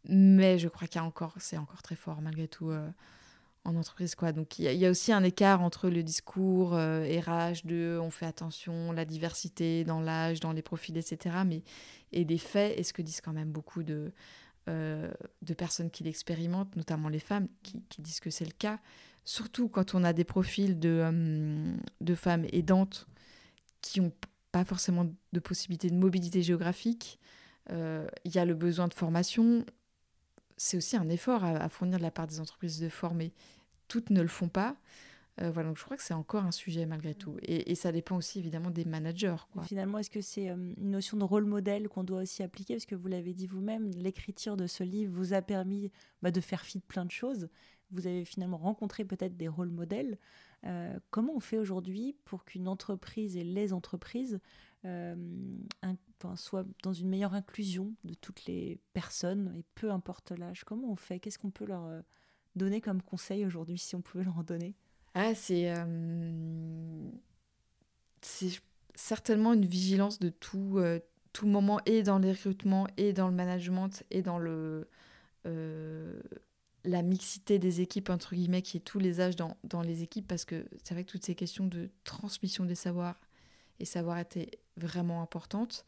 Mais 0.09 0.59
je 0.59 0.69
crois 0.69 0.87
qu'il 0.87 1.01
y 1.01 1.05
a 1.05 1.07
encore, 1.07 1.35
c'est 1.39 1.59
encore 1.59 1.83
très 1.83 1.97
fort 1.97 2.21
malgré 2.23 2.47
tout 2.47 2.71
en 3.65 3.75
entreprise. 3.75 4.15
Quoi. 4.15 4.31
Donc 4.31 4.61
il 4.61 4.71
y, 4.71 4.77
y, 4.77 4.87
a 4.87 4.91
aussi 4.91 5.13
un 5.13 5.25
écart 5.25 5.63
entre 5.63 5.89
le 5.89 6.05
discours 6.05 6.75
RH 6.75 7.65
de 7.65 7.99
on 8.01 8.11
fait 8.11 8.27
attention, 8.27 8.93
la 8.93 9.05
diversité 9.05 9.83
dans 9.83 10.01
l'âge, 10.01 10.39
dans 10.39 10.53
les 10.53 10.63
profils, 10.63 10.97
etc. 10.97 11.39
Mais 11.45 11.65
et 12.13 12.25
des 12.25 12.39
faits, 12.39 12.79
et 12.79 12.85
ce 12.85 12.93
que 12.93 13.03
disent 13.03 13.21
quand 13.21 13.33
même 13.33 13.51
beaucoup 13.51 13.83
de, 13.83 14.13
euh, 14.69 15.13
de 15.43 15.55
personnes 15.55 15.93
qui 15.93 16.03
l'expérimentent, 16.03 16.75
notamment 16.75 17.09
les 17.09 17.21
femmes, 17.21 17.47
qui, 17.63 17.81
disent 18.01 18.19
que 18.19 18.31
c'est 18.31 18.45
le 18.45 18.51
cas, 18.51 18.81
surtout 19.25 19.69
quand 19.69 19.95
on 19.95 20.03
a 20.03 20.13
des 20.13 20.25
profils 20.25 20.81
de, 20.81 21.03
euh, 21.05 21.77
de 22.01 22.15
femmes 22.17 22.45
aidantes 22.51 23.07
qui 23.81 24.01
n'ont 24.01 24.13
pas 24.53 24.65
forcément 24.65 25.07
de 25.33 25.41
possibilité 25.41 25.91
de 25.91 25.97
mobilité 25.97 26.43
géographique. 26.43 27.19
Euh, 27.71 28.07
il 28.25 28.35
y 28.35 28.39
a 28.39 28.45
le 28.45 28.55
besoin 28.55 28.89
de 28.89 28.95
formation. 28.95 29.65
C'est 30.57 30.77
aussi 30.77 30.97
un 30.97 31.09
effort 31.09 31.45
à, 31.45 31.51
à, 31.51 31.69
fournir 31.69 31.99
de 31.99 32.03
la 32.03 32.11
part 32.11 32.27
des 32.27 32.41
entreprises 32.41 32.81
de 32.81 32.89
former. 32.89 33.33
Toutes 33.89 34.11
ne 34.11 34.23
le 34.23 34.29
font 34.29 34.49
pas. 34.49 34.77
Euh, 35.43 35.51
voilà, 35.51 35.69
donc 35.69 35.79
je 35.79 35.85
crois 35.85 35.97
que 35.97 36.03
c'est 36.03 36.15
encore 36.15 36.45
un 36.45 36.53
sujet 36.53 36.87
malgré 36.87 37.15
tout. 37.15 37.37
Et, 37.43 37.75
ça 37.75 37.93
dépend 37.93 38.17
aussi 38.17 38.39
évidemment 38.39 38.71
des 38.71 38.85
managers. 38.85 39.37
Finalement, 39.65 39.99
est-ce 39.99 40.11
que 40.11 40.23
c'est 40.23 40.49
euh, 40.49 40.73
une 40.79 40.91
notion 40.91 41.19
de 41.19 41.25
rôle 41.25 41.45
modèle 41.45 41.89
qu'on 41.89 42.05
doit 42.05 42.23
aussi 42.23 42.43
appliquer? 42.43 42.75
Parce 42.75 42.87
que 42.87 42.95
vous 42.95 43.09
l'avez 43.09 43.35
dit 43.35 43.47
vous-même, 43.47 43.91
l'écriture 43.97 44.57
de 44.57 44.67
ce 44.67 44.83
livre 44.83 45.13
vous 45.15 45.35
a 45.35 45.43
permis 45.43 45.91
bah, 46.23 46.31
de 46.31 46.41
faire 46.41 46.63
fi 46.63 46.79
de 46.79 46.85
plein 46.85 47.05
de 47.05 47.11
choses. 47.11 47.49
Vous 47.91 48.07
avez 48.07 48.25
finalement 48.25 48.57
rencontré 48.57 49.05
peut-être 49.05 49.37
des 49.37 49.49
rôles 49.49 49.71
modèles. 49.71 50.19
Euh, 50.67 50.99
comment 51.11 51.35
on 51.35 51.41
fait 51.41 51.59
aujourd'hui 51.59 52.17
pour 52.25 52.45
qu'une 52.45 52.69
entreprise 52.69 53.37
et 53.37 53.45
les 53.45 53.73
entreprises 53.73 54.41
soient 56.37 56.65
dans 56.83 56.93
une 56.93 57.09
meilleure 57.09 57.35
inclusion 57.35 57.95
de 58.05 58.15
toutes 58.15 58.45
les 58.47 58.79
personnes, 58.93 59.53
et 59.57 59.65
peu 59.75 59.91
importe 59.91 60.33
l'âge? 60.33 60.65
Comment 60.65 60.93
on 60.93 60.97
fait? 60.97 61.19
Qu'est-ce 61.19 61.39
qu'on 61.39 61.51
peut 61.51 61.67
leur 61.67 62.03
donner 62.55 62.81
comme 62.81 63.03
conseil 63.03 63.45
aujourd'hui, 63.45 63.79
si 63.79 63.97
on 63.97 64.01
pouvait 64.01 64.25
leur 64.25 64.39
en 64.39 64.43
donner? 64.43 64.75
Ah, 65.15 65.35
c'est 65.35 65.75
euh, 65.75 67.11
certainement 68.95 69.55
une 69.55 69.67
vigilance 69.67 70.19
de 70.19 70.29
tout, 70.29 70.75
euh, 70.77 71.01
tout 71.33 71.47
moment, 71.47 71.81
et 71.87 72.03
dans 72.03 72.19
les 72.19 72.33
recrutements, 72.33 72.87
et 72.97 73.13
dans 73.13 73.29
le 73.29 73.35
management, 73.35 74.05
et 74.11 74.23
dans 74.23 74.39
le, 74.39 74.89
euh, 75.47 76.21
la 76.87 77.03
mixité 77.03 77.59
des 77.59 77.81
équipes, 77.81 78.11
entre 78.11 78.35
guillemets, 78.35 78.63
qui 78.63 78.79
est 78.79 78.81
tous 78.81 78.99
les 78.99 79.21
âges 79.21 79.37
dans, 79.37 79.57
dans 79.65 79.83
les 79.83 80.03
équipes, 80.03 80.27
parce 80.27 80.45
que 80.45 80.67
c'est 80.83 80.95
vrai 80.95 81.05
que 81.05 81.11
toutes 81.11 81.25
ces 81.25 81.35
questions 81.35 81.67
de 81.67 81.91
transmission 82.05 82.65
des 82.65 82.75
savoirs 82.75 83.21
et 83.81 83.85
savoir 83.85 84.19
étaient 84.19 84.51
vraiment 84.77 85.21
importantes. 85.23 85.85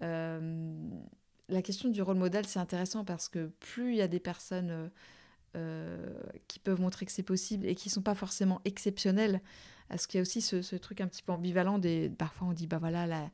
la 0.00 1.62
question 1.62 1.88
du 1.88 2.02
rôle 2.02 2.16
modèle, 2.16 2.46
c'est 2.46 2.58
intéressant 2.58 3.04
parce 3.04 3.28
que 3.28 3.50
plus 3.60 3.92
il 3.92 3.96
y 3.96 4.02
a 4.02 4.08
des 4.08 4.20
personnes 4.20 4.90
euh, 5.56 6.20
qui 6.46 6.58
peuvent 6.58 6.80
montrer 6.80 7.06
que 7.06 7.12
c'est 7.12 7.22
possible 7.22 7.66
et 7.66 7.74
qui 7.74 7.88
sont 7.88 8.02
pas 8.02 8.14
forcément 8.14 8.60
exceptionnels. 8.66 9.40
Parce 9.88 10.06
qu'il 10.06 10.18
y 10.18 10.20
a 10.20 10.22
aussi 10.22 10.42
ce, 10.42 10.76
truc 10.76 11.00
un 11.00 11.08
petit 11.08 11.22
peu 11.22 11.32
ambivalent 11.32 11.78
des. 11.78 12.10
Parfois, 12.10 12.48
on 12.48 12.52
dit, 12.52 12.66
bah 12.66 12.76
voilà, 12.78 13.06
la, 13.06 13.30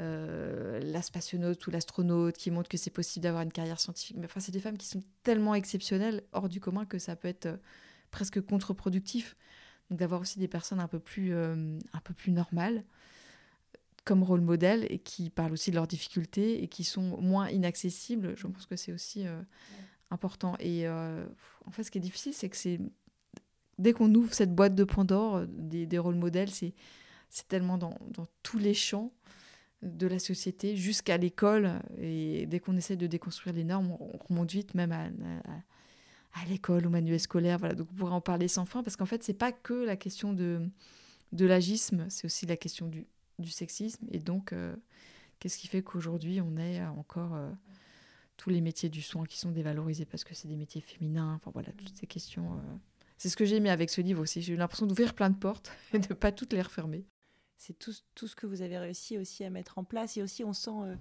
euh, 0.00 0.80
la 0.80 1.02
spationaute 1.02 1.66
ou 1.66 1.70
l'astronaute 1.70 2.36
qui 2.36 2.50
montre 2.50 2.68
que 2.68 2.78
c'est 2.78 2.90
possible 2.90 3.24
d'avoir 3.24 3.42
une 3.42 3.52
carrière 3.52 3.80
scientifique. 3.80 4.16
Mais 4.18 4.26
enfin, 4.26 4.40
c'est 4.40 4.52
des 4.52 4.60
femmes 4.60 4.78
qui 4.78 4.86
sont 4.86 5.02
tellement 5.22 5.54
exceptionnelles, 5.54 6.22
hors 6.32 6.48
du 6.48 6.60
commun, 6.60 6.84
que 6.84 6.98
ça 6.98 7.16
peut 7.16 7.28
être 7.28 7.46
euh, 7.46 7.56
presque 8.10 8.40
contre-productif. 8.40 9.36
Donc 9.90 9.98
d'avoir 9.98 10.20
aussi 10.20 10.38
des 10.38 10.48
personnes 10.48 10.80
un 10.80 10.88
peu 10.88 11.00
plus, 11.00 11.34
un 11.34 12.00
peu 12.02 12.14
plus 12.14 12.32
normales 12.32 12.82
comme 14.04 14.22
rôle 14.22 14.40
modèle 14.40 14.86
et 14.88 14.98
qui 14.98 15.28
parlent 15.28 15.52
aussi 15.52 15.70
de 15.70 15.76
leurs 15.76 15.86
difficultés 15.86 16.62
et 16.62 16.68
qui 16.68 16.82
sont 16.82 17.20
moins 17.20 17.50
inaccessibles, 17.50 18.34
je 18.36 18.46
pense 18.46 18.64
que 18.64 18.76
c'est 18.76 18.92
aussi 18.92 19.26
important. 20.12 20.54
Et 20.60 20.86
euh, 20.86 21.26
en 21.66 21.70
fait, 21.70 21.82
ce 21.82 21.90
qui 21.90 21.98
est 21.98 22.02
difficile, 22.02 22.34
c'est 22.34 22.48
que 22.48 22.56
c'est 22.56 22.78
dès 23.78 23.92
qu'on 23.92 24.14
ouvre 24.14 24.32
cette 24.32 24.54
boîte 24.54 24.74
de 24.74 24.84
Pandore 24.84 25.36
euh, 25.36 25.46
des, 25.48 25.86
des 25.86 25.98
rôles 25.98 26.14
modèles, 26.14 26.50
c'est 26.50 26.74
c'est 27.30 27.48
tellement 27.48 27.78
dans, 27.78 27.96
dans, 28.10 28.26
tous 28.42 28.58
les 28.58 28.74
champs 28.74 29.10
de 29.82 30.06
la 30.06 30.18
société 30.18 30.76
jusqu'à 30.76 31.16
l'école. 31.16 31.80
Et 31.98 32.46
dès 32.46 32.60
qu'on 32.60 32.76
essaie 32.76 32.96
de 32.96 33.06
déconstruire 33.06 33.54
les 33.54 33.64
normes, 33.64 33.96
on 34.00 34.16
remonte 34.28 34.50
vite 34.50 34.74
même 34.74 34.92
à, 34.92 35.08
à, 36.40 36.44
l'école, 36.48 36.86
au 36.86 36.90
manuel 36.90 37.20
scolaire. 37.20 37.58
Voilà, 37.58 37.74
donc 37.74 37.88
on 37.92 37.94
pourrait 37.94 38.12
en 38.12 38.20
parler 38.20 38.48
sans 38.48 38.64
fin 38.64 38.82
parce 38.82 38.96
qu'en 38.96 39.06
fait, 39.06 39.22
c'est 39.22 39.34
pas 39.34 39.52
que 39.52 39.74
la 39.74 39.96
question 39.96 40.32
de, 40.32 40.60
de 41.32 41.46
l'agisme, 41.46 42.06
c'est 42.08 42.24
aussi 42.24 42.46
la 42.46 42.56
question 42.56 42.86
du, 42.86 43.06
du 43.38 43.50
sexisme. 43.50 44.06
Et 44.10 44.18
donc, 44.18 44.52
euh, 44.52 44.74
qu'est-ce 45.38 45.58
qui 45.58 45.66
fait 45.66 45.82
qu'aujourd'hui, 45.82 46.40
on 46.40 46.56
est 46.56 46.80
encore 46.84 47.36
tous 48.36 48.50
les 48.50 48.60
métiers 48.60 48.88
du 48.88 49.02
soin 49.02 49.24
qui 49.24 49.38
sont 49.38 49.50
dévalorisés 49.50 50.04
parce 50.04 50.24
que 50.24 50.34
c'est 50.34 50.48
des 50.48 50.56
métiers 50.56 50.80
féminins? 50.80 51.34
Enfin 51.34 51.50
voilà, 51.52 51.70
toutes 51.72 51.96
ces 51.96 52.06
questions. 52.06 52.54
Euh. 52.54 52.76
C'est 53.16 53.28
ce 53.28 53.36
que 53.36 53.44
j'ai 53.44 53.56
aimé 53.56 53.70
avec 53.70 53.88
ce 53.90 54.00
livre 54.00 54.20
aussi. 54.20 54.42
J'ai 54.42 54.54
eu 54.54 54.56
l'impression 54.56 54.86
d'ouvrir 54.86 55.14
plein 55.14 55.30
de 55.30 55.36
portes 55.36 55.70
et 55.92 55.98
de 55.98 56.14
pas 56.14 56.32
toutes 56.32 56.52
les 56.52 56.62
refermer. 56.62 57.04
C'est 57.62 57.78
tout, 57.78 57.92
tout, 58.16 58.26
ce 58.26 58.34
que 58.34 58.46
vous 58.46 58.60
avez 58.62 58.76
réussi 58.76 59.18
aussi 59.18 59.44
à 59.44 59.50
mettre 59.50 59.78
en 59.78 59.84
place. 59.84 60.16
Et 60.16 60.22
aussi, 60.22 60.42
on 60.42 60.52
sent 60.52 60.70
euh, 60.70 60.96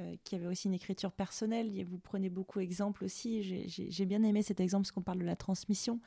euh, 0.00 0.16
qu'il 0.24 0.38
y 0.38 0.40
avait 0.40 0.50
aussi 0.50 0.66
une 0.66 0.72
écriture 0.72 1.12
personnelle. 1.12 1.70
Vous 1.84 1.98
prenez 1.98 2.30
beaucoup 2.30 2.58
d'exemples 2.58 3.04
aussi. 3.04 3.42
J'ai 3.68 4.06
bien 4.06 4.22
aimé 4.22 4.42
cet 4.42 4.60
exemple 4.60 4.84
parce 4.84 4.92
qu'on 4.92 5.02
parle 5.02 5.18
de 5.18 5.26
la 5.26 5.36
transmission. 5.36 6.00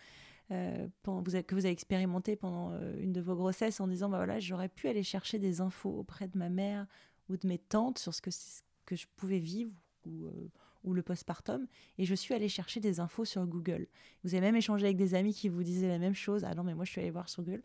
Vous 0.50 0.90
que 1.06 1.54
vous 1.54 1.66
avez 1.66 1.70
expérimenté 1.70 2.36
pendant 2.36 2.74
une 2.98 3.14
de 3.14 3.22
vos 3.22 3.36
grossesses 3.36 3.80
en 3.80 3.88
disant 3.88 4.10
bah 4.10 4.18
voilà 4.18 4.40
j'aurais 4.40 4.68
pu 4.68 4.88
aller 4.88 5.04
chercher 5.04 5.38
des 5.38 5.62
infos 5.62 5.92
auprès 5.92 6.28
de 6.28 6.40
ma 6.40 6.50
mère 6.50 6.88
ou 7.30 7.38
de 7.38 7.48
mes 7.48 7.60
tantes 7.60 8.00
sur 8.00 8.16
ce 8.16 8.22
que, 8.24 8.32
que 8.88 8.96
je 8.96 9.06
pouvais 9.16 9.38
vivre 9.38 9.80
ou, 10.08 10.26
ou 10.84 10.94
le 10.94 11.02
postpartum, 11.04 11.68
et 11.98 12.06
je 12.06 12.16
suis 12.16 12.34
allée 12.34 12.50
chercher 12.50 12.80
des 12.80 13.00
infos 13.00 13.26
sur 13.26 13.46
Google. 13.46 13.88
Vous 14.24 14.34
avez 14.34 14.42
même 14.42 14.56
échangé 14.56 14.86
avec 14.86 14.98
des 14.98 15.14
amis 15.14 15.34
qui 15.34 15.50
vous 15.50 15.64
disaient 15.64 15.88
la 15.88 16.00
même 16.00 16.16
chose. 16.16 16.44
Ah 16.46 16.56
non, 16.56 16.64
mais 16.64 16.74
moi 16.74 16.86
je 16.86 16.92
suis 16.92 17.02
allée 17.02 17.12
voir 17.12 17.30
sur 17.30 17.44
Google. 17.44 17.64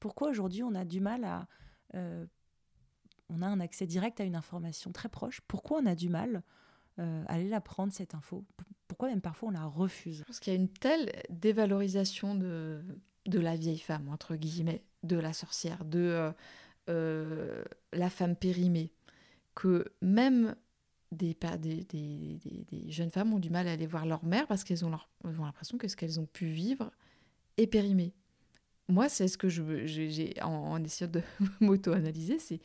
Pourquoi 0.00 0.28
aujourd'hui 0.28 0.62
on 0.62 0.74
a 0.74 0.84
du 0.84 1.00
mal 1.00 1.24
à... 1.24 1.46
Euh, 1.94 2.26
on 3.28 3.42
a 3.42 3.46
un 3.46 3.60
accès 3.60 3.86
direct 3.86 4.20
à 4.20 4.24
une 4.24 4.36
information 4.36 4.92
très 4.92 5.08
proche. 5.08 5.40
Pourquoi 5.48 5.78
on 5.78 5.86
a 5.86 5.94
du 5.94 6.08
mal 6.08 6.42
aller 7.26 7.48
la 7.48 7.60
prendre, 7.60 7.92
cette 7.92 8.14
info? 8.14 8.44
Pourquoi 8.86 9.08
même 9.08 9.20
parfois 9.20 9.48
on 9.48 9.52
la 9.52 9.64
refuse? 9.64 10.22
Pense 10.26 10.38
qu'il 10.38 10.52
y 10.52 10.56
a 10.56 10.58
une 10.60 10.68
telle 10.68 11.10
dévalorisation 11.28 12.36
de, 12.36 12.84
de 13.26 13.40
la 13.40 13.56
vieille 13.56 13.80
femme, 13.80 14.08
entre 14.08 14.36
guillemets, 14.36 14.84
de 15.02 15.16
la 15.16 15.32
sorcière, 15.32 15.84
de 15.84 16.32
la 16.86 18.10
femme 18.10 18.36
périmée, 18.36 18.92
que 19.56 19.92
même 20.02 20.54
des, 21.14 21.36
des, 21.90 22.90
jeunes 22.90 23.10
femmes 23.10 23.32
ont 23.32 23.38
du 23.38 23.50
mal 23.50 23.68
à 23.68 23.72
aller 23.72 23.86
voir 23.86 24.06
leur 24.06 24.24
mère 24.24 24.46
parce 24.46 24.64
qu'elles 24.64 24.84
ont 24.84 24.90
l'impression 25.24 25.78
que 25.78 25.88
ce 25.88 25.96
qu'elles 25.96 26.20
ont 26.20 26.26
pu 26.26 26.46
vivre 26.46 26.90
est 27.56 27.66
périmé. 27.66 28.12
Moi, 28.88 29.08
c'est 29.08 29.28
ce 29.28 29.38
que 29.38 29.48
j'ai 29.48 30.34
en, 30.42 30.82
essayant 30.82 31.10
de 31.10 31.22
m'auto-analyser, 31.60 32.38
c'est 32.38 32.60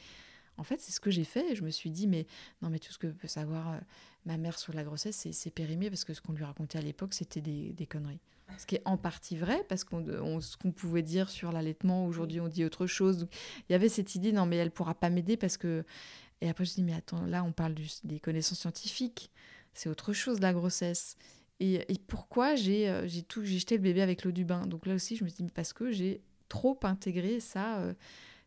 en 0.57 0.63
fait, 0.63 0.77
c'est 0.81 0.91
ce 0.91 0.99
que 0.99 1.09
j'ai 1.09 1.23
fait. 1.23 1.55
Je 1.55 1.63
me 1.63 1.69
suis 1.69 1.89
dit, 1.89 2.05
mais 2.05 2.27
non, 2.61 2.69
mais 2.69 2.79
tout 2.79 2.91
ce 2.91 2.97
que 2.97 3.07
peut 3.07 3.29
savoir 3.29 3.69
euh, 3.69 3.77
ma 4.25 4.35
mère 4.35 4.59
sur 4.59 4.73
la 4.73 4.83
grossesse, 4.83 5.27
c'est 5.31 5.51
périmé 5.51 5.89
parce 5.89 6.03
que 6.03 6.13
ce 6.13 6.19
qu'on 6.19 6.33
lui 6.33 6.43
racontait 6.43 6.77
à 6.77 6.81
l'époque, 6.81 7.13
c'était 7.13 7.39
des, 7.39 7.71
des, 7.71 7.85
conneries. 7.85 8.19
Ce 8.57 8.65
qui 8.65 8.75
est 8.75 8.81
en 8.83 8.97
partie 8.97 9.37
vrai, 9.37 9.63
parce 9.69 9.85
qu'on 9.85 10.41
ce 10.41 10.57
qu'on 10.57 10.71
pouvait 10.71 11.03
dire 11.03 11.29
sur 11.29 11.53
l'allaitement, 11.53 12.05
aujourd'hui 12.05 12.41
on 12.41 12.49
dit 12.49 12.65
autre 12.65 12.87
chose. 12.87 13.27
il 13.69 13.71
y 13.71 13.75
avait 13.75 13.87
cette 13.87 14.15
idée, 14.15 14.33
non, 14.33 14.45
mais 14.45 14.57
elle 14.57 14.71
pourra 14.71 14.95
pas 14.95 15.09
m'aider 15.09 15.37
parce 15.37 15.55
que 15.55 15.85
et 16.41 16.49
après, 16.49 16.65
je 16.65 16.73
dis, 16.73 16.83
mais 16.83 16.93
attends, 16.93 17.25
là, 17.25 17.43
on 17.43 17.51
parle 17.51 17.75
des 18.03 18.19
connaissances 18.19 18.59
scientifiques. 18.59 19.29
C'est 19.73 19.89
autre 19.89 20.13
chose, 20.13 20.39
la 20.39 20.53
grossesse. 20.53 21.17
Et, 21.59 21.99
pourquoi 22.07 22.55
j'ai 22.55 22.89
euh, 22.89 23.05
j'ai 23.07 23.21
tout 23.21 23.43
j'ai 23.43 23.59
jeté 23.59 23.75
le 23.75 23.83
bébé 23.83 24.01
avec 24.01 24.23
l'eau 24.23 24.31
du 24.31 24.45
bain? 24.45 24.65
Donc 24.65 24.85
là 24.85 24.93
aussi, 24.93 25.17
je 25.17 25.25
me 25.25 25.29
dis, 25.29 25.43
parce 25.53 25.73
que 25.73 25.91
j'ai 25.91 26.21
trop 26.47 26.79
intégré 26.83 27.41
ça, 27.41 27.79
euh, 27.79 27.93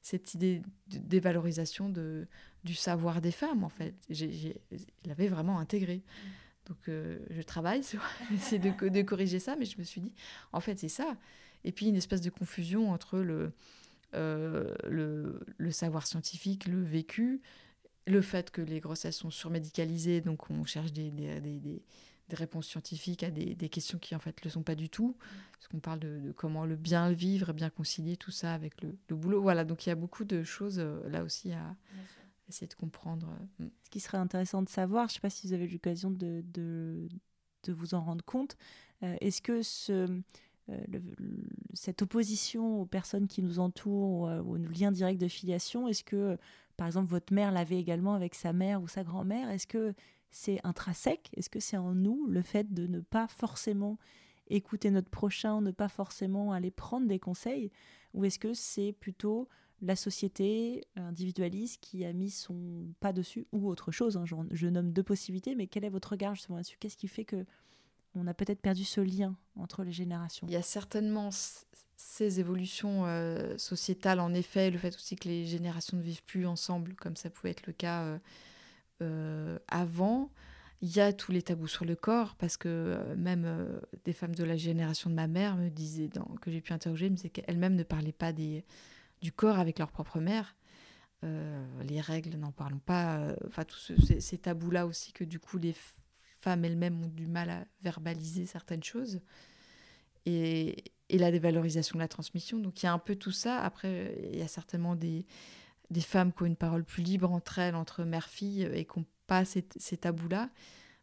cette 0.01 0.35
idée 0.35 0.63
de 0.89 0.99
dévalorisation 0.99 1.91
de, 1.91 2.27
du 2.65 2.75
savoir 2.75 3.21
des 3.21 3.31
femmes, 3.31 3.65
en 3.65 3.69
fait. 3.69 3.95
J'ai 4.09 4.57
l'avais 5.05 5.29
vraiment 5.29 5.59
intégré. 5.59 6.03
Donc 6.67 6.89
euh, 6.89 7.19
je 7.29 7.43
travaille 7.43 7.85
sur 7.85 8.01
essayer 8.35 8.59
de, 8.59 9.03
corriger 9.03 9.41
ça, 9.41 9.57
mais 9.57 9.67
je 9.67 9.79
me 9.79 9.85
suis 9.85 10.01
dit, 10.01 10.13
en 10.53 10.61
fait, 10.61 10.79
c'est 10.79 10.89
ça. 10.89 11.17
Et 11.65 11.73
puis 11.73 11.87
une 11.87 11.97
espèce 11.97 12.23
de 12.23 12.31
confusion 12.31 12.93
entre 12.93 13.19
le, 13.19 13.53
le, 14.15 15.71
savoir 15.71 16.07
scientifique, 16.07 16.67
le 16.67 16.83
vécu, 16.83 17.43
le 18.07 18.23
fait 18.23 18.51
que 18.51 18.63
les 18.63 18.81
grossesses 18.81 19.17
sont 19.17 19.31
surmédicalisées, 19.31 20.23
donc 20.23 20.51
on 20.51 20.65
cherche 20.65 20.93
des 20.93 21.13
réponses 22.31 22.67
scientifiques 22.67 23.23
à 23.23 23.31
des, 23.31 23.69
questions 23.69 23.99
qui 23.99 24.15
en 24.15 24.19
fait 24.19 24.37
ne 24.41 24.45
le 24.45 24.51
sont 24.51 24.63
pas 24.63 24.75
du 24.75 24.89
tout, 24.89 25.17
parce 25.53 25.69
qu'on 25.69 25.81
parle 25.81 26.01
de, 26.01 26.33
comment 26.37 26.65
le 26.65 26.77
bien 26.77 27.09
le 27.09 27.15
vivre, 27.15 27.53
bien 27.53 27.71
concilier 27.71 28.17
tout 28.17 28.31
ça 28.31 28.55
avec 28.55 28.83
le, 28.83 28.97
le 29.09 29.17
boulot. 29.17 29.43
Voilà, 29.43 29.65
donc 29.65 29.87
il 29.87 29.91
y 29.91 29.93
a 29.93 29.97
beaucoup 29.97 30.25
de 30.25 30.43
choses 30.43 30.79
euh, 30.79 31.09
là 31.09 31.23
aussi 31.25 31.53
à 31.53 31.77
essayer 32.49 32.67
de 32.67 32.75
comprendre. 32.75 33.29
Euh, 33.61 33.65
mm. 33.65 33.71
Ce 33.85 33.91
qui 33.91 34.01
serait 34.01 34.19
intéressant 34.19 34.63
de 34.63 34.69
savoir, 34.69 35.09
je 35.09 35.13
ne 35.13 35.15
sais 35.15 35.21
pas 35.21 35.31
si 35.31 35.47
vous 35.47 35.53
avez 35.53 35.65
eu 35.67 35.69
l'occasion 35.69 36.11
de, 36.11 36.43
de, 36.53 37.09
de, 37.65 37.73
vous 37.73 37.95
en 37.95 38.03
rendre 38.03 38.25
compte, 38.25 38.57
euh, 39.03 39.17
est-ce 39.21 39.43
que 39.43 39.63
ce, 39.63 40.21
cette 41.75 42.03
opposition 42.03 42.81
aux 42.81 42.87
personnes 42.87 43.27
qui 43.27 43.43
nous 43.43 43.59
entourent, 43.59 44.31
ou, 44.47 44.55
au 44.55 44.57
lien 44.57 44.91
direct 44.91 45.21
de 45.21 45.29
filiation, 45.29 45.89
est-ce 45.89 46.05
que 46.05 46.39
par 46.77 46.87
exemple, 46.87 47.11
votre 47.11 47.33
mère 47.33 47.53
l'avait 47.53 47.79
également 47.79 48.15
avec 48.15 48.35
sa 48.35 48.53
mère 48.53 48.83
ou 48.83 48.89
sa 48.89 49.05
grand-mère? 49.05 49.51
Est-ce 49.51 49.67
que 49.67 49.95
c'est 50.33 50.59
intrinsèque? 50.65 51.31
Est-ce 51.37 51.51
que 51.51 51.61
c'est 51.61 51.77
en 51.77 51.95
nous 51.95 52.27
le 52.27 52.43
fait 52.43 52.75
de 52.75 52.87
ne 52.87 53.01
pas 53.01 53.29
forcément 53.29 53.99
écouter 54.49 54.91
notre 54.91 55.11
prochain, 55.11 55.61
ne 55.61 55.71
pas 55.71 55.89
forcément 55.89 56.53
aller 56.53 56.71
prendre 56.71 57.07
des 57.07 57.21
conseils? 57.21 57.71
Ou 58.15 58.25
est-ce 58.25 58.39
que 58.39 58.55
c'est 58.55 58.93
plutôt 58.93 59.49
la 59.83 59.97
société 59.97 60.85
individualiste 60.97 61.81
qui 61.81 62.05
a 62.05 62.13
mis 62.13 62.31
son 62.31 62.87
pas 63.01 63.13
dessus 63.13 63.47
ou 63.53 63.69
autre 63.69 63.91
chose 63.91 64.17
hein, 64.17 64.25
je, 64.25 64.67
nomme 64.67 64.93
deux 64.93 65.03
possibilités, 65.03 65.55
mais 65.55 65.67
quel 65.67 65.85
est 65.85 65.91
votre 65.91 66.11
regard 66.11 66.35
justement 66.35 66.57
là-dessus? 66.57 66.77
Qu'est-ce 66.79 66.97
qui 66.97 67.09
fait 67.09 67.25
que 67.25 67.45
on 68.15 68.27
a 68.27 68.35
peut-être 68.35 68.61
perdu 68.61 68.85
ce 68.85 69.01
lien 69.01 69.37
entre 69.57 69.85
les 69.85 69.93
générations? 69.93 70.47
Il 70.47 70.53
y 70.53 70.57
a 70.57 70.63
certainement 70.63 71.31
ces 71.97 72.41
évolutions 72.41 73.07
euh, 73.07 73.57
sociétales, 73.59 74.21
en 74.21 74.35
effet, 74.35 74.71
le 74.71 74.79
fait 74.79 74.95
aussi 74.95 75.17
que 75.17 75.29
les 75.29 75.47
générations 75.47 75.97
ne 75.97 76.03
vivent 76.03 76.25
plus 76.25 76.47
ensemble, 76.47 76.95
comme 76.95 77.17
ça 77.17 77.31
pouvait 77.31 77.51
être 77.51 77.67
le 77.67 77.73
cas 77.73 78.03
euh, 78.03 78.19
euh, 79.03 79.59
avant. 79.69 80.31
Il 80.81 80.95
y 80.95 81.01
a 81.01 81.13
tous 81.13 81.31
les 81.31 81.43
tabous 81.43 81.69
sur 81.69 81.85
le 81.85 81.95
corps, 81.95 82.35
parce 82.37 82.57
que 82.57 83.15
même 83.17 83.81
des 84.05 84.13
femmes 84.13 84.35
de 84.35 84.43
la 84.43 84.57
génération 84.57 85.11
de 85.11 85.15
ma 85.15 85.29
mère 85.29 85.57
me 85.57 85.69
disaient, 85.69 86.11
que 86.41 86.51
j'ai 86.51 86.61
pu 86.61 86.73
interroger, 86.73 87.09
me 87.09 87.15
disaient 87.15 87.31
qu'elles-mêmes 87.31 87.77
ne 87.77 87.85
parlaient 87.85 88.11
pas 88.11 88.33
du 88.33 89.33
corps 89.37 89.61
avec 89.61 89.79
leur 89.79 89.93
propre 89.93 90.19
mère. 90.19 90.57
les 91.23 92.01
règles, 92.01 92.37
n'en 92.37 92.51
parlons 92.51 92.81
pas. 92.81 93.33
Enfin, 93.47 93.63
tous 93.63 93.93
ces, 94.19 94.39
tabous-là 94.39 94.87
aussi, 94.87 95.13
que 95.13 95.23
du 95.23 95.39
coup, 95.39 95.57
les 95.57 95.77
femmes 96.43 96.65
elles-mêmes 96.65 97.01
ont 97.03 97.09
du 97.09 97.29
mal 97.29 97.49
à 97.49 97.65
verbaliser 97.83 98.47
certaines 98.47 98.83
choses. 98.83 99.21
Et, 100.27 100.85
la 101.11 101.31
dévalorisation 101.31 101.99
de 101.99 102.03
la 102.03 102.09
transmission. 102.09 102.59
Donc 102.59 102.83
il 102.83 102.87
y 102.87 102.89
a 102.89 102.93
un 102.93 102.99
peu 102.99 103.17
tout 103.17 103.33
ça. 103.33 103.61
Après, 103.61 104.17
il 104.33 104.39
y 104.39 104.43
a 104.43 104.49
certainement 104.49 104.97
des, 104.97 105.27
des 105.93 106.01
femmes 106.01 106.33
qui 106.33 106.43
ont 106.43 106.47
une 106.47 106.57
parole 106.57 106.85
plus 106.85 107.03
libre 107.03 107.31
entre 107.31 107.59
elles, 107.59 107.75
entre 107.75 108.05
mère-fille, 108.05 108.69
et 108.73 108.85
qui 108.85 108.99
n'ont 108.99 109.07
pas 109.27 109.45
ces, 109.45 109.63
tabous-là. 109.63 110.51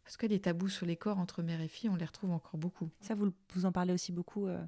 Parce 0.04 0.16
que 0.16 0.26
les 0.26 0.40
tabous 0.40 0.68
sur 0.68 0.86
les 0.86 0.96
corps 0.96 1.18
entre 1.18 1.42
mère 1.42 1.60
et 1.60 1.68
fille, 1.68 1.88
on 1.88 1.96
les 1.96 2.04
retrouve 2.04 2.32
encore 2.32 2.58
beaucoup. 2.58 2.90
Ça, 3.00 3.14
vous, 3.14 3.32
vous 3.54 3.66
en 3.66 3.72
parlez 3.72 3.92
aussi 3.92 4.12
beaucoup 4.12 4.46
euh, 4.46 4.60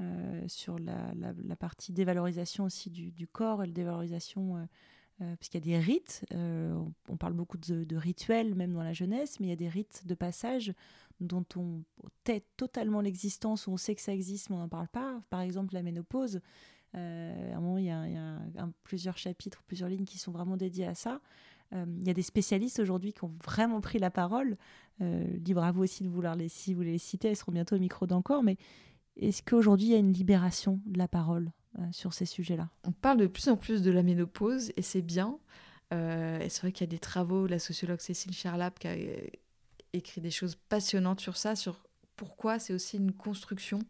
euh, 0.00 0.44
sur 0.46 0.78
la, 0.78 1.12
la, 1.14 1.56
partie 1.56 1.92
dévalorisation 1.92 2.64
aussi 2.64 2.90
du, 2.90 3.10
du 3.10 3.26
corps 3.26 3.60
la 3.60 3.66
dévalorisation 3.66 4.56
euh, 4.56 4.66
parce 5.36 5.48
qu'il 5.48 5.60
y 5.60 5.62
a 5.62 5.78
des 5.78 5.84
rites, 5.84 6.24
on, 6.32 7.16
parle 7.16 7.34
beaucoup 7.34 7.56
de, 7.56 7.96
rituels 7.96 8.54
même 8.56 8.72
dans 8.72 8.82
la 8.82 8.92
jeunesse, 8.92 9.38
mais 9.38 9.46
il 9.46 9.50
y 9.50 9.52
a 9.52 9.56
des 9.56 9.68
rites 9.68 10.06
de 10.06 10.14
passage 10.14 10.74
dont 11.20 11.44
on 11.54 11.84
tait 12.24 12.44
totalement 12.56 13.00
l'existence, 13.00 13.68
où 13.68 13.70
on 13.70 13.76
sait 13.76 13.94
que 13.94 14.00
ça 14.00 14.12
existe, 14.12 14.50
mais 14.50 14.56
on 14.56 14.60
n'en 14.60 14.68
parle 14.68 14.88
pas. 14.88 15.22
Par 15.30 15.40
exemple, 15.40 15.74
la 15.74 15.82
ménopause. 15.82 16.40
Euh, 16.94 17.76
il 17.78 17.84
y 17.84 17.90
a, 17.90 18.68
plusieurs 18.84 19.18
chapitres, 19.18 19.62
plusieurs 19.66 19.88
lignes 19.88 20.04
qui 20.04 20.18
sont 20.18 20.32
vraiment 20.32 20.56
dédiées 20.56 20.86
à 20.86 20.94
ça. 20.94 21.20
il 21.72 22.06
y 22.06 22.10
a 22.10 22.14
des 22.14 22.22
spécialistes 22.22 22.78
aujourd'hui 22.78 23.12
qui 23.12 23.24
ont 23.24 23.34
vraiment 23.44 23.80
pris 23.80 23.98
la 23.98 24.10
parole. 24.10 24.56
libre 25.00 25.64
à 25.64 25.72
vous 25.72 25.82
aussi 25.82 26.04
de 26.04 26.08
vouloir 26.08 26.36
les, 26.36 26.48
si 26.48 26.72
vous 26.72 26.82
les 26.82 26.98
citer, 26.98 27.28
elles 27.28 27.36
seront 27.36 27.52
bientôt 27.52 27.76
au 27.76 27.80
micro 27.80 28.06
d'encore, 28.06 28.42
mais 28.42 28.56
est-ce 29.16 29.42
qu'aujourd'hui 29.42 29.88
il 29.88 29.92
y 29.92 29.94
a 29.94 29.98
une 29.98 30.12
libération 30.12 30.80
de 30.86 30.98
la 30.98 31.08
parole 31.08 31.52
euh, 31.78 31.82
sur 31.92 32.12
ces 32.12 32.26
sujets-là? 32.26 32.68
On 32.84 32.92
parle 32.92 33.18
de 33.18 33.26
plus 33.26 33.48
en 33.48 33.56
plus 33.56 33.82
de 33.82 33.90
la 33.90 34.02
ménopause 34.02 34.72
et 34.76 34.82
c'est 34.82 35.02
bien. 35.02 35.38
Euh, 35.92 36.40
et 36.40 36.48
c'est 36.48 36.62
vrai 36.62 36.72
qu'il 36.72 36.86
y 36.86 36.88
a 36.88 36.90
des 36.90 36.98
travaux, 36.98 37.46
la 37.46 37.58
sociologue 37.58 38.00
Cécile 38.00 38.32
Charlap 38.32 38.78
qui 38.78 38.88
a 38.88 38.92
euh, 38.92 39.16
écrit 39.92 40.20
des 40.20 40.30
choses 40.30 40.56
passionnantes 40.68 41.20
sur 41.20 41.36
ça, 41.36 41.54
sur 41.54 41.80
pourquoi 42.16 42.58
c'est 42.58 42.72
aussi 42.72 42.96
une 42.96 43.12
construction 43.12 43.80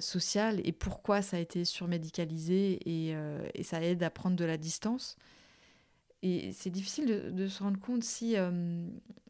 sociale 0.00 0.60
et 0.64 0.72
pourquoi 0.72 1.22
ça 1.22 1.36
a 1.36 1.40
été 1.40 1.64
surmédicalisé 1.64 2.78
et, 2.84 3.14
et, 3.54 3.62
ça 3.62 3.82
aide 3.82 4.02
à 4.02 4.10
prendre 4.10 4.36
de 4.36 4.44
la 4.44 4.56
distance. 4.56 5.16
Et 6.22 6.52
c'est 6.52 6.70
difficile 6.70 7.34
de, 7.34 7.46
se 7.46 7.62
rendre 7.62 7.78
compte 7.78 8.02
si, 8.02 8.36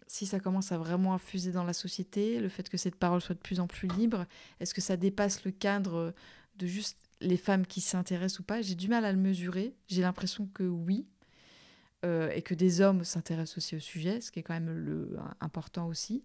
si 0.07 0.27
ça 0.27 0.39
commence 0.41 0.71
à 0.73 0.79
vraiment 0.79 1.15
infuser 1.15 1.53
dans 1.53 1.65
la 1.65 1.73
société, 1.73 2.39
le 2.39 2.49
fait 2.49 2.69
que 2.69 2.77
cette 2.77 2.95
parole 2.97 3.21
soit 3.21 3.35
de 3.35 3.41
plus 3.41 3.59
en 3.59 3.67
plus 3.67 3.89
libre, 3.89 4.25
est-ce 4.61 4.73
que 4.73 4.81
ça 4.81 4.97
dépasse 4.97 5.45
le 5.45 5.51
cadre 5.51 6.15
de 6.57 6.67
juste 6.67 6.99
les 7.21 7.37
femmes 7.37 7.67
qui 7.67 7.81
s'intéressent 7.81 8.41
ou 8.41 8.45
pas? 8.45 8.63
J'ai 8.63 8.75
du 8.75 8.89
mal 8.89 9.05
à 9.05 9.13
le 9.13 9.19
mesurer. 9.19 9.75
J'ai 9.89 10.03
l'impression 10.03 10.47
que 10.55 10.63
oui. 10.63 11.07
Euh, 12.05 12.31
et 12.31 12.43
que 12.43 12.55
des 12.55 12.83
hommes 12.83 13.05
s'intéressent 13.05 13.57
aussi 13.57 13.75
au 13.75 13.81
sujet, 13.81 14.21
ce 14.21 14.31
qui 14.31 14.39
est 14.39 14.43
quand 14.43 14.55
même 14.55 14.71
le, 14.71 15.17
important 15.41 15.89
aussi. 15.89 16.25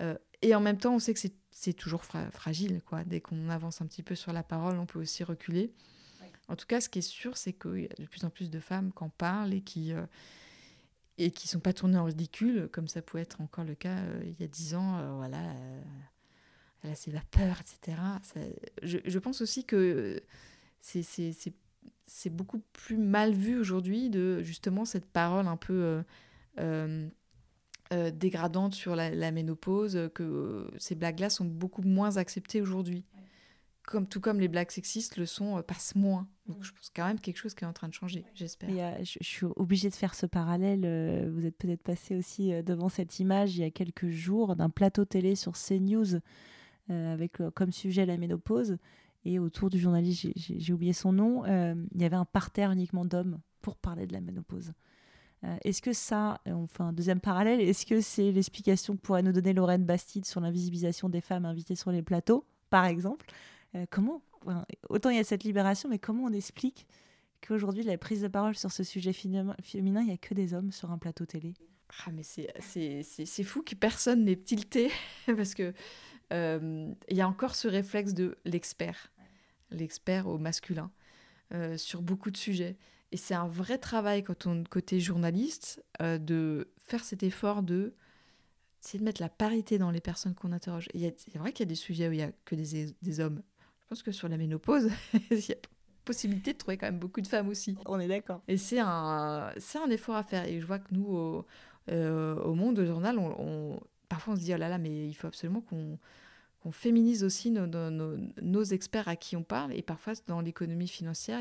Euh, 0.00 0.16
et 0.40 0.54
en 0.54 0.60
même 0.60 0.78
temps, 0.78 0.94
on 0.94 0.98
sait 0.98 1.12
que 1.12 1.20
c'est 1.20 1.34
toujours 1.76 2.04
fragile. 2.04 2.80
Quoi. 2.86 3.04
Dès 3.04 3.20
qu'on 3.20 3.48
avance 3.48 3.80
un 3.80 3.86
petit 3.86 4.02
peu 4.02 4.14
sur 4.14 4.32
la 4.32 4.42
parole, 4.42 4.78
on 4.78 4.86
peut 4.86 5.00
aussi 5.00 5.24
reculer. 5.24 5.72
En 6.48 6.56
tout 6.56 6.66
cas, 6.66 6.80
ce 6.80 6.88
qui 6.88 6.98
est 6.98 7.02
sûr, 7.02 7.36
c'est 7.36 7.52
qu'il 7.52 7.82
y 7.82 7.86
a 7.86 7.94
de 7.96 8.06
plus 8.06 8.24
en 8.24 8.30
plus 8.30 8.50
de 8.50 8.58
femmes 8.58 8.92
qui 8.92 9.04
en 9.04 9.08
parlent 9.08 9.54
et 9.54 9.60
qui, 9.60 9.92
euh, 9.92 10.04
et 11.20 11.30
qui 11.30 11.48
sont 11.48 11.60
pas 11.60 11.74
tournées 11.74 11.98
en 11.98 12.04
ridicule, 12.04 12.68
comme 12.72 12.88
ça 12.88 13.02
pouvait 13.02 13.22
être 13.22 13.40
encore 13.42 13.64
le 13.64 13.74
cas 13.74 13.98
euh, 13.98 14.22
il 14.24 14.40
y 14.40 14.44
a 14.44 14.48
dix 14.48 14.74
ans. 14.74 14.98
Euh, 14.98 15.12
voilà, 15.12 15.38
euh, 15.38 15.82
elle 16.82 16.92
a 16.92 16.94
ses 16.94 17.10
vapeurs, 17.10 17.60
etc. 17.60 17.98
je, 18.82 18.98
je, 19.04 19.18
pense 19.18 19.42
aussi 19.42 19.64
que 19.64 20.22
c'est 20.80 22.30
beaucoup 22.30 22.60
plus 22.72 22.96
mal 22.96 23.34
vu 23.34 23.58
aujourd'hui 23.58 24.08
de 24.08 24.42
justement 24.42 24.86
cette 24.86 25.04
parole 25.04 25.46
un 25.46 25.58
peu 25.58 26.02
dégradante 28.12 28.74
sur 28.74 28.94
la, 28.94 29.10
la, 29.10 29.32
ménopause, 29.32 30.10
que 30.14 30.70
ces 30.78 30.94
blagues-là 30.94 31.28
sont 31.28 31.44
beaucoup 31.44 31.82
moins 31.82 32.16
acceptées 32.18 32.60
aujourd'hui 32.60 33.04
comme, 33.90 34.06
tout 34.06 34.20
comme 34.20 34.40
les 34.40 34.48
blagues 34.48 34.70
sexistes 34.70 35.16
le 35.16 35.26
sont, 35.26 35.58
euh, 35.58 35.62
passent 35.62 35.94
moins. 35.94 36.28
Donc 36.46 36.58
mm. 36.58 36.62
je 36.62 36.72
pense 36.72 36.90
quand 36.94 37.06
même 37.06 37.20
quelque 37.20 37.36
chose 37.36 37.54
qui 37.54 37.64
est 37.64 37.66
en 37.66 37.72
train 37.72 37.88
de 37.88 37.94
changer, 37.94 38.24
j'espère. 38.34 38.96
je, 39.04 39.18
suis 39.20 39.46
obligée 39.56 39.90
de 39.90 39.94
faire 39.94 40.14
ce 40.14 40.26
parallèle. 40.26 40.82
Euh, 40.84 41.30
vous 41.32 41.44
êtes 41.44 41.56
peut-être 41.56 41.82
passé 41.82 42.16
aussi 42.16 42.52
euh, 42.52 42.62
devant 42.62 42.88
cette 42.88 43.18
image 43.18 43.56
il 43.56 43.60
y 43.60 43.64
a 43.64 43.70
quelques 43.70 44.08
jours 44.08 44.56
d'un 44.56 44.70
plateau 44.70 45.04
télé 45.04 45.34
sur 45.34 45.52
CNews 45.52 46.20
avec 46.88 47.38
comme 47.54 47.70
sujet 47.70 48.04
la 48.04 48.16
ménopause. 48.16 48.76
Et 49.24 49.38
autour 49.38 49.70
du 49.70 49.78
journaliste, 49.78 50.26
j'ai 50.34 50.72
oublié 50.72 50.92
son 50.92 51.12
nom, 51.12 51.44
il 51.46 52.02
y 52.02 52.04
avait 52.04 52.16
un 52.16 52.24
parterre 52.24 52.72
uniquement 52.72 53.04
d'hommes 53.04 53.38
pour 53.62 53.76
parler 53.76 54.08
de 54.08 54.12
la 54.12 54.20
ménopause. 54.20 54.72
Est-ce 55.64 55.80
que 55.80 55.92
ça, 55.92 56.40
fait 56.44 56.82
un 56.82 56.92
deuxième 56.92 57.20
parallèle, 57.20 57.60
est-ce 57.60 57.86
que 57.86 58.00
c'est 58.00 58.30
l'explication 58.30 58.96
que 58.96 59.00
pourrait 59.00 59.22
nous 59.22 59.32
donner 59.32 59.52
Lorraine 59.52 59.84
Bastide 59.84 60.26
sur 60.26 60.40
l'invisibilisation 60.40 61.08
des 61.08 61.20
femmes 61.20 61.46
invitées 61.46 61.76
sur 61.76 61.90
les 61.90 62.02
plateaux, 62.02 62.44
par 62.68 62.84
exemple? 62.84 63.26
Comment, 63.90 64.22
autant 64.88 65.10
il 65.10 65.16
y 65.16 65.20
a 65.20 65.24
cette 65.24 65.44
libération, 65.44 65.88
mais 65.88 65.98
comment 65.98 66.24
on 66.24 66.32
explique 66.32 66.86
qu'aujourd'hui, 67.46 67.82
la 67.82 67.96
prise 67.96 68.20
de 68.20 68.28
parole 68.28 68.54
sur 68.54 68.70
ce 68.70 68.84
sujet 68.84 69.12
féminin, 69.12 69.54
il 69.74 69.82
n'y 69.82 70.12
a 70.12 70.18
que 70.18 70.34
des 70.34 70.52
hommes 70.52 70.72
sur 70.72 70.90
un 70.90 70.98
plateau 70.98 71.24
télé? 71.24 71.54
Ah, 72.06 72.10
mais 72.12 72.22
c'est 72.22 73.44
fou 73.44 73.62
que 73.62 73.74
personne 73.74 74.24
n'ait 74.24 74.36
tilté, 74.36 74.90
parce 75.26 75.54
que 75.54 75.72
il 76.32 77.16
y 77.16 77.20
a 77.20 77.28
encore 77.28 77.54
ce 77.54 77.66
réflexe 77.66 78.14
de 78.14 78.36
l'expert, 78.44 79.10
l'expert 79.70 80.26
au 80.26 80.38
masculin, 80.38 80.90
sur 81.76 82.02
beaucoup 82.02 82.30
de 82.30 82.36
sujets. 82.36 82.76
Et 83.12 83.16
c'est 83.16 83.34
un 83.34 83.48
vrai 83.48 83.78
travail 83.78 84.22
quand 84.22 84.46
on 84.46 84.64
côté 84.64 85.00
journaliste 85.00 85.82
de 86.00 86.68
faire 86.78 87.02
cet 87.04 87.22
effort 87.22 87.62
de 87.62 87.94
c'est 88.80 88.98
de 88.98 89.04
mettre 89.04 89.20
la 89.20 89.28
parité 89.28 89.78
dans 89.78 89.90
les 89.90 90.00
personnes 90.00 90.34
qu'on 90.34 90.52
interroge. 90.52 90.88
C'est 90.94 91.36
vrai 91.38 91.52
qu'il 91.52 91.66
y 91.66 91.68
a 91.68 91.70
des 91.70 91.74
sujets 91.74 92.08
où 92.08 92.12
il 92.12 92.16
n'y 92.16 92.22
a 92.22 92.32
que 92.44 92.54
des, 92.54 92.94
des, 93.02 93.20
hommes. 93.20 93.42
Je 93.82 93.86
pense 93.88 94.02
que 94.02 94.10
sur 94.10 94.28
la 94.28 94.38
ménopause, 94.38 94.88
il 95.30 95.48
y 95.48 95.52
a 95.52 95.56
possibilité 96.04 96.54
de 96.54 96.58
trouver 96.58 96.78
quand 96.78 96.86
même 96.86 96.98
beaucoup 96.98 97.20
de 97.20 97.26
femmes 97.26 97.48
aussi. 97.48 97.76
On 97.86 98.00
est 98.00 98.08
d'accord. 98.08 98.42
Et 98.48 98.56
c'est 98.56 98.80
un, 98.80 99.52
c'est 99.58 99.78
un 99.78 99.90
effort 99.90 100.16
à 100.16 100.22
faire. 100.22 100.46
Et 100.46 100.60
je 100.60 100.66
vois 100.66 100.78
que 100.78 100.92
nous, 100.92 101.06
au, 101.06 101.46
au 101.88 102.54
monde, 102.54 102.78
au 102.78 102.86
journal, 102.86 103.18
on, 103.18 103.80
parfois 104.08 104.34
on 104.34 104.36
se 104.36 104.42
dit, 104.42 104.54
oh 104.54 104.58
là 104.58 104.68
là, 104.68 104.78
mais 104.78 105.08
il 105.08 105.14
faut 105.14 105.26
absolument 105.26 105.60
qu'on 105.60 105.98
qu'on 106.62 106.72
féminise 106.72 107.24
aussi 107.24 107.50
nos, 107.50 107.66
nos, 107.66 108.18
nos, 108.42 108.62
experts 108.64 109.08
à 109.08 109.16
qui 109.16 109.34
on 109.34 109.42
parle. 109.42 109.72
Et 109.72 109.80
parfois, 109.80 110.12
dans 110.26 110.42
l'économie 110.42 110.88
financière, 110.88 111.40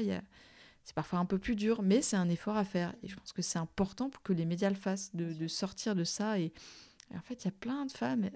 c'est 0.84 0.96
parfois 0.96 1.20
un 1.20 1.26
peu 1.26 1.38
plus 1.38 1.56
dur, 1.56 1.82
mais 1.82 2.02
c'est 2.02 2.16
un 2.16 2.30
effort 2.30 2.58
à 2.58 2.64
faire. 2.64 2.96
Et 3.04 3.08
je 3.08 3.16
pense 3.16 3.32
que 3.32 3.42
c'est 3.42 3.60
important 3.60 4.10
pour 4.10 4.22
que 4.24 4.34
les 4.34 4.46
médias 4.46 4.70
le 4.70 4.76
fassent, 4.76 5.16
de, 5.16 5.34
de 5.34 5.48
sortir 5.48 5.96
de 5.96 6.04
ça. 6.04 6.40
Et, 6.40 6.52
en 7.14 7.22
fait, 7.22 7.44
il 7.44 7.46
y 7.46 7.50
a 7.50 7.54
plein 7.60 7.86
de 7.86 7.92
femmes 7.92 8.30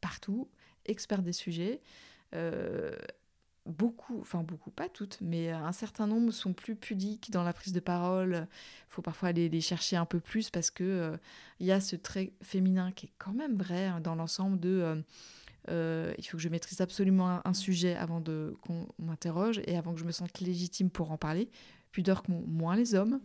partout, 0.00 0.48
experts 0.86 1.22
des 1.22 1.32
sujets. 1.32 1.80
Euh, 2.34 2.96
beaucoup, 3.66 4.20
enfin 4.20 4.42
beaucoup, 4.42 4.70
pas 4.70 4.88
toutes, 4.88 5.18
mais 5.20 5.50
un 5.50 5.72
certain 5.72 6.06
nombre 6.06 6.32
sont 6.32 6.52
plus 6.52 6.76
pudiques 6.76 7.30
dans 7.30 7.42
la 7.42 7.52
prise 7.52 7.72
de 7.72 7.80
parole. 7.80 8.46
Il 8.88 8.92
faut 8.92 9.02
parfois 9.02 9.28
aller 9.28 9.48
les 9.48 9.60
chercher 9.60 9.96
un 9.96 10.06
peu 10.06 10.20
plus 10.20 10.50
parce 10.50 10.70
que 10.70 10.84
euh, 10.84 11.16
il 11.60 11.66
y 11.66 11.72
a 11.72 11.80
ce 11.80 11.96
trait 11.96 12.32
féminin 12.42 12.92
qui 12.92 13.06
est 13.06 13.12
quand 13.18 13.32
même 13.32 13.56
vrai 13.56 13.86
hein, 13.86 14.00
dans 14.00 14.14
l'ensemble 14.14 14.58
de 14.58 14.68
euh, 14.68 14.96
euh, 15.68 16.14
il 16.18 16.24
faut 16.24 16.36
que 16.36 16.42
je 16.42 16.48
maîtrise 16.48 16.80
absolument 16.80 17.40
un, 17.44 17.54
sujet 17.54 17.94
avant 17.96 18.20
de 18.20 18.54
qu'on 18.62 18.88
m'interroge 18.98 19.60
et 19.66 19.76
avant 19.76 19.92
que 19.92 20.00
je 20.00 20.04
me 20.04 20.12
sente 20.12 20.40
légitime 20.40 20.90
pour 20.90 21.12
en 21.12 21.18
parler. 21.18 21.50
Pudeur 21.92 22.22
que 22.22 22.32
moins 22.32 22.76
les 22.76 22.94
hommes. 22.94 23.20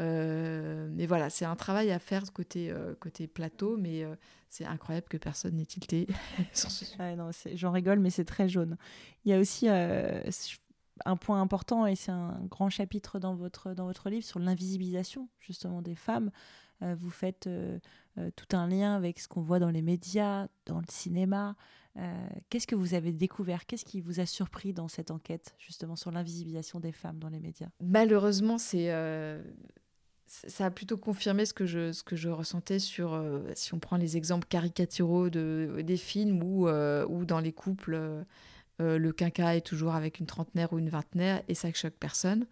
Euh, 0.00 0.88
mais 0.90 1.06
voilà, 1.06 1.30
c'est 1.30 1.44
un 1.44 1.54
travail 1.54 1.90
à 1.92 1.98
faire 1.98 2.24
côté, 2.32 2.70
euh, 2.70 2.94
côté 2.98 3.26
plateau, 3.26 3.76
mais 3.76 4.04
c'est 4.48 4.64
incroyable 4.64 5.06
que 5.08 5.16
personne 5.16 5.56
n'ait 5.56 5.66
tilté 5.66 6.06
sur 6.52 6.70
ce 6.70 6.84
sujet. 6.84 7.16
J'en 7.54 7.70
rigole, 7.70 8.00
mais 8.00 8.10
c'est 8.10 8.24
très 8.24 8.48
jaune. 8.48 8.76
Il 9.24 9.30
y 9.30 9.34
a 9.34 9.38
aussi 9.38 9.68
un 9.68 11.16
point 11.16 11.40
important, 11.40 11.86
et 11.86 11.94
c'est 11.94 12.12
un 12.12 12.40
grand 12.50 12.70
chapitre 12.70 13.18
dans 13.18 13.34
votre, 13.34 13.74
dans 13.74 13.86
votre 13.86 14.10
livre, 14.10 14.24
sur 14.24 14.38
l'invisibilisation 14.38 15.28
justement 15.40 15.82
des 15.82 15.94
femmes. 15.94 16.30
Vous 16.96 17.10
faites 17.10 17.48
euh, 18.18 18.30
tout 18.36 18.54
un 18.54 18.66
lien 18.66 18.94
avec 18.94 19.18
ce 19.20 19.26
qu'on 19.26 19.40
voit 19.40 19.58
dans 19.58 19.70
les 19.70 19.80
médias, 19.80 20.46
dans 20.66 20.80
le 20.80 20.86
cinéma. 20.90 21.56
Euh, 21.96 22.28
qu'est-ce 22.50 22.66
que 22.66 22.74
vous 22.74 22.92
avez 22.92 23.10
découvert? 23.10 23.64
Qu'est-ce 23.64 23.86
qui 23.86 24.02
vous 24.02 24.20
a 24.20 24.26
surpris 24.26 24.74
dans 24.74 24.86
cette 24.88 25.10
enquête, 25.10 25.54
justement, 25.58 25.96
sur 25.96 26.10
l'invisibilisation 26.10 26.78
des 26.78 26.92
femmes 26.92 27.18
dans 27.18 27.30
les 27.30 27.40
médias? 27.40 27.68
Malheureusement, 27.80 28.58
c'est 28.58 28.92
euh, 28.92 29.42
ça 30.26 30.66
a 30.66 30.70
plutôt 30.70 30.98
confirmé 30.98 31.46
ce 31.46 31.54
que 31.54 31.64
je, 31.64 31.92
ce 31.92 32.02
que 32.02 32.16
je 32.16 32.28
ressentais 32.28 32.78
sur, 32.78 33.18
si 33.54 33.72
on 33.72 33.78
prend 33.78 33.96
les 33.96 34.18
exemples 34.18 34.46
caricaturaux 34.46 35.30
de, 35.30 35.82
des 35.82 35.96
films 35.96 36.42
ou 36.42 36.66
dans 37.24 37.40
les 37.40 37.52
couples, 37.52 38.24
le 38.78 39.10
quinca 39.12 39.56
est 39.56 39.60
toujours 39.60 39.94
avec 39.94 40.20
une 40.20 40.26
trentenaire 40.26 40.72
ou 40.72 40.78
une 40.78 40.88
vingtenaire 40.88 41.42
et 41.48 41.54
ça 41.54 41.70
choque 41.74 41.96
personne. 42.00 42.46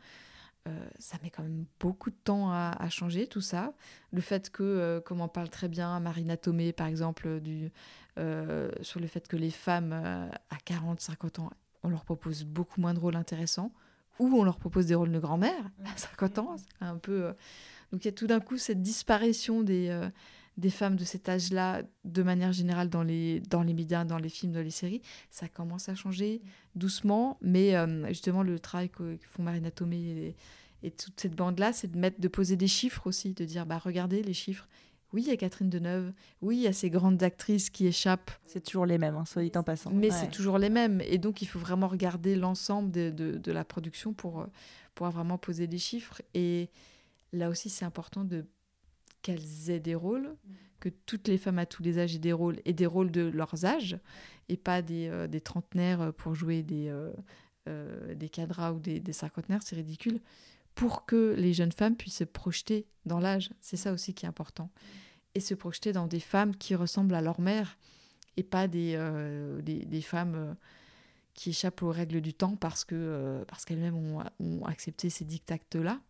Euh, 0.69 0.89
ça 0.99 1.17
met 1.23 1.31
quand 1.31 1.43
même 1.43 1.65
beaucoup 1.79 2.11
de 2.11 2.17
temps 2.23 2.53
à, 2.53 2.89
changer 2.91 3.27
tout 3.27 3.41
ça. 3.41 3.73
Le 4.13 4.21
fait 4.21 4.51
que, 4.51 4.63
euh, 4.63 5.01
comme 5.01 5.21
on 5.21 5.29
parle 5.29 5.49
très 5.49 5.69
bien 5.69 5.99
Marina 6.01 6.37
Tomé, 6.37 6.73
par 6.73 6.87
exemple, 6.87 7.41
du, 7.41 7.71
euh, 8.19 8.71
sur 8.83 9.01
le 9.01 9.07
fait 9.07 9.27
que 9.27 9.37
les 9.37 9.51
femmes 9.51 9.93
à 9.93 10.57
40, 10.65 11.01
50 11.01 11.39
ans, 11.39 11.51
on 11.83 11.89
leur 11.89 12.05
propose 12.05 12.45
beaucoup 12.45 12.81
moins 12.81 12.93
de 12.93 12.99
rôles 12.99 13.17
intéressants, 13.17 13.73
ou 14.19 14.39
on 14.39 14.45
leur 14.45 14.59
propose 14.59 14.87
des 14.87 14.95
rôles 14.95 15.13
de 15.13 15.19
grand-mère 15.19 15.71
à 15.87 15.97
50 15.97 16.39
ans. 16.39 16.57
Un 16.83 16.99
peu, 16.99 17.35
Donc 17.91 18.05
il 18.05 18.09
y 18.09 18.09
a 18.09 18.13
tout 18.13 18.27
d'un 18.27 18.41
coup 18.41 18.59
cette 18.59 18.83
disparition 18.83 19.63
des, 19.63 20.11
des 20.57 20.71
femmes 20.71 20.97
de 20.97 21.05
cet 21.05 21.29
âge-là, 21.29 21.83
de 22.05 22.23
manière 22.23 22.53
générale, 22.53 22.91
dans 22.91 23.03
les, 23.03 23.41
dans 23.41 23.63
les 23.63 23.73
médias, 23.73 24.05
dans 24.05 24.19
les 24.19 24.29
films, 24.29 24.53
dans 24.53 24.63
les 24.63 24.71
séries. 24.71 25.03
Ça 25.31 25.49
commence 25.49 25.89
à 25.89 25.95
changer 25.95 26.43
doucement, 26.75 27.39
mais 27.41 27.75
justement, 28.09 28.43
le 28.43 28.59
travail 28.59 28.91
que, 28.91 29.19
font 29.23 29.43
Marina 29.43 29.71
Tomé 29.71 29.97
et 29.97 30.37
et 30.83 30.91
toute 30.91 31.21
cette 31.21 31.35
bande-là, 31.35 31.73
c'est 31.73 31.91
de 31.91 31.99
mettre, 31.99 32.21
de 32.21 32.29
poser 32.29 32.57
des 32.57 32.67
chiffres 32.67 33.07
aussi, 33.07 33.35
de 33.35 33.45
dire, 33.45 33.67
bah 33.67 33.79
regardez 33.79 34.23
les 34.23 34.33
chiffres. 34.33 34.67
Oui, 35.13 35.23
il 35.23 35.29
y 35.29 35.33
a 35.33 35.37
Catherine 35.37 35.69
Deneuve. 35.69 36.13
Oui, 36.41 36.57
il 36.59 36.63
y 36.63 36.67
a 36.69 36.73
ces 36.73 36.89
grandes 36.89 37.23
actrices 37.23 37.69
qui 37.69 37.87
échappent. 37.87 38.31
C'est 38.47 38.63
toujours 38.63 38.87
les 38.87 38.97
mêmes, 38.97 39.17
hein, 39.17 39.25
soit 39.25 39.43
dit 39.43 39.51
en 39.57 39.65
passant. 39.65 39.91
Mais 39.91 40.11
c'est 40.11 40.31
toujours 40.31 40.57
les 40.57 40.71
mêmes. 40.71 41.01
Et 41.05 41.19
donc, 41.19 41.43
il 41.43 41.47
faut 41.47 41.59
vraiment 41.59 41.89
regarder 41.89 42.37
l'ensemble 42.37 42.93
de, 42.93 43.11
de, 43.11 43.53
la 43.53 43.65
production 43.65 44.13
pour, 44.13 44.47
pour 44.95 45.11
vraiment 45.11 45.37
poser 45.37 45.67
des 45.67 45.79
chiffres. 45.79 46.23
Et 46.33 46.71
là 47.33 47.51
aussi, 47.51 47.69
c'est 47.71 47.85
important 47.85 48.25
de 48.25 48.47
qu'elles 49.23 49.71
aient 49.71 49.81
des 49.81 49.95
rôles, 49.95 50.37
que 50.79 50.89
toutes 50.89 51.29
les 51.29 51.39
femmes 51.39 51.59
à 51.59 51.67
tous 51.67 51.83
les 51.83 51.99
âges 51.99 52.15
aient 52.15 52.21
des 52.21 52.33
rôles, 52.33 52.61
et 52.65 52.73
des 52.73 52.87
rôles 52.87 53.11
de 53.11 53.23
leurs 53.23 53.65
âges, 53.65 53.99
et 54.49 54.57
pas 54.57 54.83
des, 54.83 55.09
euh, 55.09 55.27
des 55.27 55.41
trentenaires 55.41 56.13
pour 56.15 56.35
jouer 56.35 56.63
des, 56.63 56.89
euh, 56.89 57.13
euh, 57.69 58.15
des 58.15 58.29
cadras 58.29 58.73
ou 58.73 58.81
des, 58.81 59.01
des 59.01 59.13
cinquantenaires. 59.13 59.63
C'est 59.63 59.77
ridicule 59.77 60.21
pour 60.75 61.05
que 61.05 61.35
les 61.37 61.53
jeunes 61.53 61.73
femmes 61.73 61.97
puissent 61.97 62.17
se 62.17 62.25
projeter 62.25 62.87
dans 63.05 63.21
l'âge. 63.21 63.51
C'est 63.61 63.77
ça 63.77 63.93
aussi 63.93 64.15
qui 64.15 64.25
est 64.25 64.29
important. 64.29 64.71
Et 65.35 65.41
se 65.41 65.55
projeter 65.55 65.93
dans 65.93 66.07
des 66.07 66.21
femmes 66.21 66.57
qui 66.57 66.75
ressemblent 66.75 67.15
à 67.15 67.21
leur 67.21 67.41
mère 67.41 67.77
et 68.37 68.43
pas 68.43 68.69
des, 68.69 68.95
euh, 68.97 69.61
des, 69.63 70.01
femmes 70.01 70.35
euh, 70.35 70.55
qui 71.35 71.51
échappent 71.51 71.83
aux 71.83 71.91
règles 71.91 72.21
du 72.21 72.33
temps 72.33 72.57
parce 72.57 72.85
que 72.85 72.95
euh, 72.97 73.45
parce 73.47 73.65
qu'elles-mêmes 73.65 73.97
ont, 73.97 74.65
accepté 74.65 75.11
ces 75.11 75.25
dictats-là. 75.25 76.01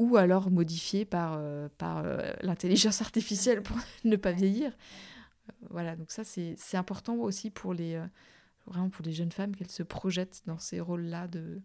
Ou 0.00 0.16
alors 0.16 0.50
modifiées 0.50 1.04
par, 1.04 1.38
par 1.76 2.04
l'intelligence 2.40 3.00
artificielle 3.08 3.62
pour 3.62 3.76
ne 4.04 4.16
pas 4.16 4.32
vieillir. 4.32 4.72
Voilà, 5.68 5.94
donc 5.94 6.10
ça 6.10 6.24
c'est 6.24 6.56
important 6.74 7.16
aussi 7.16 7.50
pour 7.50 7.74
les, 7.74 8.02
vraiment 8.66 8.88
pour 8.88 9.04
les 9.04 9.12
jeunes 9.12 9.32
femmes 9.32 9.54
qu'elles 9.54 9.70
se 9.70 9.82
projettent 9.82 10.42
dans 10.46 10.58
ces 10.58 10.80
rôles-là 10.80 11.28
de, 11.28 11.60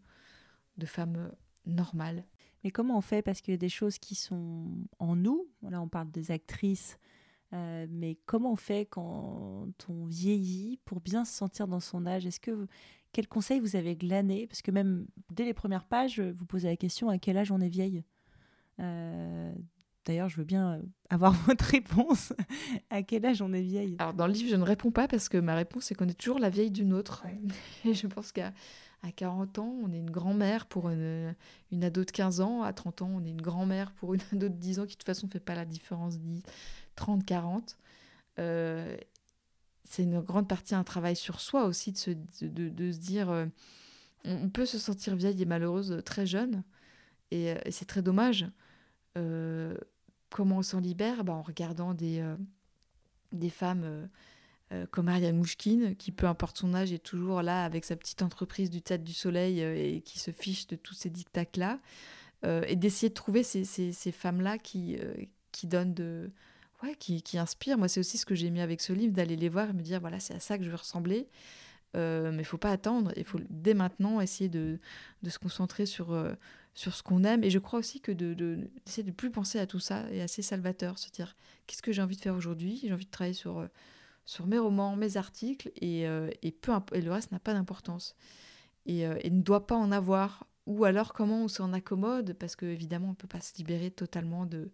de 0.77 0.85
femmes 0.85 1.31
normal. 1.65 2.25
Mais 2.65 2.71
comment 2.71 2.97
on 2.97 3.01
fait? 3.01 3.21
Parce 3.21 3.41
qu'il 3.41 3.53
y 3.53 3.55
a 3.55 3.59
des 3.59 3.69
choses 3.69 3.99
qui 3.99 4.15
sont 4.15 4.71
en 4.97 5.15
nous. 5.15 5.47
Là, 5.61 5.79
on 5.81 5.87
parle 5.87 6.09
des 6.09 6.31
actrices. 6.31 6.97
Euh, 7.53 7.85
mais 7.91 8.17
comment 8.25 8.53
on 8.53 8.55
fait 8.55 8.87
quand 8.87 9.67
on 9.87 10.05
vieillit 10.05 10.79
pour 10.83 10.99
bien 10.99 11.25
se 11.25 11.33
sentir 11.33 11.67
dans 11.67 11.79
son 11.79 12.07
âge? 12.07 12.25
Est-ce 12.25 12.39
que 12.39 12.67
quel 13.11 13.27
conseil 13.27 13.59
vous 13.59 13.75
avez 13.75 13.95
glané? 13.95 14.47
Parce 14.47 14.63
que 14.63 14.71
même 14.71 15.05
dès 15.29 15.45
les 15.45 15.53
premières 15.53 15.85
pages, 15.85 16.19
vous 16.19 16.45
posez 16.45 16.67
la 16.67 16.75
question 16.75 17.09
à 17.09 17.19
quel 17.19 17.37
âge 17.37 17.51
on 17.51 17.61
est 17.61 17.69
vieille? 17.69 18.03
Euh, 18.79 19.53
d'ailleurs, 20.05 20.29
je 20.29 20.37
veux 20.37 20.43
bien 20.43 20.81
avoir 21.09 21.33
votre 21.47 21.65
réponse. 21.65 22.33
à 22.89 23.03
quel 23.03 23.25
âge 23.25 23.41
on 23.41 23.53
est 23.53 23.61
vieille? 23.61 23.95
Alors 23.99 24.13
dans 24.13 24.27
le 24.27 24.33
livre, 24.33 24.49
je 24.49 24.55
ne 24.55 24.63
réponds 24.63 24.91
pas 24.91 25.07
parce 25.07 25.29
que 25.29 25.37
ma 25.37 25.55
réponse 25.55 25.85
c'est 25.85 25.95
qu'on 25.95 26.07
est 26.07 26.17
toujours 26.17 26.39
la 26.39 26.49
vieille 26.49 26.71
d'une 26.71 26.93
autre. 26.93 27.23
Et 27.85 27.93
je 27.93 28.07
pense 28.07 28.31
qu'à 28.31 28.53
à 29.05 29.11
40 29.11 29.59
ans, 29.59 29.75
on 29.83 29.91
est 29.91 29.99
une 29.99 30.09
grand-mère 30.09 30.65
pour 30.65 30.89
une, 30.89 31.35
ado 31.83 32.03
de 32.03 32.11
15 32.11 32.41
ans. 32.41 32.63
À 32.63 32.73
30 32.73 33.03
ans, 33.03 33.11
on 33.13 33.23
est 33.23 33.29
une 33.29 33.41
grand-mère 33.41 33.91
pour 33.91 34.13
une 34.13 34.21
ado 34.33 34.49
de 34.49 34.53
10 34.53 34.79
ans 34.79 34.85
qui, 34.85 34.93
de 34.93 34.97
toute 34.97 35.05
façon, 35.05 35.27
ne 35.27 35.31
fait 35.31 35.39
pas 35.39 35.55
la 35.55 35.65
différence 35.65 36.15
30-40. 36.97 37.75
Euh, 38.39 38.97
c'est 39.83 40.03
une 40.03 40.19
grande 40.21 40.47
partie 40.47 40.73
un 40.75 40.83
travail 40.83 41.15
sur 41.15 41.39
soi 41.39 41.65
aussi, 41.65 41.91
de 41.91 41.97
se, 41.97 42.11
de, 42.11 42.91
se 42.91 42.97
dire 42.97 43.29
euh, 43.29 43.45
on, 44.23 44.49
peut 44.49 44.65
se 44.65 44.79
sentir 44.79 45.15
vieille 45.15 45.41
et 45.41 45.45
malheureuse 45.45 46.01
très 46.03 46.25
jeune, 46.25 46.63
et, 47.31 47.51
euh, 47.51 47.57
c'est 47.69 47.85
très 47.85 48.01
dommage. 48.01 48.47
Comment 50.29 50.57
on 50.57 50.61
s'en 50.61 50.79
libère? 50.79 51.23
Bah, 51.23 51.33
En 51.33 51.41
regardant 51.41 51.93
des, 51.93 52.23
des 53.31 53.49
femmes 53.49 54.07
euh, 54.71 54.87
comme 54.89 55.09
Ariane 55.09 55.37
Mouchkine, 55.37 55.95
qui 55.95 56.11
peu 56.11 56.25
importe 56.25 56.57
son 56.57 56.73
âge 56.73 56.91
est 56.91 57.03
toujours 57.03 57.43
là 57.43 57.65
avec 57.65 57.85
sa 57.85 57.95
petite 57.95 58.23
entreprise 58.23 58.71
du 58.71 58.81
Tête 58.81 59.03
du 59.03 59.13
Soleil 59.13 59.61
euh, 59.61 59.75
et 59.75 60.01
qui 60.01 60.17
se 60.17 60.31
fiche 60.31 60.65
de 60.65 60.75
tous 60.75 60.95
ces 60.95 61.11
dictats-là, 61.11 61.79
euh, 62.45 62.63
et 62.67 62.75
d'essayer 62.75 63.09
de 63.09 63.13
trouver 63.13 63.43
ces, 63.43 63.63
ces, 63.63 64.11
femmes-là 64.11 64.57
qui, 64.57 64.97
qui 65.51 65.67
donnent 65.67 65.93
de... 65.93 66.31
Ouais, 66.83 66.95
qui, 66.95 67.21
qui 67.21 67.37
inspirent. 67.37 67.77
Moi, 67.77 67.87
c'est 67.87 67.99
aussi 67.99 68.17
ce 68.17 68.25
que 68.25 68.35
j'ai 68.35 68.49
mis 68.49 68.59
avec 68.59 68.81
ce 68.81 68.91
livre, 68.91 69.13
d'aller 69.13 69.35
les 69.35 69.49
voir 69.49 69.69
et 69.69 69.73
me 69.73 69.81
dire, 69.81 70.01
voilà, 70.01 70.19
c'est 70.19 70.33
à 70.33 70.39
ça 70.39 70.57
que 70.57 70.63
je 70.63 70.69
veux 70.69 70.75
ressembler. 70.75 71.27
mais 71.93 72.39
il 72.39 72.45
faut 72.45 72.57
pas 72.57 72.71
attendre, 72.71 73.13
il 73.15 73.23
faut 73.23 73.39
dès 73.49 73.73
maintenant 73.73 74.19
essayer 74.19 74.49
de, 74.49 74.79
de 75.23 75.29
se 75.29 75.39
concentrer 75.39 75.85
sur, 75.85 76.13
sur 76.75 76.93
ce 76.93 77.01
qu'on 77.01 77.23
aime. 77.23 77.43
Et 77.43 77.49
je 77.49 77.57
crois 77.57 77.79
aussi 77.79 78.01
que 78.01 78.11
de, 78.11 78.35
de, 78.35 78.69
de 78.97 79.11
plus 79.11 79.31
penser 79.31 79.57
à 79.57 79.65
tout 79.65 79.79
ça 79.79 80.07
est 80.11 80.21
assez 80.21 80.43
salvateur. 80.43 80.99
Se 80.99 81.09
dire, 81.09 81.35
qu'est-ce 81.65 81.81
que 81.81 81.91
j'ai 81.91 82.03
envie 82.03 82.17
de 82.17 82.21
faire 82.21 82.35
aujourd'hui? 82.35 82.81
J'ai 82.83 82.93
envie 82.93 83.05
de 83.05 83.11
travailler 83.11 83.33
sur, 83.33 83.59
euh, 83.59 83.67
sur 84.25 84.45
mes 84.45 84.59
romans, 84.59 84.95
mes 84.95 85.17
articles, 85.17 85.71
et, 85.77 86.05
euh, 86.07 86.29
et, 86.43 86.51
peu 86.51 86.73
et 86.93 87.01
le 87.01 87.11
reste 87.11 87.31
n'a 87.31 87.39
pas 87.39 87.53
d'importance. 87.53 88.15
Et, 88.85 89.07
euh, 89.07 89.17
et, 89.21 89.31
ne 89.31 89.41
doit 89.41 89.65
pas 89.65 89.75
en 89.75 89.91
avoir. 89.91 90.45
Ou 90.67 90.83
alors, 90.83 91.13
comment 91.13 91.43
on 91.43 91.47
s'en 91.47 91.73
accommode? 91.73 92.33
Parce 92.33 92.55
qu'évidemment, 92.55 93.07
on 93.07 93.11
ne 93.11 93.15
peut 93.15 93.27
pas 93.27 93.41
se 93.41 93.55
libérer 93.57 93.89
totalement 93.89 94.45
de, 94.45 94.69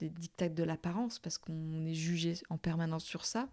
des 0.00 0.08
dictats 0.08 0.48
de 0.48 0.62
l'apparence, 0.64 1.18
parce 1.18 1.38
qu'on 1.38 1.84
est 1.84 1.94
jugé 1.94 2.34
en 2.48 2.56
permanence 2.56 3.04
sur 3.04 3.24
ça 3.24 3.48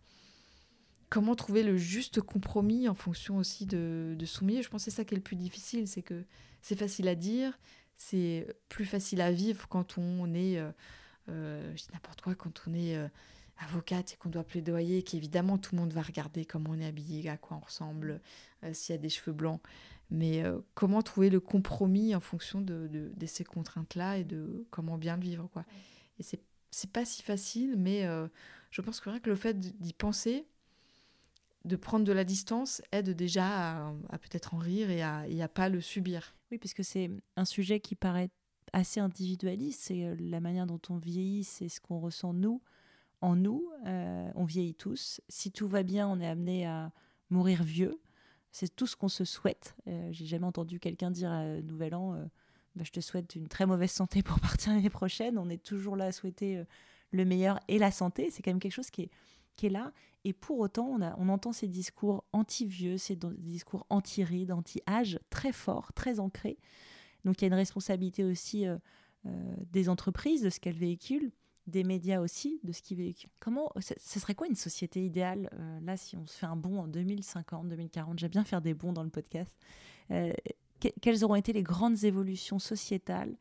comment 1.09 1.35
trouver 1.35 1.61
le 1.61 1.75
juste 1.75 2.21
compromis 2.21 2.87
en 2.87 2.95
fonction 2.95 3.35
aussi 3.35 3.65
de, 3.65 4.15
de 4.17 4.25
soumis. 4.25 4.63
Je 4.63 4.69
pense 4.69 4.85
que 4.85 4.89
c'est 4.89 4.95
ça 4.95 5.03
qui 5.03 5.13
est 5.13 5.17
le 5.17 5.21
plus 5.21 5.35
difficile, 5.35 5.85
c'est 5.85 6.01
que 6.01 6.23
c'est 6.61 6.77
facile 6.77 7.07
à 7.09 7.15
dire, 7.15 7.59
c'est 8.01 8.47
plus 8.67 8.85
facile 8.85 9.21
à 9.21 9.31
vivre 9.31 9.67
quand 9.67 9.99
on 9.99 10.33
est, 10.33 10.57
euh, 10.57 10.71
euh, 11.29 11.71
je 11.75 11.83
dis 11.83 11.89
n'importe 11.93 12.21
quoi, 12.21 12.33
quand 12.33 12.63
on 12.67 12.73
est 12.73 12.97
euh, 12.97 13.07
avocate 13.59 14.13
et 14.13 14.15
qu'on 14.17 14.29
doit 14.29 14.43
plaidoyer, 14.43 15.03
qu'évidemment 15.03 15.59
tout 15.59 15.75
le 15.75 15.81
monde 15.81 15.93
va 15.93 16.01
regarder 16.01 16.43
comment 16.43 16.71
on 16.71 16.79
est 16.79 16.85
habillé, 16.85 17.29
à 17.29 17.37
quoi 17.37 17.57
on 17.57 17.59
ressemble, 17.59 18.19
s'il 18.73 18.95
y 18.95 18.97
a 18.97 19.01
des 19.01 19.09
cheveux 19.09 19.33
blancs. 19.33 19.61
Mais 20.09 20.43
comment 20.73 21.03
trouver 21.03 21.29
le 21.29 21.39
compromis 21.39 22.15
en 22.15 22.19
fonction 22.19 22.59
de, 22.59 22.89
de, 22.91 23.25
ces 23.27 23.43
contraintes-là 23.43 24.17
et 24.17 24.23
de 24.23 24.65
comment 24.71 24.97
bien 24.97 25.15
le 25.15 25.21
vivre, 25.21 25.47
quoi. 25.53 25.63
Et 26.19 26.23
c'est, 26.23 26.41
c'est 26.71 26.91
pas 26.91 27.05
si 27.05 27.21
facile, 27.21 27.75
mais 27.77 28.03
je 28.71 28.81
pense 28.81 28.99
que 28.99 29.11
rien 29.11 29.19
que 29.19 29.29
le 29.29 29.35
fait 29.35 29.59
d'y 29.59 29.93
penser, 29.93 30.47
de 31.65 31.75
prendre 31.75 32.03
de 32.03 32.11
la 32.11 32.23
distance 32.23 32.81
aide 32.91 33.11
déjà 33.11 33.89
à, 34.09 34.17
peut-être 34.17 34.55
en 34.55 34.57
rire 34.57 34.89
et 34.89 35.03
à, 35.03 35.27
ne 35.27 35.47
pas 35.47 35.69
le 35.69 35.81
subir. 35.81 36.33
Oui, 36.51 36.57
parce 36.57 36.73
que 36.73 36.83
c'est 36.83 37.09
un 37.37 37.45
sujet 37.45 37.79
qui 37.79 37.95
paraît 37.95 38.29
assez 38.73 38.99
individualiste. 38.99 39.81
C'est 39.83 40.03
euh, 40.03 40.15
la 40.19 40.39
manière 40.39 40.67
dont 40.67 40.81
on 40.89 40.97
vieillit, 40.97 41.43
c'est 41.43 41.69
ce 41.69 41.79
qu'on 41.79 41.99
ressent 41.99 42.33
nous. 42.33 42.61
En 43.21 43.35
nous, 43.35 43.69
euh, 43.85 44.31
on 44.35 44.45
vieillit 44.45 44.73
tous. 44.73 45.21
Si 45.29 45.51
tout 45.51 45.67
va 45.67 45.83
bien, 45.83 46.07
on 46.07 46.19
est 46.19 46.27
amené 46.27 46.65
à 46.65 46.91
mourir 47.29 47.63
vieux. 47.63 48.01
C'est 48.51 48.75
tout 48.75 48.87
ce 48.87 48.95
qu'on 48.95 49.07
se 49.07 49.23
souhaite. 49.23 49.75
Euh, 49.87 50.09
j'ai 50.11 50.25
jamais 50.25 50.45
entendu 50.45 50.79
quelqu'un 50.79 51.11
dire 51.11 51.31
à 51.31 51.45
Nouvel 51.61 51.95
An 51.95 52.15
bah, 52.75 52.83
Je 52.83 52.91
te 52.91 52.99
souhaite 52.99 53.35
une 53.35 53.47
très 53.47 53.65
mauvaise 53.65 53.91
santé 53.91 54.23
pour 54.23 54.39
partir 54.41 54.73
l'année 54.73 54.89
prochaine. 54.89 55.37
On 55.37 55.49
est 55.49 55.63
toujours 55.63 55.95
là 55.95 56.05
à 56.05 56.11
souhaiter 56.11 56.63
le 57.11 57.25
meilleur 57.25 57.59
et 57.67 57.77
la 57.77 57.91
santé. 57.91 58.29
C'est 58.31 58.41
quand 58.41 58.51
même 58.51 58.59
quelque 58.59 58.73
chose 58.73 58.89
qui 58.89 59.03
est 59.03 59.09
qui 59.55 59.67
est 59.67 59.69
là. 59.69 59.91
Et 60.23 60.33
pour 60.33 60.59
autant, 60.59 60.87
on, 60.87 61.01
a, 61.01 61.15
on 61.17 61.29
entend 61.29 61.51
ces 61.51 61.67
discours 61.67 62.23
anti-vieux, 62.31 62.97
ces 62.97 63.17
discours 63.37 63.85
anti-rides, 63.89 64.51
anti-âge, 64.51 65.19
très 65.29 65.51
forts, 65.51 65.93
très 65.93 66.19
ancrés. 66.19 66.57
Donc 67.25 67.41
il 67.41 67.45
y 67.45 67.45
a 67.45 67.47
une 67.47 67.53
responsabilité 67.53 68.23
aussi 68.23 68.67
euh, 68.67 68.77
euh, 69.25 69.55
des 69.71 69.89
entreprises, 69.89 70.41
de 70.41 70.49
ce 70.49 70.59
qu'elles 70.59 70.77
véhiculent, 70.77 71.31
des 71.67 71.83
médias 71.83 72.19
aussi, 72.19 72.59
de 72.63 72.71
ce 72.71 72.81
qu'ils 72.81 72.97
véhiculent. 72.97 73.31
Comment, 73.39 73.71
ce 73.79 74.19
serait 74.19 74.35
quoi 74.35 74.47
une 74.47 74.55
société 74.55 75.03
idéale 75.03 75.49
euh, 75.53 75.79
Là, 75.81 75.97
si 75.97 76.17
on 76.17 76.25
se 76.27 76.37
fait 76.37 76.47
un 76.47 76.55
bond 76.55 76.79
en 76.79 76.87
2050, 76.87 77.67
2040, 77.69 78.19
j'aime 78.19 78.31
bien 78.31 78.43
faire 78.43 78.61
des 78.61 78.73
bons 78.73 78.93
dans 78.93 79.03
le 79.03 79.09
podcast. 79.09 79.55
quelles 81.01 81.23
auront 81.23 81.35
été 81.35 81.53
les 81.53 81.63
grandes 81.63 82.03
évolutions 82.03 82.59
sociétales 82.59 83.37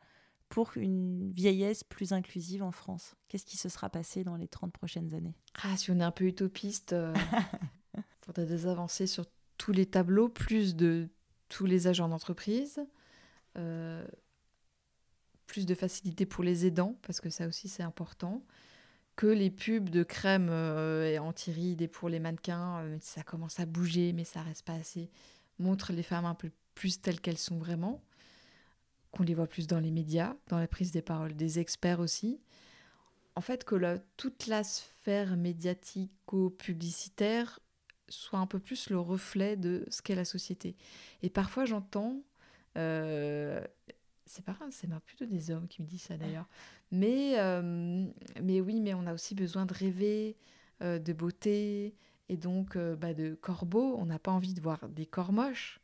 pour 0.50 0.72
une 0.76 1.32
vieillesse 1.32 1.84
plus 1.84 2.12
inclusive 2.12 2.62
en 2.62 2.72
France? 2.72 3.14
Qu'est-ce 3.28 3.46
qui 3.46 3.56
se 3.56 3.70
sera 3.70 3.88
passé 3.88 4.24
dans 4.24 4.36
les 4.36 4.48
30 4.48 4.72
prochaines 4.72 5.14
années? 5.14 5.34
Ah, 5.62 5.76
si 5.76 5.90
on 5.90 6.00
est 6.00 6.04
un 6.04 6.10
peu 6.10 6.24
utopiste, 6.24 6.92
euh, 6.92 7.14
il 7.96 8.02
faudrait 8.26 8.44
des 8.44 8.66
avancées 8.66 9.06
sur 9.06 9.24
tous 9.56 9.72
les 9.72 9.86
tableaux, 9.86 10.28
plus 10.28 10.76
de 10.76 11.08
tous 11.48 11.66
les 11.66 11.86
agents 11.86 12.08
d'entreprise, 12.08 12.84
euh, 13.56 14.04
plus 15.46 15.66
de 15.66 15.74
facilité 15.74 16.26
pour 16.26 16.44
les 16.44 16.66
aidants, 16.66 16.98
parce 17.02 17.20
que 17.20 17.30
ça 17.30 17.46
aussi 17.46 17.68
c'est 17.68 17.84
important, 17.84 18.44
que 19.14 19.26
les 19.26 19.50
pubs 19.50 19.88
de 19.88 20.02
crème 20.02 20.48
euh, 20.50 21.16
anti-rides 21.18 21.82
et 21.82 21.88
pour 21.88 22.08
les 22.08 22.18
mannequins, 22.18 22.98
ça 23.00 23.22
commence 23.22 23.60
à 23.60 23.66
bouger, 23.66 24.12
mais 24.12 24.24
ça 24.24 24.42
reste 24.42 24.64
pas 24.64 24.74
assez, 24.74 25.10
montre 25.60 25.92
les 25.92 26.02
femmes 26.02 26.24
un 26.24 26.34
peu 26.34 26.50
plus 26.74 27.00
telles 27.00 27.20
qu'elles 27.20 27.38
sont 27.38 27.58
vraiment 27.58 28.02
qu'on 29.10 29.22
les 29.22 29.34
voit 29.34 29.46
plus 29.46 29.66
dans 29.66 29.80
les 29.80 29.90
médias, 29.90 30.34
dans 30.48 30.58
la 30.58 30.68
prise 30.68 30.92
des 30.92 31.02
paroles 31.02 31.34
des 31.34 31.58
experts 31.58 32.00
aussi. 32.00 32.40
En 33.36 33.40
fait, 33.40 33.64
que 33.64 33.98
toute 34.16 34.46
la 34.46 34.64
sphère 34.64 35.36
médiatico-publicitaire 35.36 37.60
soit 38.08 38.38
un 38.38 38.46
peu 38.46 38.58
plus 38.58 38.90
le 38.90 38.98
reflet 38.98 39.56
de 39.56 39.86
ce 39.88 40.02
qu'est 40.02 40.14
la 40.14 40.24
société. 40.24 40.76
Et 41.22 41.30
parfois, 41.30 41.64
j'entends, 41.64 42.22
euh, 42.76 43.64
c'est 44.26 44.44
pas 44.44 44.56
c'est 44.70 44.88
plutôt 45.00 45.26
des 45.26 45.50
hommes 45.50 45.68
qui 45.68 45.82
me 45.82 45.86
disent 45.86 46.02
ça 46.02 46.16
d'ailleurs, 46.16 46.48
mais, 46.90 47.38
euh, 47.38 48.06
mais 48.42 48.60
oui, 48.60 48.80
mais 48.80 48.94
on 48.94 49.06
a 49.06 49.14
aussi 49.14 49.34
besoin 49.34 49.64
de 49.64 49.74
rêver, 49.74 50.36
euh, 50.82 50.98
de 50.98 51.12
beauté, 51.12 51.94
et 52.28 52.36
donc 52.36 52.76
bah, 52.76 53.14
de 53.14 53.34
corps 53.34 53.66
beaux. 53.66 53.96
On 53.98 54.06
n'a 54.06 54.18
pas 54.18 54.30
envie 54.30 54.54
de 54.54 54.60
voir 54.60 54.88
des 54.88 55.06
corps 55.06 55.32
moches. 55.32 55.80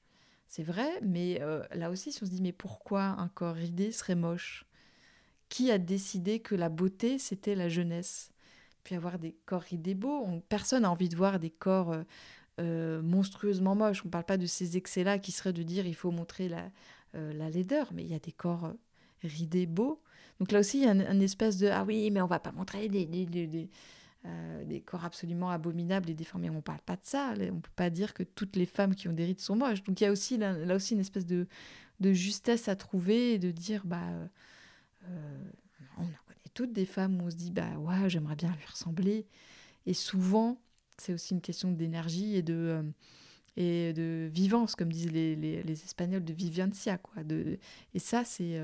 C'est 0.49 0.63
vrai, 0.63 0.89
mais 1.03 1.41
euh, 1.43 1.63
là 1.75 1.91
aussi, 1.91 2.13
si 2.13 2.23
on 2.23 2.27
se 2.27 2.31
dit, 2.31 2.43
mais 2.43 2.53
pourquoi 2.53 3.03
un 3.19 3.29
corps 3.29 3.55
ridé 3.55 3.93
serait 3.93 4.15
moche? 4.15 4.67
Qui 5.49 5.71
a 5.71 5.79
décidé 5.79 6.41
que 6.41 6.55
la 6.55 6.69
beauté, 6.69 7.19
c'était 7.19 7.55
la 7.55 7.69
jeunesse? 7.69 8.31
Puis 8.85 8.95
avoir 8.95 9.19
des 9.19 9.35
corps 9.47 9.63
ridés 9.63 9.95
beaux, 9.95 10.27
personne 10.49 10.83
n'a 10.83 10.91
envie 10.91 11.09
de 11.09 11.17
voir 11.17 11.41
des 11.41 11.51
corps 11.51 11.93
euh, 11.93 12.03
euh, 12.61 13.03
monstrueusement 13.03 13.75
moches. 13.75 14.03
On 14.05 14.09
ne 14.09 14.13
parle 14.13 14.25
pas 14.25 14.39
de 14.39 14.47
ces 14.47 14.77
excès-là 14.77 15.19
qui 15.19 15.33
seraient 15.33 15.53
de 15.53 15.63
dire, 15.63 15.87
il 15.87 15.95
faut 15.95 16.11
montrer 16.11 16.49
la, 16.49 16.71
la 17.15 17.51
laideur, 17.51 17.93
mais 17.93 18.05
il 18.05 18.11
y 18.11 18.15
a 18.15 18.19
des 18.19 18.33
corps 18.33 18.73
ridés 19.23 19.67
beaux. 19.67 20.01
Donc 20.39 20.53
là 20.53 20.61
aussi, 20.61 20.79
il 20.79 20.85
y 20.85 20.87
a 20.87 20.91
un, 20.91 21.21
espèce 21.21 21.57
de, 21.59 21.69
ah 21.69 21.85
oui, 21.85 22.11
mais 22.11 22.21
on 22.21 22.27
va 22.27 22.39
pas 22.39 22.53
montrer 22.53 22.89
des 22.89 23.07
euh, 24.27 24.65
des 24.65 24.81
corps 24.81 25.05
absolument 25.05 25.51
abominables 25.51 26.11
et 26.11 26.15
déformés. 26.15 26.51
On 26.51 26.55
ne 26.55 26.61
parle 26.61 26.81
pas 26.81 26.97
de 26.97 27.05
ça. 27.05 27.35
On 27.37 27.55
ne 27.55 27.61
peut 27.61 27.71
pas 27.77 27.91
dire 27.91 28.13
que 28.13 28.23
toutes 28.23 28.57
les 28.57 28.67
femmes 28.67 28.95
qui 28.95 29.09
ont 29.09 29.13
des 29.13 29.25
rides 29.25 29.41
sont 29.41 29.55
moches. 29.55 29.83
Donc 29.85 30.01
il 30.01 30.05
y 30.05 30.07
a 30.07 30.11
aussi 30.11 30.37
là, 30.37 30.75
aussi 30.75 30.95
une 30.95 31.01
espèce 31.01 31.27
de, 31.27 31.47
de, 32.01 32.13
justesse 32.13 32.69
à 32.69 32.75
trouver 32.75 33.35
et 33.35 33.39
de 33.39 33.51
dire 33.51 33.83
bah 33.85 34.03
euh, 35.05 35.51
on 35.99 36.03
en 36.03 36.07
connaît 36.27 36.51
toutes 36.55 36.73
des 36.73 36.87
femmes 36.87 37.21
où 37.21 37.27
on 37.27 37.31
se 37.31 37.37
dit 37.37 37.53
bah 37.53 37.79
ouais 37.79 38.09
j'aimerais 38.09 38.37
bien 38.37 38.51
lui 38.51 38.67
ressembler. 38.69 39.27
Et 39.87 39.95
souvent 39.95 40.59
c'est 40.99 41.13
aussi 41.13 41.35
une 41.35 41.43
question 41.43 41.71
d'énergie 41.71 42.37
et 42.37 42.43
de 42.43 42.55
euh, 42.55 42.83
et 43.57 43.93
de 43.93 44.29
vivance 44.33 44.75
comme 44.75 44.93
disent 44.93 45.13
les, 45.13 45.37
les, 45.37 45.73
Espagnols 45.85 46.25
de 46.25 46.33
vivencia 46.33 46.99
quoi. 46.99 47.23
De, 47.23 47.59
et 47.95 47.99
ça 47.99 48.25
c'est 48.25 48.61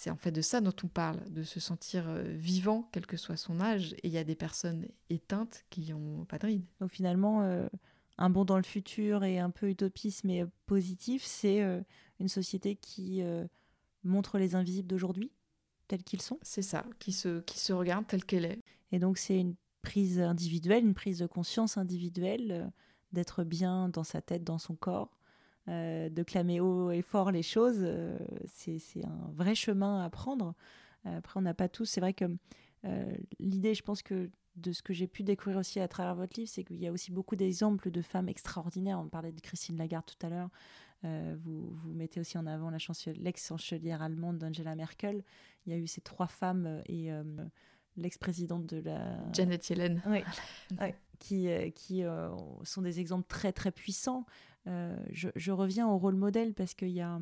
c'est 0.00 0.08
en 0.08 0.16
fait 0.16 0.30
de 0.30 0.40
ça 0.40 0.62
dont 0.62 0.74
on 0.82 0.88
parle, 0.88 1.22
de 1.30 1.42
se 1.42 1.60
sentir 1.60 2.08
euh, 2.08 2.22
vivant, 2.22 2.88
quel 2.90 3.04
que 3.04 3.18
soit 3.18 3.36
son 3.36 3.60
âge. 3.60 3.92
Et 4.02 4.08
il 4.08 4.10
y 4.10 4.16
a 4.16 4.24
des 4.24 4.34
personnes 4.34 4.88
éteintes 5.10 5.66
qui 5.68 5.92
n'ont 5.92 6.24
pas 6.24 6.38
de 6.38 6.46
rides. 6.46 6.64
Donc 6.80 6.90
finalement, 6.90 7.42
euh, 7.42 7.68
un 8.16 8.30
bond 8.30 8.46
dans 8.46 8.56
le 8.56 8.62
futur 8.62 9.24
et 9.24 9.38
un 9.38 9.50
peu 9.50 9.68
utopiste 9.68 10.24
mais 10.24 10.46
positif, 10.64 11.22
c'est 11.22 11.62
euh, 11.62 11.82
une 12.18 12.28
société 12.28 12.76
qui 12.76 13.22
montre 14.02 14.38
les 14.38 14.54
invisibles 14.54 14.88
d'aujourd'hui, 14.88 15.30
tels 15.86 16.02
qu'ils 16.02 16.22
sont. 16.22 16.38
C'est 16.40 16.62
ça, 16.62 16.86
qui 16.98 17.12
se, 17.12 17.40
qui 17.40 17.58
se 17.58 17.74
regarde 17.74 18.06
telle 18.06 18.24
qu'elle 18.24 18.46
est. 18.46 18.62
Et 18.92 19.00
donc 19.00 19.18
c'est 19.18 19.38
une 19.38 19.54
prise 19.82 20.18
individuelle, 20.18 20.82
une 20.82 20.94
prise 20.94 21.18
de 21.18 21.26
conscience 21.26 21.76
individuelle, 21.76 22.72
d'être 23.12 23.44
bien 23.44 23.90
dans 23.90 24.04
sa 24.04 24.22
tête, 24.22 24.44
dans 24.44 24.58
son 24.58 24.76
corps, 24.76 25.10
euh, 25.68 26.08
de 26.08 26.22
clamer 26.22 26.58
haut 26.58 26.90
et 26.90 27.02
fort 27.02 27.30
les 27.30 27.42
choses, 27.42 27.80
euh, 27.82 28.18
c'est 28.46 28.80
un 29.04 29.30
vrai 29.32 29.54
chemin 29.54 30.02
à 30.02 30.08
prendre. 30.08 30.54
Euh, 31.06 31.18
après, 31.18 31.38
on 31.38 31.42
n'a 31.42 31.54
pas 31.54 31.68
tous. 31.68 31.84
C'est 31.84 32.00
vrai 32.00 32.14
que 32.14 32.24
l'idée, 33.38 33.74
je 33.74 33.82
pense 33.82 34.02
que 34.02 34.30
de 34.56 34.72
ce 34.72 34.82
que 34.82 34.94
j'ai 34.94 35.06
pu 35.06 35.22
découvrir 35.22 35.58
aussi 35.58 35.80
à 35.80 35.88
travers 35.88 36.14
votre 36.14 36.38
livre, 36.38 36.50
c'est 36.50 36.64
qu'il 36.64 36.78
y 36.78 36.86
a 36.86 36.92
aussi 36.92 37.12
beaucoup 37.12 37.36
d'exemples 37.36 37.90
de 37.90 38.00
femmes 38.00 38.28
extraordinaires. 38.28 38.98
On 38.98 39.08
parlait 39.08 39.32
de 39.32 39.40
Christine 39.40 39.76
Lagarde 39.76 40.06
tout 40.06 40.26
à 40.26 40.30
l'heure. 40.30 40.48
vous, 41.02 41.68
vous 41.68 41.92
mettez 41.92 42.20
aussi 42.20 42.38
en 42.38 42.46
avant 42.46 42.70
l'ex-chancelière 42.70 44.00
allemande 44.00 44.38
d'Angela 44.38 44.74
Merkel. 44.74 45.24
Il 45.66 45.72
y 45.74 45.76
a 45.76 45.78
eu 45.78 45.86
ces 45.86 46.00
trois 46.00 46.26
femmes 46.26 46.82
et 46.86 47.10
l'ex-présidente 47.98 48.64
de 48.64 48.78
la... 48.78 49.30
Janet 49.34 49.68
Yellen. 49.68 50.02
Oui, 50.06 50.22
qui, 51.18 51.48
qui 51.74 52.02
sont 52.64 52.80
des 52.80 52.98
exemples 52.98 53.26
très 53.28 53.52
très 53.52 53.70
puissants. 53.70 54.24
Euh, 54.66 54.96
je, 55.10 55.50
reviens 55.50 55.88
au 55.88 55.98
rôle 55.98 56.16
modèle 56.16 56.54
parce 56.54 56.74
qu'il 56.74 56.90
y 56.90 57.00
a 57.00 57.20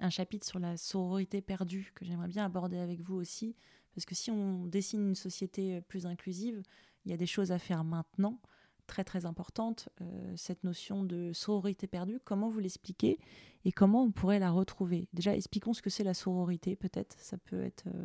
un 0.00 0.10
chapitre 0.10 0.46
sur 0.46 0.58
la 0.58 0.76
sororité 0.76 1.40
perdue 1.40 1.92
que 1.94 2.04
j'aimerais 2.04 2.28
bien 2.28 2.44
aborder 2.44 2.78
avec 2.78 3.00
vous 3.00 3.16
aussi. 3.16 3.56
Parce 3.94 4.04
que 4.04 4.14
si 4.14 4.30
on 4.30 4.66
dessine 4.66 5.08
une 5.08 5.14
société 5.14 5.80
plus 5.82 6.06
inclusive, 6.06 6.62
il 7.04 7.10
y 7.10 7.14
a 7.14 7.16
des 7.16 7.26
choses 7.26 7.52
à 7.52 7.58
faire 7.58 7.84
maintenant, 7.84 8.40
très 8.86 9.04
très 9.04 9.26
importantes. 9.26 9.88
Euh, 10.00 10.32
cette 10.36 10.64
notion 10.64 11.04
de 11.04 11.32
sororité 11.32 11.86
perdue, 11.86 12.20
comment 12.24 12.48
vous 12.48 12.60
l'expliquez 12.60 13.18
et 13.64 13.72
comment 13.72 14.02
on 14.02 14.10
pourrait 14.10 14.38
la 14.38 14.50
retrouver? 14.50 15.08
Déjà, 15.12 15.34
expliquons 15.34 15.72
ce 15.72 15.82
que 15.82 15.90
c'est 15.90 16.04
la 16.04 16.14
sororité, 16.14 16.76
peut-être. 16.76 17.16
Ça 17.18 17.38
peut 17.38 17.62
être. 17.62 17.86
Euh, 17.86 18.04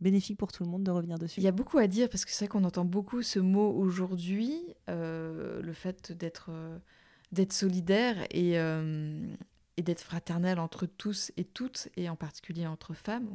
bénéfique 0.00 0.38
pour 0.38 0.52
tout 0.52 0.64
le 0.64 0.70
monde 0.70 0.82
de 0.82 0.90
revenir 0.90 1.18
dessus. 1.18 1.40
Il 1.40 1.44
y 1.44 1.48
a 1.48 1.52
beaucoup 1.52 1.78
à 1.78 1.86
dire 1.86 2.08
parce 2.08 2.24
que 2.24 2.30
c'est 2.30 2.46
vrai 2.46 2.48
qu'on 2.48 2.64
entend 2.64 2.84
beaucoup 2.84 3.22
ce 3.22 3.38
mot 3.38 3.70
aujourd'hui, 3.70 4.74
le 4.88 5.72
fait 5.72 6.12
d'être 6.12 6.50
d'être 7.32 7.52
solidaire 7.52 8.26
et, 8.30 8.58
euh, 8.58 9.34
et 9.76 9.82
d'être 9.82 10.00
fraternel 10.00 10.58
entre 10.58 10.86
tous 10.86 11.32
et 11.36 11.44
toutes, 11.44 11.88
et 11.96 12.08
en 12.08 12.16
particulier 12.16 12.66
entre 12.66 12.94
femmes. 12.94 13.28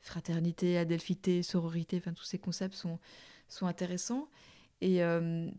Fraternité, 0.00 0.78
adelphité, 0.78 1.42
sororité, 1.42 1.96
enfin 1.98 2.12
tous 2.12 2.24
ces 2.24 2.38
concepts 2.38 2.74
sont, 2.74 2.98
sont 3.48 3.66
intéressants 3.66 4.28
et 4.80 5.00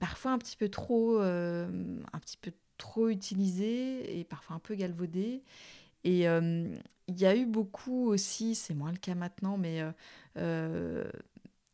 parfois 0.02 0.34
un 0.34 0.38
petit 0.38 0.58
peu 0.58 0.68
trop, 0.68 1.20
un 1.20 2.20
petit 2.20 2.36
peu 2.36 2.52
trop 2.78 3.08
utilisés 3.08 4.20
et 4.20 4.26
parfois 4.26 4.58
un 4.58 4.60
peu 4.60 4.76
galvaudés. 4.76 5.44
Et 6.04 6.26
il 6.26 7.20
y 7.20 7.26
a 7.26 7.36
eu 7.36 7.46
beaucoup 7.46 8.08
aussi, 8.08 8.56
c'est 8.56 8.74
moins 8.74 8.92
le 8.92 8.98
cas 8.98 9.16
maintenant, 9.16 9.58
mais 9.58 9.82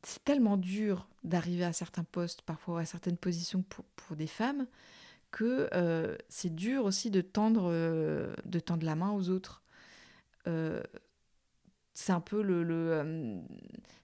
c'est 0.04 0.24
tellement 0.24 0.58
dur 0.58 1.08
d'arriver 1.24 1.66
à 1.66 1.74
certains 1.74 2.04
postes, 2.04 2.42
parfois 2.42 2.82
à 2.82 2.86
certaines 2.86 3.18
positions 3.18 3.64
pour, 3.64 3.86
pour 3.96 4.16
des 4.16 4.28
femmes, 4.28 4.68
que 5.32 5.70
euh, 5.74 6.16
c'est 6.30 6.54
dur 6.56 6.86
aussi 6.86 7.12
de 7.12 7.22
tendre, 7.22 7.70
euh, 7.72 8.34
de 8.46 8.60
tendre 8.60 8.86
la 8.86 8.96
main 8.96 9.12
aux 9.12 9.30
autres. 9.30 9.62
Euh, 10.48 10.82
c'est 11.94 12.14
un 12.14 12.22
peu 12.22 12.42
le, 12.42 13.42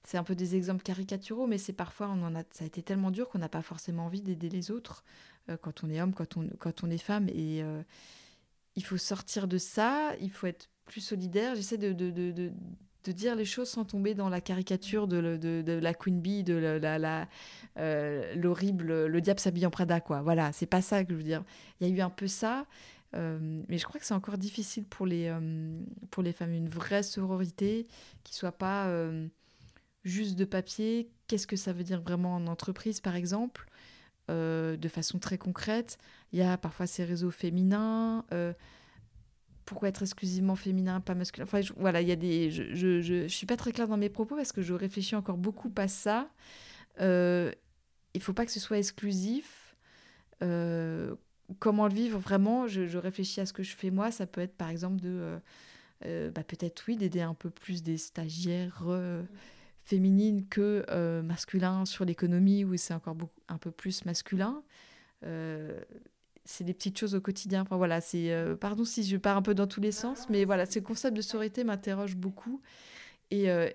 c'est 0.03 0.17
un 0.17 0.23
peu 0.23 0.35
des 0.35 0.55
exemples 0.55 0.83
caricaturaux, 0.83 1.47
mais 1.47 1.57
c'est 1.57 1.73
parfois 1.73 2.09
on 2.09 2.35
a, 2.35 2.43
ça 2.51 2.65
a 2.65 2.67
été 2.67 2.83
tellement 2.83 3.09
dur 3.09 3.29
qu'on 3.29 3.39
n'a 3.39 3.47
pas 3.47 3.61
forcément 3.61 4.05
envie 4.05 4.21
d'aider 4.21 4.49
les 4.49 4.69
autres 4.69 5.05
quand 5.61 5.83
on 5.83 5.89
est 5.89 6.01
homme, 6.01 6.13
quand 6.13 6.35
on, 6.35 6.49
quand 6.59 6.83
on 6.83 6.89
est 6.89 6.97
femme, 6.97 7.29
et 7.29 7.63
il 8.75 8.83
faut 8.83 8.97
sortir 8.97 9.47
de 9.47 9.57
ça, 9.57 10.13
il 10.19 10.31
faut 10.31 10.47
être 10.47 10.69
plus 10.85 11.01
solidaire. 11.01 11.55
J'essaie 11.55 11.77
de, 11.77 11.91
dire 13.07 13.35
les 13.35 13.45
choses 13.45 13.69
sans 13.69 13.85
tomber 13.85 14.13
dans 14.13 14.29
la 14.29 14.41
caricature 14.41 15.07
de, 15.07 15.37
de, 15.37 15.71
la 15.73 15.93
Queen 15.93 16.21
Bee, 16.21 16.43
de 16.43 16.79
euh, 17.77 18.35
l'horrible, 18.35 19.05
le 19.05 19.21
diable 19.21 19.39
s'habille 19.39 19.65
en 19.65 19.71
Prada, 19.71 20.01
quoi. 20.01 20.21
Voilà, 20.21 20.51
c'est 20.53 20.65
pas 20.65 20.81
ça 20.81 21.03
que 21.03 21.11
je 21.11 21.17
veux 21.17 21.23
dire. 21.23 21.43
Il 21.79 21.87
y 21.87 21.91
a 21.91 21.95
eu 21.95 22.01
un 22.01 22.09
peu 22.09 22.27
ça, 22.27 22.65
euh, 23.15 23.61
mais 23.69 23.77
je 23.77 23.85
crois 23.85 23.99
que 23.99 24.05
c'est 24.05 24.13
encore 24.13 24.37
difficile 24.37 24.85
pour 24.85 25.05
les, 25.05 25.27
euh, 25.27 25.79
pour 26.11 26.23
les 26.23 26.33
femmes. 26.33 26.53
Une 26.53 26.69
vraie 26.69 27.03
sororité 27.03 27.87
qui 28.23 28.35
soit 28.35 28.57
pas 28.57 28.91
juste 30.03 30.35
de 30.35 30.45
papier. 30.45 31.09
Qu'est-ce 31.27 31.47
que 31.47 31.55
ça 31.55 31.73
veut 31.73 31.83
dire 31.83 32.01
vraiment 32.01 32.35
en 32.35 32.47
entreprise, 32.47 32.99
par 32.99 33.15
exemple? 33.15 33.67
De 34.29 34.87
façon 34.87 35.19
très 35.19 35.37
concrète. 35.37 35.97
Il 36.33 36.39
y 36.39 36.41
a 36.41 36.57
parfois 36.57 36.87
ces 36.87 37.03
réseaux 37.03 37.31
féminins 37.31 38.25
pourquoi 39.65 39.89
être 39.89 40.03
exclusivement 40.03 40.55
féminin, 40.55 41.01
pas 41.01 41.15
masculin? 41.15 41.45
Enfin, 41.45 41.61
voilà, 41.77 42.01
il 42.01 42.07
y 42.07 42.11
a 42.11 42.15
des. 42.15 42.51
Je, 42.51 42.73
je, 42.73 43.01
je, 43.01 43.27
suis 43.27 43.47
pas 43.47 43.57
très 43.57 43.71
claire 43.71 43.87
dans 43.87 43.97
mes 43.97 44.09
propos 44.09 44.35
parce 44.35 44.51
que 44.51 44.61
je 44.61 44.73
réfléchis 44.73 45.15
encore 45.15 45.37
beaucoup 45.37 45.71
à 45.75 45.87
ça. 45.87 46.29
Euh, 47.01 47.51
il 48.13 48.21
faut 48.21 48.33
pas 48.33 48.45
que 48.45 48.51
ce 48.51 48.59
soit 48.59 48.77
exclusif. 48.77 49.75
Euh, 50.43 51.15
comment 51.59 51.87
le 51.87 51.93
vivre 51.93 52.19
vraiment? 52.19 52.67
Je, 52.67 52.97
réfléchis 52.97 53.41
à 53.41 53.45
ce 53.45 53.53
que 53.53 53.63
je 53.63 53.75
fais 53.75 53.89
moi. 53.89 54.11
Ça 54.11 54.27
peut 54.27 54.41
être 54.41 54.55
par 54.55 54.69
exemple 54.69 55.01
de. 55.01 55.09
Euh, 55.09 55.39
euh, 56.05 56.31
bah, 56.31 56.43
peut-être 56.43 56.83
oui, 56.87 56.97
d'aider 56.97 57.21
un 57.21 57.33
peu 57.33 57.49
plus 57.49 57.81
des 57.81 57.97
stagiaires 57.97 58.83
féminines 59.85 60.45
que 60.47 60.85
masculins 61.21 61.85
sur 61.85 62.03
l'économie 62.05 62.65
où 62.65 62.75
c'est 62.77 62.93
encore 62.93 63.15
beaucoup, 63.15 63.39
un 63.47 63.57
peu 63.57 63.71
plus 63.71 64.05
masculin 64.05 64.63
c'est 66.45 66.63
des 66.63 66.73
petites 66.73 66.97
choses 66.97 67.15
au 67.15 67.21
quotidien. 67.21 67.63
Enfin 67.63 67.75
voilà, 67.77 67.99
c'est 68.01 68.31
euh, 68.31 68.55
pardon 68.55 68.85
si 68.85 69.03
je 69.03 69.17
pars 69.17 69.35
un 69.35 69.41
peu 69.41 69.55
dans 69.55 69.67
tous 69.67 69.81
les 69.81 69.91
sens, 69.91 70.29
mais 70.29 70.45
voilà, 70.45 70.65
ce 70.65 70.79
concept 70.79 71.17
de 71.17 71.21
sororité 71.21 71.63
m'interroge 71.63 72.15
beaucoup 72.15 72.61
et 73.31 73.49
euh, 73.49 73.69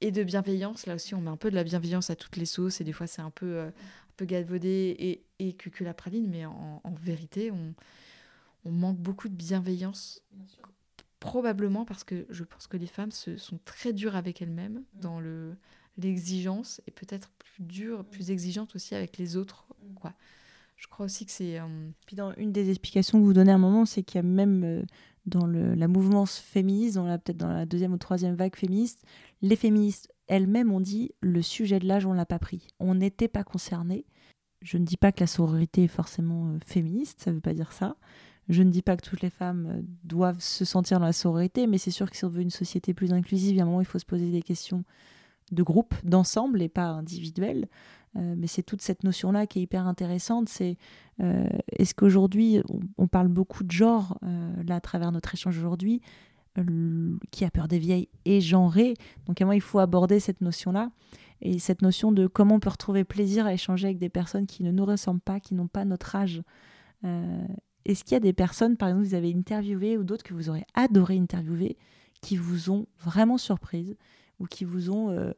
et 0.00 0.10
de 0.10 0.24
bienveillance. 0.24 0.86
Là 0.86 0.94
aussi, 0.94 1.14
on 1.14 1.20
met 1.20 1.30
un 1.30 1.36
peu 1.36 1.50
de 1.50 1.54
la 1.54 1.64
bienveillance 1.64 2.10
à 2.10 2.16
toutes 2.16 2.36
les 2.36 2.46
sauces 2.46 2.80
et 2.80 2.84
des 2.84 2.92
fois 2.92 3.06
c'est 3.06 3.22
un 3.22 3.30
peu 3.30 3.46
euh, 3.46 3.68
un 3.68 4.14
peu 4.16 4.24
galvaudé 4.24 4.96
et 4.98 5.24
et 5.38 5.52
que 5.52 5.84
la 5.84 5.94
praline, 5.94 6.28
mais 6.28 6.46
en, 6.46 6.80
en 6.82 6.94
vérité, 6.94 7.50
on 7.50 7.74
on 8.64 8.70
manque 8.70 8.98
beaucoup 8.98 9.28
de 9.28 9.34
bienveillance. 9.34 10.22
Probablement 11.20 11.84
parce 11.84 12.04
que 12.04 12.26
je 12.30 12.44
pense 12.44 12.66
que 12.66 12.76
les 12.76 12.86
femmes 12.86 13.10
se, 13.10 13.36
sont 13.36 13.58
très 13.64 13.92
dures 13.92 14.16
avec 14.16 14.40
elles-mêmes 14.40 14.84
mm. 14.94 15.00
dans 15.00 15.20
le 15.20 15.56
l'exigence 15.96 16.80
et 16.86 16.92
peut-être 16.92 17.32
plus 17.38 17.64
dures, 17.64 18.04
plus 18.04 18.30
exigeantes 18.30 18.76
aussi 18.76 18.94
avec 18.94 19.18
les 19.18 19.36
autres, 19.36 19.66
mm. 19.82 19.94
quoi 19.94 20.14
je 20.78 20.86
crois 20.86 21.06
aussi 21.06 21.26
que 21.26 21.32
c'est. 21.32 21.58
Euh, 21.58 21.90
Puis 22.06 22.16
dans 22.16 22.32
une 22.34 22.52
des 22.52 22.70
explications 22.70 23.18
que 23.18 23.24
vous 23.24 23.32
donnez 23.32 23.52
à 23.52 23.56
un 23.56 23.58
moment, 23.58 23.84
c'est 23.84 24.02
qu'il 24.02 24.16
y 24.16 24.20
a 24.20 24.22
même 24.22 24.64
euh, 24.64 24.82
dans 25.26 25.46
le, 25.46 25.74
la 25.74 25.88
mouvance 25.88 26.38
féministe, 26.38 26.96
peut-être 26.96 27.36
dans 27.36 27.52
la 27.52 27.66
deuxième 27.66 27.92
ou 27.92 27.98
troisième 27.98 28.34
vague 28.34 28.56
féministe, 28.56 29.04
les 29.42 29.56
féministes 29.56 30.12
elles-mêmes 30.28 30.72
ont 30.72 30.80
dit 30.80 31.12
le 31.20 31.42
sujet 31.42 31.78
de 31.78 31.86
l'âge, 31.86 32.06
on 32.06 32.12
l'a 32.12 32.26
pas 32.26 32.38
pris. 32.38 32.68
On 32.80 32.94
n'était 32.94 33.28
pas 33.28 33.44
concernés. 33.44 34.06
Je 34.62 34.78
ne 34.78 34.84
dis 34.84 34.96
pas 34.96 35.12
que 35.12 35.20
la 35.20 35.26
sororité 35.26 35.84
est 35.84 35.88
forcément 35.88 36.48
euh, 36.48 36.58
féministe, 36.64 37.20
ça 37.20 37.30
ne 37.30 37.36
veut 37.36 37.42
pas 37.42 37.54
dire 37.54 37.72
ça. 37.72 37.96
Je 38.48 38.62
ne 38.62 38.70
dis 38.70 38.82
pas 38.82 38.96
que 38.96 39.06
toutes 39.06 39.20
les 39.20 39.30
femmes 39.30 39.82
doivent 40.04 40.40
se 40.40 40.64
sentir 40.64 41.00
dans 41.00 41.06
la 41.06 41.12
sororité, 41.12 41.66
mais 41.66 41.78
c'est 41.78 41.90
sûr 41.90 42.10
que 42.10 42.16
si 42.16 42.24
on 42.24 42.28
veut 42.28 42.40
une 42.40 42.50
société 42.50 42.94
plus 42.94 43.12
inclusive, 43.12 43.50
il 43.50 43.56
y 43.56 43.60
a 43.60 43.64
un 43.64 43.66
moment 43.66 43.80
il 43.80 43.86
faut 43.86 43.98
se 43.98 44.06
poser 44.06 44.30
des 44.30 44.42
questions 44.42 44.84
de 45.52 45.62
groupe, 45.62 45.94
d'ensemble 46.04 46.62
et 46.62 46.68
pas 46.68 46.86
individuelles. 46.86 47.68
Euh, 48.16 48.34
mais 48.36 48.46
c'est 48.46 48.62
toute 48.62 48.82
cette 48.82 49.04
notion-là 49.04 49.46
qui 49.46 49.58
est 49.58 49.62
hyper 49.62 49.86
intéressante. 49.86 50.48
C'est 50.48 50.76
euh, 51.20 51.48
est-ce 51.72 51.94
qu'aujourd'hui, 51.94 52.62
on, 52.96 53.06
parle 53.06 53.28
beaucoup 53.28 53.64
de 53.64 53.70
genre, 53.70 54.18
euh, 54.24 54.62
là, 54.66 54.76
à 54.76 54.80
travers 54.80 55.12
notre 55.12 55.34
échange 55.34 55.58
aujourd'hui, 55.58 56.00
qui 57.30 57.44
a 57.44 57.52
peur 57.52 57.68
des 57.68 57.78
vieilles 57.78 58.08
et 58.24 58.40
genré. 58.40 58.94
Donc, 59.26 59.40
moi, 59.42 59.54
il 59.54 59.60
faut 59.60 59.78
aborder 59.78 60.18
cette 60.18 60.40
notion-là 60.40 60.90
et 61.40 61.60
cette 61.60 61.82
notion 61.82 62.10
de 62.10 62.26
comment 62.26 62.56
on 62.56 62.60
peut 62.60 62.70
retrouver 62.70 63.04
plaisir 63.04 63.46
à 63.46 63.52
échanger 63.52 63.86
avec 63.86 63.98
des 63.98 64.08
personnes 64.08 64.46
qui 64.46 64.64
ne 64.64 64.72
nous 64.72 64.84
ressemblent 64.84 65.20
pas, 65.20 65.38
qui 65.38 65.54
n'ont 65.54 65.68
pas 65.68 65.84
notre 65.84 66.16
âge. 66.16 66.42
Est-ce 67.88 68.04
qu'il 68.04 68.12
y 68.12 68.16
a 68.16 68.20
des 68.20 68.32
personnes, 68.32 68.76
par 68.76 68.88
exemple, 68.88 69.04
que 69.04 69.08
vous 69.08 69.14
avez 69.16 69.34
interviewées 69.34 69.98
ou 69.98 70.04
d'autres 70.04 70.22
que 70.22 70.34
vous 70.34 70.48
aurez 70.48 70.64
adoré 70.74 71.18
interviewer, 71.18 71.76
qui 72.20 72.36
vous 72.36 72.70
ont 72.70 72.86
vraiment 73.00 73.38
surprise 73.38 73.96
ou 74.38 74.46
qui 74.46 74.64
vous 74.64 74.90
ont 74.90 75.34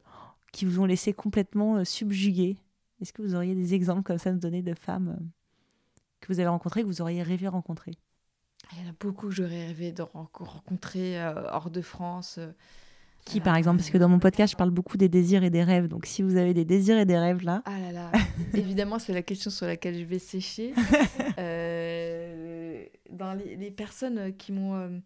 qui 0.51 0.65
vous 0.65 0.79
ont 0.79 0.85
laissé 0.85 1.13
complètement 1.13 1.77
euh, 1.77 1.83
subjugué 1.83 2.57
Est-ce 3.01 3.13
que 3.13 3.21
vous 3.21 3.35
auriez 3.35 3.55
des 3.55 3.73
exemples 3.73 4.03
comme 4.03 4.17
ça 4.17 4.29
à 4.29 4.33
nous 4.33 4.39
donner 4.39 4.61
de 4.61 4.73
femmes 4.73 5.17
euh, 5.19 5.23
que 6.19 6.31
vous 6.31 6.39
avez 6.39 6.49
rencontrées, 6.49 6.81
que 6.81 6.87
vous 6.87 7.01
auriez 7.01 7.23
rêvé 7.23 7.47
rencontrer? 7.47 7.93
Il 8.73 8.83
y 8.83 8.87
en 8.87 8.89
a 8.89 8.93
beaucoup 8.99 9.27
que 9.27 9.33
j'aurais 9.33 9.67
rêvé 9.67 9.91
de 9.91 10.01
rencontrer 10.01 11.19
euh, 11.19 11.49
hors 11.51 11.69
de 11.69 11.81
France. 11.81 12.39
Qui, 13.25 13.39
par 13.39 13.55
exemple 13.55 13.77
Parce 13.77 13.89
que 13.91 13.97
dans 13.97 14.09
mon 14.09 14.19
podcast, 14.19 14.51
je 14.51 14.57
parle 14.57 14.71
beaucoup 14.71 14.97
des 14.97 15.09
désirs 15.09 15.43
et 15.43 15.51
des 15.51 15.63
rêves. 15.63 15.87
Donc, 15.87 16.05
si 16.07 16.23
vous 16.23 16.37
avez 16.37 16.53
des 16.53 16.65
désirs 16.65 16.97
et 16.97 17.05
des 17.05 17.17
rêves 17.17 17.43
là. 17.43 17.61
Ah 17.65 17.79
là 17.79 17.91
là 17.91 18.11
Évidemment, 18.53 18.97
c'est 18.97 19.13
la 19.13 19.21
question 19.21 19.51
sur 19.51 19.67
laquelle 19.67 19.95
je 19.95 20.05
vais 20.05 20.19
sécher. 20.19 20.73
dans 23.11 23.33
les, 23.33 23.71
personnes 23.71 24.35
qui 24.35 24.51
m'ont 24.51 25.01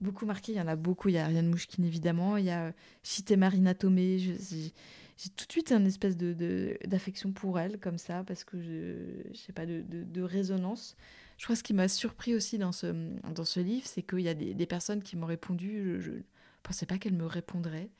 beaucoup 0.00 0.26
marqué. 0.26 0.52
Il 0.52 0.58
y 0.58 0.60
en 0.60 0.68
a 0.68 0.76
beaucoup. 0.76 1.08
Il 1.08 1.14
y 1.14 1.18
a 1.18 1.24
Ariane 1.24 1.48
Mouchkine, 1.48 1.84
évidemment. 1.84 2.36
Il 2.36 2.44
y 2.44 2.50
a 2.50 2.72
Chité 3.02 3.36
Marina 3.36 3.74
Tomé. 3.74 4.18
J'ai 4.18 5.30
tout 5.30 5.46
de 5.46 5.52
suite 5.52 5.72
une 5.72 5.86
espèce 5.86 6.16
d'affection 6.16 7.30
de, 7.30 7.34
pour 7.34 7.58
elle, 7.58 7.78
comme 7.80 7.98
ça, 7.98 8.22
parce 8.24 8.44
que 8.44 8.60
je, 8.60 9.32
je 9.32 9.36
sais 9.36 9.52
pas, 9.52 9.66
de, 9.66 9.82
de, 9.82 10.22
résonance. 10.22 10.96
Je 11.38 11.44
crois 11.44 11.54
que 11.54 11.58
ce 11.58 11.64
qui 11.64 11.74
m'a 11.74 11.88
surpris 11.88 12.34
aussi 12.34 12.56
dans 12.56 12.70
ce, 12.70 12.86
dans 13.34 13.44
ce 13.44 13.58
livre, 13.58 13.86
c'est 13.86 14.02
qu'il 14.02 14.20
y 14.20 14.28
a 14.28 14.34
des, 14.34 14.66
personnes 14.66 15.02
qui 15.02 15.16
m'ont 15.16 15.26
répondu. 15.26 16.00
Je 16.00 16.12
ne 16.12 16.22
pensais 16.62 16.86
pas 16.86 16.98
qu'elles 16.98 17.14
me 17.14 17.26
répondraient. 17.26 17.90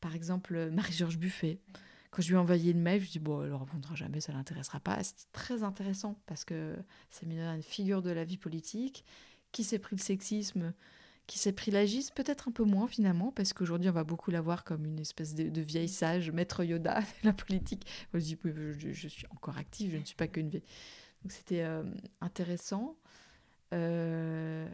Par 0.00 0.14
exemple, 0.14 0.70
Marie-Georges 0.72 1.18
Buffet. 1.18 1.58
Quand 2.10 2.22
je 2.22 2.28
lui 2.28 2.34
ai 2.34 2.38
envoyé 2.38 2.72
le 2.72 2.78
mail, 2.78 3.00
je 3.00 3.06
me 3.06 3.10
suis 3.10 3.18
dit, 3.18 3.24
bon, 3.24 3.42
elle 3.42 3.50
ne 3.50 3.54
répondra 3.54 3.94
jamais, 3.94 4.20
ça 4.20 4.32
ne 4.32 4.38
l'intéressera 4.38 4.80
pas. 4.80 5.02
C'était 5.02 5.24
très 5.32 5.62
intéressant 5.62 6.20
parce 6.26 6.44
que 6.44 6.76
c'est 7.10 7.26
une 7.26 7.62
figure 7.62 8.02
de 8.02 8.10
la 8.10 8.24
vie 8.24 8.38
politique 8.38 9.04
qui 9.52 9.64
s'est 9.64 9.78
pris 9.78 9.96
le 9.96 10.02
sexisme 10.02 10.72
qui 11.26 11.38
s'est 11.38 11.52
pris 11.52 11.70
l'agisme, 11.70 12.14
peut-être 12.14 12.48
un 12.48 12.52
peu 12.52 12.64
moins 12.64 12.86
finalement, 12.86 13.32
parce 13.32 13.52
qu'aujourd'hui 13.52 13.90
on 13.90 13.92
va 13.92 14.04
beaucoup 14.04 14.30
la 14.30 14.40
voir 14.40 14.64
comme 14.64 14.84
une 14.86 15.00
espèce 15.00 15.34
de, 15.34 15.60
vieille 15.60 15.88
sage, 15.88 16.30
maître 16.30 16.62
Yoda 16.62 17.00
de 17.22 17.26
la 17.26 17.32
politique. 17.32 17.86
je 18.14 18.18
dis, 18.18 18.38
je, 18.92 19.08
suis 19.08 19.26
encore 19.30 19.58
active, 19.58 19.92
je 19.92 19.96
ne 19.96 20.04
suis 20.04 20.14
pas 20.14 20.28
qu'une 20.28 20.48
vieille. 20.48 20.64
Donc 21.22 21.32
c'était 21.32 21.62
euh, 21.62 21.82
intéressant. 22.20 22.96
Euh, 23.74 24.68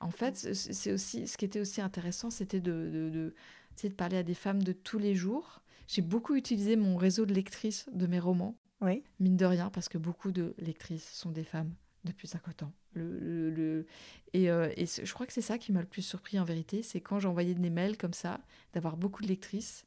en 0.00 0.10
fait, 0.10 0.54
c'est 0.54 0.92
aussi, 0.92 1.26
ce 1.26 1.36
qui 1.36 1.44
était 1.44 1.60
aussi 1.60 1.80
intéressant, 1.80 2.30
c'était 2.30 2.60
de, 2.60 2.88
de, 2.92 3.34
de 3.82 3.94
parler 3.94 4.16
à 4.16 4.22
des 4.22 4.34
femmes 4.34 4.62
de 4.62 4.72
tous 4.72 4.98
les 4.98 5.14
jours. 5.14 5.60
J'ai 5.86 6.02
beaucoup 6.02 6.34
utilisé 6.34 6.76
mon 6.76 6.96
réseau 6.96 7.26
de 7.26 7.34
lectrices 7.34 7.88
de 7.92 8.06
mes 8.06 8.20
romans, 8.20 8.56
oui. 8.80 9.02
mine 9.20 9.36
de 9.36 9.44
rien, 9.46 9.70
parce 9.70 9.88
que 9.88 9.98
beaucoup 9.98 10.32
de 10.32 10.54
lectrices 10.58 11.10
sont 11.12 11.30
des 11.30 11.44
femmes 11.44 11.72
depuis 12.04 12.28
50 12.28 12.62
ans. 12.64 12.72
Le, 12.94 13.50
le, 13.50 13.86
Et, 14.32 14.50
euh, 14.50 14.72
et 14.76 14.86
je 14.86 15.12
crois 15.12 15.26
que 15.26 15.32
c'est 15.32 15.40
ça 15.40 15.58
qui 15.58 15.72
m'a 15.72 15.80
le 15.80 15.86
plus 15.86 16.02
surpris 16.02 16.38
en 16.38 16.44
vérité, 16.44 16.82
c'est 16.82 17.00
quand 17.00 17.18
j'envoyais 17.20 17.54
des 17.54 17.70
mails 17.70 17.96
comme 17.96 18.12
ça, 18.12 18.40
d'avoir 18.72 18.96
beaucoup 18.96 19.22
de 19.22 19.28
lectrices 19.28 19.84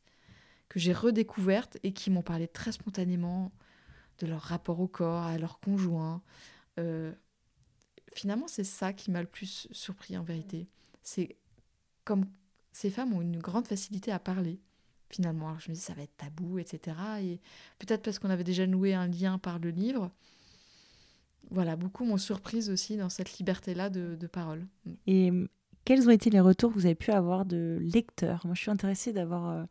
que 0.69 0.79
j'ai 0.79 0.93
redécouvertes 0.93 1.77
et 1.83 1.91
qui 1.93 2.09
m'ont 2.09 2.21
parlé 2.21 2.47
très 2.47 2.71
spontanément 2.71 3.51
de 4.19 4.27
leur 4.27 4.41
rapport 4.41 4.79
au 4.79 4.87
corps, 4.87 5.23
à 5.23 5.37
leur 5.37 5.59
conjoint. 5.59 6.21
Euh, 6.79 7.11
finalement, 8.13 8.47
c'est 8.47 8.63
ça 8.63 8.93
qui 8.93 9.11
m'a 9.11 9.21
le 9.21 9.27
plus 9.27 9.67
surpris 9.71 10.17
en 10.17 10.23
vérité. 10.23 10.67
C'est 11.03 11.35
comme 12.03 12.25
ces 12.71 12.89
femmes 12.89 13.13
ont 13.13 13.21
une 13.21 13.39
grande 13.39 13.67
facilité 13.67 14.11
à 14.11 14.19
parler 14.19 14.59
finalement. 15.09 15.49
Alors 15.49 15.59
je 15.59 15.69
me 15.69 15.75
dis 15.75 15.81
ça 15.81 15.93
va 15.93 16.03
être 16.03 16.15
tabou, 16.17 16.57
etc. 16.57 16.95
Et 17.21 17.39
peut-être 17.79 18.01
parce 18.01 18.19
qu'on 18.19 18.29
avait 18.29 18.43
déjà 18.43 18.65
noué 18.65 18.93
un 18.93 19.07
lien 19.07 19.37
par 19.37 19.59
le 19.59 19.69
livre, 19.69 20.11
voilà, 21.49 21.75
beaucoup 21.75 22.05
m'ont 22.05 22.17
surprise 22.17 22.69
aussi 22.69 22.95
dans 22.97 23.09
cette 23.09 23.37
liberté-là 23.37 23.89
de, 23.89 24.15
de 24.15 24.27
parole. 24.27 24.65
Et 25.05 25.31
quels 25.83 26.07
ont 26.07 26.11
été 26.11 26.29
les 26.29 26.39
retours 26.39 26.71
que 26.71 26.75
vous 26.75 26.85
avez 26.85 26.95
pu 26.95 27.11
avoir 27.11 27.45
de 27.45 27.77
lecteurs? 27.81 28.41
Moi, 28.45 28.55
je 28.55 28.61
suis 28.61 28.71
intéressée 28.71 29.11
d'avoir 29.11 29.49
euh, 29.49 29.63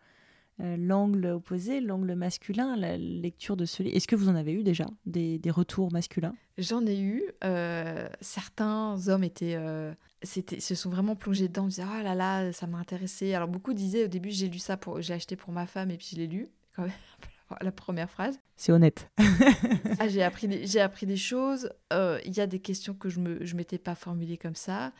l'angle 0.76 1.26
opposé, 1.26 1.80
l'angle 1.80 2.14
masculin, 2.14 2.76
la 2.76 2.96
lecture 2.96 3.56
de 3.56 3.64
ce 3.64 3.82
livre. 3.82 3.96
Est-ce 3.96 4.06
que 4.06 4.16
vous 4.16 4.28
en 4.28 4.34
avez 4.34 4.52
eu 4.52 4.62
déjà 4.62 4.86
des, 5.06 5.38
des 5.38 5.50
retours 5.50 5.90
masculins? 5.92 6.34
J'en 6.58 6.84
ai 6.86 6.98
eu. 7.00 7.22
Euh, 7.44 8.08
certains 8.20 9.08
hommes 9.08 9.24
étaient, 9.24 9.54
euh, 9.56 9.92
se 10.22 10.74
sont 10.74 10.90
vraiment 10.90 11.16
plongés 11.16 11.48
dedans, 11.48 11.66
disaient 11.66 11.84
oh 11.86 12.02
là 12.02 12.14
là, 12.14 12.52
ça 12.52 12.66
m'a 12.66 12.78
intéressé. 12.78 13.34
Alors 13.34 13.48
beaucoup 13.48 13.72
disaient 13.72 14.04
au 14.04 14.08
début 14.08 14.30
j'ai 14.30 14.48
lu 14.48 14.58
ça 14.58 14.76
pour, 14.76 15.00
j'ai 15.00 15.14
acheté 15.14 15.36
pour 15.36 15.52
ma 15.52 15.66
femme 15.66 15.90
et 15.90 15.96
puis 15.96 16.08
je 16.12 16.16
l'ai 16.16 16.26
lu 16.26 16.48
quand 16.76 16.82
même. 16.82 16.92
La 17.62 17.72
première 17.72 18.08
phrase. 18.08 18.38
C'est 18.56 18.70
honnête. 18.70 19.10
ah, 19.98 20.06
j'ai 20.06 20.22
appris, 20.22 20.46
des, 20.46 20.68
j'ai 20.68 20.80
appris 20.80 21.04
des 21.04 21.16
choses. 21.16 21.68
Il 21.90 22.32
y 22.32 22.40
a 22.40 22.46
des 22.46 22.60
questions 22.60 22.94
que 22.94 23.08
je 23.08 23.18
ne 23.18 23.44
je 23.44 23.56
m'étais 23.56 23.78
pas 23.78 23.96
formulées 23.96 24.36
comme 24.36 24.54
ça. 24.54 24.92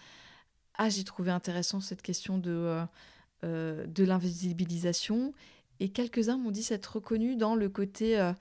Ah, 0.75 0.89
j'ai 0.89 1.05
trouvé 1.05 1.31
intéressant 1.31 1.81
cette 1.81 2.03
question 2.03 2.39
de 2.39 2.83
euh, 3.45 3.87
de 3.87 4.05
l'invisibilisation. 4.05 5.33
Et 5.81 5.89
quelques-uns 5.89 6.37
m'ont 6.37 6.51
dit 6.51 6.63
s'être 6.63 6.97
reconnus 6.97 7.39
dans 7.39 7.55
le 7.55 7.71
côté 7.71 8.21
euh, 8.21 8.35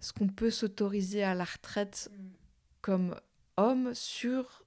ce 0.00 0.14
qu'on 0.14 0.28
peut 0.28 0.50
s'autoriser 0.50 1.22
à 1.22 1.34
la 1.34 1.44
retraite 1.44 2.10
comme 2.80 3.14
homme 3.58 3.92
sur 3.92 4.64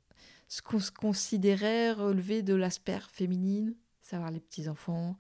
ce 0.48 0.62
qu'on 0.62 0.80
se 0.80 0.92
considérait 0.92 1.92
relever 1.92 2.44
de 2.44 2.54
l'aspect 2.54 3.00
féminine, 3.12 3.74
savoir 4.04 4.30
les 4.30 4.40
petits-enfants, 4.40 5.18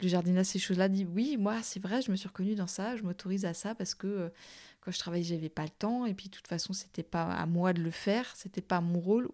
le 0.00 0.06
jardinage, 0.06 0.46
ces 0.46 0.60
choses-là. 0.60 0.88
Dit 0.88 1.04
oui, 1.04 1.36
moi, 1.36 1.60
c'est 1.64 1.80
vrai, 1.80 2.00
je 2.00 2.12
me 2.12 2.16
suis 2.16 2.28
reconnue 2.28 2.54
dans 2.54 2.68
ça, 2.68 2.94
je 2.94 3.02
m'autorise 3.02 3.44
à 3.44 3.54
ça 3.54 3.74
parce 3.74 3.96
que 3.96 4.06
euh, 4.06 4.28
quand 4.80 4.92
je 4.92 5.00
travaillais, 5.00 5.24
j'avais 5.24 5.48
pas 5.48 5.64
le 5.64 5.70
temps. 5.70 6.06
Et 6.06 6.14
puis, 6.14 6.28
de 6.28 6.36
toute 6.36 6.46
façon, 6.46 6.72
c'était 6.72 7.02
pas 7.02 7.24
à 7.24 7.46
moi 7.46 7.72
de 7.72 7.82
le 7.82 7.90
faire, 7.90 8.36
c'était 8.36 8.60
pas 8.60 8.80
mon 8.80 9.00
rôle, 9.00 9.28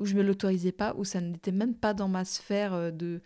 ou 0.00 0.04
je 0.04 0.14
me 0.14 0.22
l'autorisais 0.22 0.72
pas, 0.72 0.94
ou 0.98 1.04
ça 1.06 1.22
n'était 1.22 1.52
même 1.52 1.74
pas 1.74 1.94
dans 1.94 2.08
ma 2.08 2.26
sphère 2.26 2.92
de 2.92 3.22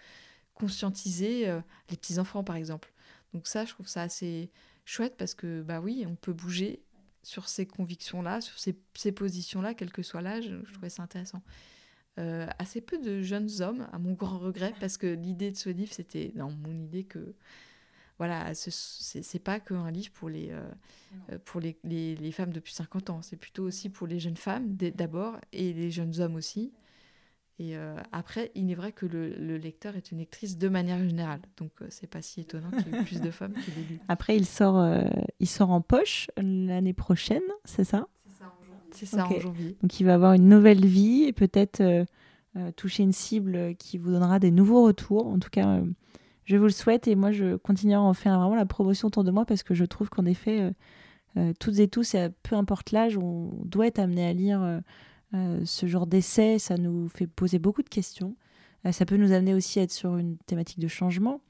conscientiser 0.54 1.48
euh, 1.48 1.60
les 1.90 1.96
petits-enfants, 1.96 2.44
par 2.44 2.56
exemple. 2.56 2.92
Donc 3.32 3.46
ça, 3.46 3.64
je 3.64 3.72
trouve 3.72 3.88
ça 3.88 4.02
assez 4.02 4.50
chouette 4.84 5.16
parce 5.16 5.34
que, 5.34 5.62
bah 5.62 5.80
oui, 5.80 6.04
on 6.06 6.14
peut 6.14 6.32
bouger 6.32 6.82
sur 7.22 7.48
ces 7.48 7.66
convictions-là, 7.66 8.40
sur 8.40 8.58
ces, 8.58 8.76
ces 8.94 9.12
positions-là, 9.12 9.74
quel 9.74 9.90
que 9.92 10.02
soit 10.02 10.22
l'âge. 10.22 10.52
Je 10.64 10.72
trouvais 10.72 10.90
ça 10.90 11.02
intéressant. 11.02 11.42
Euh, 12.18 12.46
assez 12.58 12.80
peu 12.80 12.98
de 12.98 13.22
jeunes 13.22 13.48
hommes, 13.60 13.88
à 13.92 13.98
mon 13.98 14.12
grand 14.12 14.38
regret, 14.38 14.74
parce 14.80 14.98
que 14.98 15.06
l'idée 15.06 15.50
de 15.50 15.56
ce 15.56 15.70
livre, 15.70 15.92
c'était 15.92 16.28
dans 16.34 16.50
mon 16.50 16.78
idée 16.78 17.04
que 17.04 17.34
voilà, 18.18 18.54
c'est 18.54 19.42
pas 19.42 19.58
qu'un 19.58 19.90
livre 19.90 20.12
pour 20.12 20.28
les, 20.28 20.50
euh, 20.50 21.38
pour 21.44 21.60
les, 21.60 21.78
les, 21.82 22.14
les, 22.14 22.30
femmes 22.30 22.52
depuis 22.52 22.74
50 22.74 23.10
ans, 23.10 23.22
c'est 23.22 23.36
plutôt 23.36 23.64
aussi 23.64 23.88
pour 23.88 24.06
les 24.06 24.20
jeunes 24.20 24.36
femmes 24.36 24.76
d'abord 24.76 25.38
et 25.52 25.72
les 25.72 25.90
jeunes 25.90 26.20
hommes 26.20 26.36
aussi. 26.36 26.72
Et 27.58 27.76
euh, 27.76 27.96
après, 28.12 28.50
il 28.54 28.70
est 28.70 28.74
vrai 28.74 28.92
que 28.92 29.06
le, 29.06 29.56
lecteur 29.56 29.96
est 29.96 30.10
une 30.10 30.18
lectrice 30.18 30.58
de 30.58 30.68
manière 30.68 30.98
générale. 30.98 31.40
Donc, 31.56 31.70
euh, 31.80 31.86
c'est 31.90 32.08
pas 32.08 32.22
si 32.22 32.40
étonnant 32.40 32.70
qu'il 32.70 32.92
y 32.92 32.98
ait 32.98 33.04
plus 33.04 33.20
de 33.20 33.30
femmes 33.30 33.52
qui 33.52 33.70
l'aient 33.70 33.86
lu. 33.88 34.00
Après, 34.08 34.36
il 34.36 34.46
sort, 34.46 34.78
euh, 34.78 35.02
il 35.38 35.48
sort 35.48 35.70
en 35.70 35.80
poche 35.80 36.28
l'année 36.38 36.94
prochaine, 36.94 37.42
c'est 37.64 37.84
ça? 37.84 38.08
C'est 38.94 39.06
ça, 39.06 39.26
en 39.26 39.40
janvier. 39.40 39.76
Donc, 39.82 40.00
il 40.00 40.04
va 40.04 40.14
avoir 40.14 40.34
une 40.34 40.48
nouvelle 40.48 40.84
vie 40.84 41.24
et 41.24 41.32
peut-être 41.32 41.82
toucher 42.76 43.02
une 43.02 43.12
cible 43.12 43.74
qui 43.76 43.96
vous 43.96 44.10
donnera 44.10 44.38
des 44.38 44.50
nouveaux 44.50 44.84
retours. 44.84 45.26
En 45.26 45.38
tout 45.38 45.48
cas, 45.48 45.80
je 46.44 46.56
vous 46.58 46.64
le 46.64 46.70
souhaite 46.70 47.08
et 47.08 47.14
moi, 47.14 47.32
je 47.32 47.56
continuerai 47.56 47.96
à 47.96 48.02
en 48.02 48.12
faire 48.12 48.38
vraiment 48.38 48.54
la 48.54 48.66
promotion 48.66 49.08
autour 49.08 49.24
de 49.24 49.30
moi 49.30 49.46
parce 49.46 49.62
que 49.62 49.72
je 49.72 49.86
trouve 49.86 50.10
qu'en 50.10 50.26
effet, 50.26 50.74
toutes 51.58 51.78
et 51.78 51.88
tous, 51.88 52.14
et 52.14 52.28
peu 52.42 52.56
importe 52.56 52.92
l'âge, 52.92 53.16
on 53.16 53.50
doit 53.64 53.86
être 53.86 53.98
amené 53.98 54.26
à 54.26 54.32
lire 54.32 54.62
euh, 54.62 54.80
ce 55.32 55.86
genre 55.86 56.06
d'essai, 56.06 56.58
ça 56.58 56.76
nous 56.76 57.08
fait 57.08 57.26
poser 57.26 57.58
beaucoup 57.58 57.82
de 57.82 57.88
questions. 57.88 58.36
Euh, 58.86 58.92
ça 58.92 59.06
peut 59.06 59.16
nous 59.16 59.32
amener 59.32 59.54
aussi 59.54 59.78
à 59.78 59.82
être 59.82 59.92
sur 59.92 60.16
une 60.16 60.36
thématique 60.38 60.78
de 60.78 60.88
changement 60.88 61.40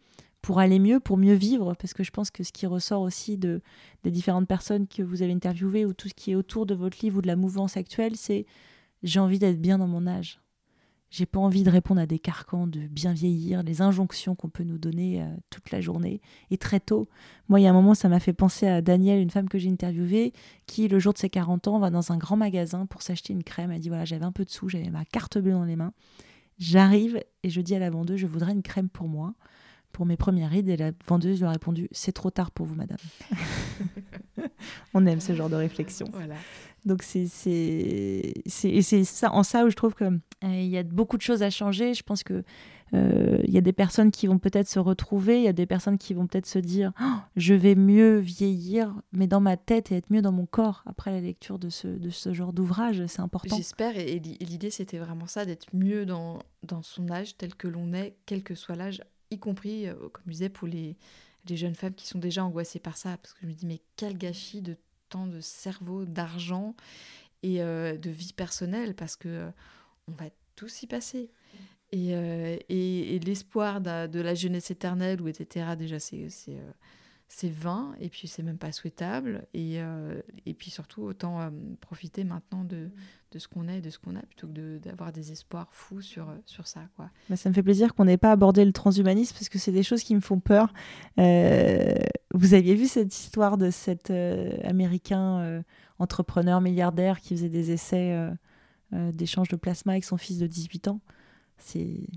pour 0.41 0.59
aller 0.59 0.81
mieux, 0.81 0.99
pour 0.99 1.17
mieux 1.17 1.35
vivre, 1.35 1.75
parce 1.75 1.95
que 1.95 2.03
je 2.03 2.11
pense 2.11 2.31
que 2.33 2.43
ce 2.43 2.53
qui 2.53 2.67
ressort 2.67 3.03
aussi 3.03 3.39
de, 3.39 3.63
des 4.03 4.11
différentes 4.11 4.49
personnes 4.49 4.89
que 4.89 5.03
vous 5.03 5.23
avez 5.23 5.33
interviewées 5.33 5.87
ou 5.87 5.93
tout 5.93 6.09
ce 6.09 6.15
qui 6.15 6.33
est 6.33 6.35
autour 6.35 6.67
de 6.67 6.75
votre 6.75 6.99
livre 7.01 7.19
ou 7.19 7.23
de 7.23 7.29
la 7.29 7.37
mouvance 7.37 7.77
actuelle, 7.77 8.17
c'est 8.17 8.45
j'ai 9.05 9.21
envie 9.21 9.39
d'être 9.39 9.61
bien 9.61 9.79
dans 9.79 9.87
mon 9.87 10.07
âge. 10.07 10.41
J'ai 11.13 11.27
pas 11.27 11.41
envie 11.41 11.63
de 11.63 11.69
répondre 11.69 12.01
à 12.01 12.07
des 12.07 12.19
carcans 12.19 12.67
de 12.67 12.81
bien 12.81 13.13
vieillir, 13.13 13.63
les 13.63 13.83
injonctions 13.83 14.35
qu'on 14.35 14.49
peut 14.49 14.65
nous 14.65 14.79
donner 14.79 15.21
euh, 15.21 15.27
toute 15.51 15.71
la 15.71 15.83
journée. 15.83 16.23
Et 16.51 16.57
très 16.57 16.81
tôt, 16.81 17.07
moi, 17.51 17.61
il 17.61 17.65
y 17.65 17.67
a 17.67 17.71
un 17.71 17.75
moment, 17.75 17.95
ça 17.95 18.09
m'a 18.09 18.19
fait 18.19 18.33
penser 18.33 18.67
à 18.67 18.81
Danielle, 18.81 19.21
une 19.21 19.29
femme 19.29 19.51
que 19.51 19.59
j'ai 19.59 19.69
interviewée, 19.69 20.33
qui, 20.67 20.89
le 20.89 20.99
jour 20.99 21.13
de 21.13 21.19
ses 21.19 21.29
40 21.29 21.69
ans, 21.69 21.79
va 21.79 21.91
dans 21.91 22.13
un 22.13 22.17
grand 22.17 22.37
magasin 22.37 22.87
pour 22.87 23.03
s'acheter 23.03 23.35
une 23.35 23.45
crème. 23.45 23.71
Elle 23.71 23.81
dit 23.81 23.91
voilà, 23.91 24.07
j'avais 24.07 24.25
un 24.25 24.33
peu 24.33 24.47
de 24.47 24.49
sous, 24.49 24.71
j'avais 24.71 24.89
ma 24.89 25.05
carte 25.05 25.37
bleue 25.37 25.53
dans 25.53 25.65
les 25.65 25.77
mains. 25.77 25.93
J'arrive 26.59 27.23
et 27.43 27.51
je 27.51 27.61
dis 27.61 27.75
à 27.75 27.79
la 27.79 27.91
vendeuse 27.91 28.19
je 28.19 28.27
voudrais 28.27 28.53
une 28.53 28.63
crème 28.63 28.89
pour 28.89 29.07
moi, 29.07 29.35
pour 29.93 30.07
mes 30.07 30.17
premières 30.17 30.49
rides. 30.49 30.71
Et 30.71 30.79
la 30.79 30.93
vendeuse 31.07 31.41
lui 31.41 31.47
a 31.47 31.51
répondu 31.51 31.89
c'est 31.93 32.13
trop 32.13 32.31
tard 32.31 32.51
pour 32.51 32.65
vous, 32.65 32.75
madame. 32.75 32.97
On 34.95 35.05
aime 35.05 35.21
ce 35.21 35.35
genre 35.35 35.51
de 35.51 35.57
réflexion. 35.57 36.07
Donc 36.85 37.03
c'est 37.03 37.27
ça 39.05 39.33
en 39.33 39.43
ça 39.43 39.65
où 39.65 39.71
je 39.71 39.77
trouve 39.77 39.95
que 39.95 40.05
euh, 40.05 40.61
y 40.61 40.77
a 40.77 40.83
beaucoup 40.83 41.17
de 41.17 41.23
choses 41.23 41.43
à 41.43 41.51
changer. 41.51 41.95
Je 41.95 42.03
pense 42.03 42.23
que 42.23 42.43
euh, 42.95 43.39
il 43.45 43.55
y 43.55 43.59
a 43.59 43.63
des 43.63 43.73
personnes 43.73 44.11
qui 44.11 44.27
vont 44.27 44.39
peut-être 44.39 44.69
se 44.69 44.79
retrouver, 44.79 45.39
il 45.39 45.45
y 45.45 45.49
a 45.49 45.53
des 45.53 45.67
personnes 45.67 45.97
qui 45.97 46.13
vont 46.13 46.27
peut-être 46.27 46.47
se 46.47 46.59
dire 46.59 46.93
oh, 47.01 47.15
je 47.37 47.55
vais 47.55 47.75
mieux 47.75 48.19
vieillir, 48.19 48.95
mais 49.13 49.27
dans 49.27 49.41
ma 49.41 49.57
tête 49.57 49.93
et 49.93 49.97
être 49.97 50.11
mieux 50.11 50.21
dans 50.21 50.33
mon 50.33 50.45
corps 50.45 50.83
après 50.85 51.11
la 51.11 51.21
lecture 51.21 51.59
de 51.59 51.71
ce, 51.71 51.89
de 51.89 52.11
ce 52.11 52.35
genre 52.35 52.53
d'ouvrage, 52.53 53.03
c'est 53.07 53.21
important. 53.21 53.57
J'espère, 53.57 53.97
et, 53.97 54.19
l'idée 54.19 54.71
c'était 54.71 54.99
vraiment 54.99 55.27
ça, 55.27 55.47
d'être 55.47 55.69
mieux 55.73 56.05
dans, 56.05 56.41
dans 56.65 56.83
son 56.83 57.11
âge 57.11 57.37
tel 57.39 57.55
que 57.55 57.69
l'on 57.69 57.95
est, 57.95 58.17
quel 58.27 58.43
que 58.43 58.55
soit 58.55 58.77
l'âge, 58.77 59.03
y 59.31 59.39
compris, 59.39 59.89
euh, 59.89 59.95
comme 60.13 60.25
je 60.27 60.33
disais, 60.33 60.49
pour 60.51 60.69
les, 60.69 60.99
les 61.49 61.57
jeunes 61.57 61.75
femmes 61.75 61.95
qui 61.95 62.07
sont 62.07 62.19
déjà 62.19 62.45
angoissées 62.45 62.81
par 62.81 62.99
ça, 62.99 63.17
parce 63.17 63.33
que 63.33 63.41
je 63.43 63.47
me 63.47 63.53
dis 63.53 63.67
mais 63.67 63.81
quel 63.97 64.19
gâchis 64.19 64.61
de 64.61 64.77
de 65.27 65.41
cerveau, 65.41 66.05
d'argent 66.05 66.75
et 67.43 67.63
euh, 67.63 67.97
de 67.97 68.11
vie 68.11 68.33
personnelle 68.33 68.95
parce 68.95 69.17
que 69.17 69.29
euh, 69.29 69.51
on 70.09 70.13
va 70.13 70.27
tous 70.57 70.83
y 70.83 70.87
passer. 70.87 71.31
Et, 71.95 72.15
euh, 72.15 72.57
et, 72.71 73.19
l'espoir 73.19 73.83
de, 73.83 74.21
la 74.21 74.35
jeunesse 74.35 74.71
éternelle, 74.71 75.21
ou 75.21 75.29
etc., 75.29 75.77
déjà, 75.79 75.99
c'est 75.99 76.27
c'est 77.29 77.51
vain 77.51 77.95
et 77.99 78.11
puis 78.11 78.29
c'est 78.29 78.43
même 78.43 78.59
pas 78.59 78.73
souhaitable 78.73 79.47
et, 79.55 79.79
et 80.45 80.53
puis 80.53 80.71
surtout 80.71 81.01
autant 81.03 81.51
profiter 81.81 82.25
maintenant 82.25 82.63
de, 82.63 82.91
de 83.31 83.39
ce 83.39 83.49
qu'on 83.49 83.69
est 83.69 83.81
de 83.81 83.89
ce 83.89 83.99
qu'on 83.99 84.17
a 84.17 84.21
plutôt 84.21 84.49
que 84.49 84.77
d'avoir 84.77 85.13
des 85.13 85.33
espoirs 85.33 85.73
fous 85.73 86.03
sur, 86.03 86.31
sur 86.45 86.67
ça 86.67 86.83
quoi. 86.95 87.11
Bah, 87.31 87.37
ça 87.37 87.49
me 87.49 87.55
fait 87.55 87.63
plaisir 87.63 87.95
qu'on 87.95 88.05
n'ait 88.05 88.19
pas 88.19 88.33
abordé 88.33 88.67
le 88.67 88.73
transhumanisme 88.73 89.35
parce 89.35 89.49
que 89.49 89.59
c'est 89.59 89.73
des 89.73 89.83
choses 89.83 90.03
qui 90.03 90.15
me 90.15 90.21
font 90.21 90.41
peur. 90.41 90.75
Vous 92.33 92.55
aviez 92.55 92.75
vu 92.75 92.87
cette 92.87 93.15
histoire 93.17 93.59
de 93.59 93.71
cet 93.71 94.11
américain 94.65 95.63
entrepreneur 95.99 96.61
milliardaire 96.61 97.21
qui 97.21 97.35
faisait 97.35 97.49
des 97.49 97.71
essais 97.71 98.17
d'échange 98.93 99.49
de 99.49 99.57
plasma 99.57 99.93
avec 99.93 100.05
son 100.05 100.17
fils 100.17 100.39
de 100.39 100.47
18 100.47 100.89
ans? 100.89 101.01
C'est 101.59 102.09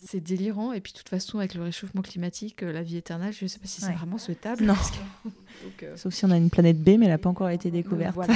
c'est 0.00 0.20
délirant. 0.20 0.72
Et 0.72 0.80
puis, 0.80 0.92
de 0.92 0.98
toute 0.98 1.08
façon, 1.08 1.38
avec 1.38 1.54
le 1.54 1.62
réchauffement 1.62 2.02
climatique, 2.02 2.62
euh, 2.62 2.72
la 2.72 2.82
vie 2.82 2.96
éternelle, 2.96 3.32
je 3.32 3.44
ne 3.44 3.48
sais 3.48 3.58
pas 3.58 3.66
si 3.66 3.80
c'est 3.80 3.92
vraiment 3.92 4.18
souhaitable. 4.18 4.64
Non. 4.64 4.74
Euh, 5.82 5.96
Sauf 5.96 6.12
si 6.12 6.24
on 6.24 6.30
a 6.30 6.36
une 6.36 6.50
planète 6.50 6.82
B, 6.82 6.98
mais 6.98 7.06
elle 7.06 7.08
n'a 7.08 7.18
pas 7.18 7.30
encore 7.30 7.48
été 7.48 7.70
découverte. 7.70 8.18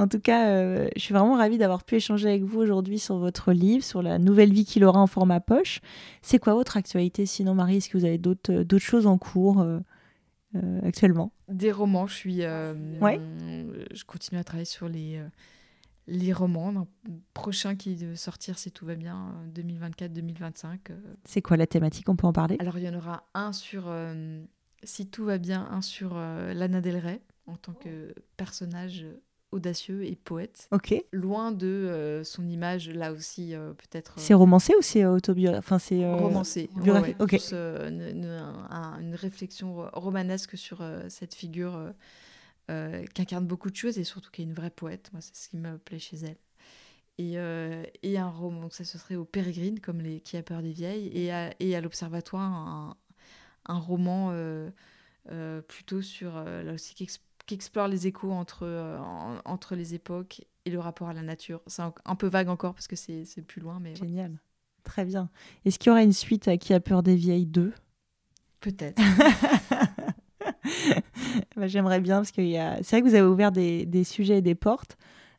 en 0.00 0.08
tout 0.08 0.20
cas, 0.20 0.48
euh, 0.50 0.88
je 0.96 1.00
suis 1.00 1.14
vraiment 1.14 1.36
ravie 1.36 1.58
d'avoir 1.58 1.84
pu 1.84 1.96
échanger 1.96 2.28
avec 2.28 2.42
vous 2.42 2.58
aujourd'hui 2.58 2.98
sur 2.98 3.18
votre 3.18 3.52
livre, 3.52 3.84
sur 3.84 4.02
la 4.02 4.18
nouvelle 4.18 4.52
vie 4.52 4.64
qu'il 4.64 4.84
aura 4.84 5.00
en 5.00 5.06
format 5.06 5.40
poche. 5.40 5.80
C'est 6.22 6.38
quoi 6.38 6.54
votre 6.54 6.76
actualité 6.76 7.26
Sinon, 7.26 7.54
Marie, 7.54 7.76
est-ce 7.76 7.88
que 7.88 7.98
vous 7.98 8.04
avez 8.04 8.18
d'autres 8.18 8.78
choses 8.78 9.06
en 9.06 9.18
cours 9.18 9.64
actuellement? 10.82 11.32
Des 11.48 11.72
romans. 11.72 12.06
Je 12.06 12.14
suis. 12.14 12.38
ouais. 12.40 13.20
Je 13.92 14.04
continue 14.04 14.40
à 14.40 14.44
travailler 14.44 14.64
sur 14.64 14.88
les 14.88 15.20
les 16.10 16.32
romans 16.32 16.88
prochain 17.34 17.76
qui 17.76 17.94
de 17.94 18.14
sortir 18.14 18.58
si 18.58 18.72
tout 18.72 18.84
va 18.84 18.96
bien 18.96 19.32
2024-2025. 19.54 20.64
Euh, 20.64 20.76
euh. 20.90 21.14
C'est 21.24 21.40
quoi 21.40 21.56
la 21.56 21.66
thématique? 21.66 22.08
On 22.08 22.16
peut 22.16 22.26
en 22.26 22.32
parler? 22.32 22.56
Alors 22.58 22.76
il 22.78 22.84
y 22.84 22.88
en 22.88 22.94
aura 22.94 23.24
un 23.34 23.52
sur 23.52 23.84
euh, 23.86 24.42
si 24.82 25.08
tout 25.08 25.24
va 25.24 25.38
bien, 25.38 25.66
un 25.70 25.82
sur 25.82 26.14
Lana 26.14 26.80
Del 26.80 26.96
Rey 26.96 27.20
en 27.46 27.56
tant 27.56 27.72
que 27.72 28.14
personnage 28.36 29.06
audacieux 29.52 30.04
et 30.04 30.16
poète. 30.16 30.68
Ok. 30.70 30.94
Loin 31.12 31.52
de 31.52 32.22
son 32.24 32.48
image 32.48 32.88
là 32.88 33.12
aussi 33.12 33.54
peut-être. 33.78 34.14
C'est 34.16 34.34
romancé 34.34 34.74
ou 34.78 34.82
c'est 34.82 35.04
autobiographique 35.04 35.64
Enfin 35.64 35.78
c'est 35.78 36.04
romancé. 36.12 36.70
ok. 37.18 37.32
une, 37.52 39.14
réflexion 39.14 39.88
romanesque 39.92 40.56
sur 40.56 40.84
cette 41.08 41.34
figure 41.34 41.92
euh, 42.70 43.04
qui 43.14 43.22
incarne 43.22 43.46
beaucoup 43.46 43.68
de 43.68 43.74
choses 43.74 43.98
et 43.98 44.04
surtout 44.04 44.30
qui 44.30 44.42
est 44.42 44.44
une 44.44 44.54
vraie 44.54 44.70
poète. 44.70 45.10
Moi, 45.12 45.20
c'est 45.20 45.34
ce 45.34 45.48
qui 45.48 45.56
me 45.56 45.76
plaît 45.76 45.98
chez 45.98 46.18
elle. 46.18 46.36
Et, 47.18 47.32
euh, 47.36 47.82
et 48.04 48.16
un 48.16 48.28
roman, 48.28 48.60
donc 48.60 48.74
ça 48.74 48.84
ce 48.84 48.96
serait 48.96 49.16
au 49.16 49.24
Pérégrine, 49.24 49.80
comme 49.80 50.00
les 50.00 50.20
Qui 50.20 50.36
a 50.36 50.42
peur 50.44 50.62
des 50.62 50.70
vieilles, 50.70 51.10
et 51.12 51.32
à, 51.32 51.52
et 51.58 51.74
à 51.74 51.80
l'Observatoire, 51.80 52.42
un, 52.42 52.96
un, 53.66 53.78
roman 53.78 54.30
euh, 54.32 54.70
plutôt 55.62 56.00
sur, 56.00 56.32
là 56.32 56.72
aussi, 56.72 56.94
qui, 56.94 57.08
qui 57.50 57.54
explore 57.56 57.88
les 57.88 58.06
échos 58.06 58.30
entre, 58.30 59.00
entre 59.44 59.74
les 59.74 59.94
époques 59.94 60.42
et 60.64 60.70
le 60.70 60.78
rapport 60.78 61.08
à 61.08 61.12
la 61.12 61.22
nature. 61.22 61.60
C'est 61.66 61.82
un, 61.82 62.14
peu 62.14 62.28
vague 62.28 62.48
encore 62.48 62.74
parce 62.74 62.86
que 62.86 62.94
c'est 62.94 63.42
plus 63.44 63.60
loin. 63.60 63.80
mais 63.80 63.96
Génial. 63.96 64.38
Très 64.84 65.04
bien. 65.04 65.30
Est-ce 65.64 65.76
qu'il 65.80 65.88
y 65.88 65.90
aura 65.90 66.04
une 66.04 66.12
suite 66.12 66.46
à 66.46 66.56
Qui 66.58 66.74
a 66.74 66.78
peur 66.78 67.02
des 67.02 67.16
vieilles 67.16 67.46
2 67.46 67.72
Peut-être. 68.60 69.02
Bah, 71.56 71.66
j'aimerais 71.66 72.00
bien 72.00 72.18
parce 72.18 72.32
que 72.32 72.42
c'est 72.42 72.90
vrai 72.90 73.02
que 73.02 73.08
vous 73.08 73.14
avez 73.14 73.26
ouvert 73.26 73.52
des, 73.52 73.84
des 73.84 74.04
sujets 74.04 74.38
et 74.38 74.42
des 74.42 74.54
portes. 74.54 74.96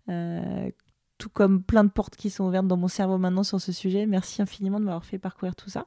Euh, 0.09 0.69
tout 1.17 1.29
comme 1.29 1.63
plein 1.63 1.83
de 1.83 1.89
portes 1.89 2.15
qui 2.15 2.29
sont 2.29 2.45
ouvertes 2.45 2.67
dans 2.67 2.77
mon 2.77 2.87
cerveau 2.87 3.17
maintenant 3.17 3.43
sur 3.43 3.59
ce 3.59 3.71
sujet. 3.71 4.05
Merci 4.05 4.41
infiniment 4.41 4.79
de 4.79 4.85
m'avoir 4.85 5.05
fait 5.05 5.17
parcourir 5.17 5.55
tout 5.55 5.69
ça. 5.69 5.85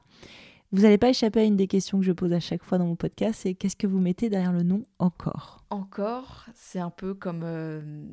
Vous 0.71 0.81
n'allez 0.81 0.97
pas 0.97 1.09
échapper 1.09 1.41
à 1.41 1.43
une 1.43 1.55
des 1.55 1.67
questions 1.67 1.99
que 1.99 2.05
je 2.05 2.11
pose 2.11 2.33
à 2.33 2.39
chaque 2.39 2.63
fois 2.63 2.77
dans 2.77 2.85
mon 2.85 2.95
podcast, 2.95 3.41
c'est 3.43 3.53
qu'est-ce 3.53 3.75
que 3.75 3.87
vous 3.87 3.99
mettez 3.99 4.29
derrière 4.29 4.51
le 4.51 4.63
nom 4.63 4.85
encore? 4.99 5.63
Encore, 5.69 6.45
c'est 6.53 6.79
un 6.79 6.89
peu 6.89 7.13
comme... 7.13 7.43
Euh, 7.43 8.05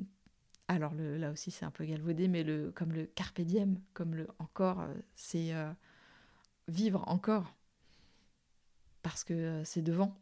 alors 0.68 0.94
là 0.94 1.30
aussi 1.30 1.50
c'est 1.50 1.64
un 1.64 1.70
peu 1.70 1.84
galvaudé, 1.84 2.28
mais 2.28 2.44
le, 2.44 2.70
comme 2.70 2.92
le 2.92 3.04
carpe 3.04 3.40
diem, 3.40 3.78
comme 3.94 4.14
le 4.14 4.28
encore, 4.38 4.80
euh, 4.80 4.94
c'est 5.14 5.52
vivre 6.68 7.04
encore. 7.08 7.54
Parce 9.02 9.24
que 9.24 9.62
c'est 9.64 9.82
devant, 9.82 10.16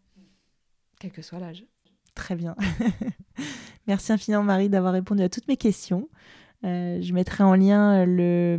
quel 0.99 1.13
que 1.13 1.23
soit 1.23 1.39
l'âge. 1.39 1.67
Très 2.15 2.35
bien. 2.35 2.57
Merci 3.87 4.13
infiniment 4.13 4.43
Marie 4.43 4.69
d'avoir 4.69 4.93
répondu 4.93 5.23
à 5.23 5.29
toutes 5.29 5.49
mes 5.49 5.57
questions. 5.57 6.09
Euh, 6.65 6.99
je 7.01 7.15
mettrai 7.15 7.43
en 7.43 7.55
lien 7.55 8.05
le, 8.05 8.59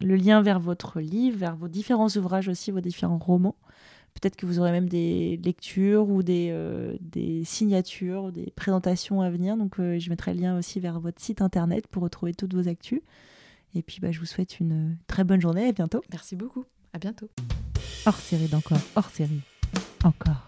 le, 0.00 0.16
lien 0.16 0.40
vers 0.40 0.60
votre 0.60 1.00
livre, 1.00 1.36
vers 1.36 1.56
vos 1.56 1.68
différents 1.68 2.08
ouvrages 2.08 2.48
aussi, 2.48 2.70
vos 2.70 2.80
différents 2.80 3.18
romans. 3.18 3.56
Peut-être 4.14 4.36
que 4.36 4.46
vous 4.46 4.60
aurez 4.60 4.70
même 4.70 4.88
des 4.88 5.40
lectures 5.44 6.08
ou 6.08 6.22
des, 6.22 6.48
euh, 6.52 6.96
des 7.00 7.42
signatures, 7.44 8.30
des 8.30 8.52
présentations 8.54 9.20
à 9.20 9.30
venir. 9.30 9.56
Donc 9.56 9.80
euh, 9.80 9.98
je 9.98 10.08
mettrai 10.08 10.34
le 10.34 10.40
lien 10.40 10.56
aussi 10.56 10.78
vers 10.78 11.00
votre 11.00 11.20
site 11.20 11.42
internet 11.42 11.88
pour 11.88 12.04
retrouver 12.04 12.32
toutes 12.32 12.54
vos 12.54 12.68
actus. 12.68 13.00
Et 13.74 13.82
puis 13.82 13.98
bah, 14.00 14.12
je 14.12 14.20
vous 14.20 14.26
souhaite 14.26 14.60
une 14.60 14.96
très 15.08 15.24
bonne 15.24 15.40
journée. 15.40 15.66
À 15.66 15.72
bientôt. 15.72 16.02
Merci 16.12 16.36
beaucoup. 16.36 16.64
À 16.92 16.98
bientôt. 16.98 17.28
Hors 18.06 18.16
série 18.16 18.46
d'encore. 18.46 18.78
Hors 18.94 19.10
série. 19.10 19.40
Encore. 20.04 20.46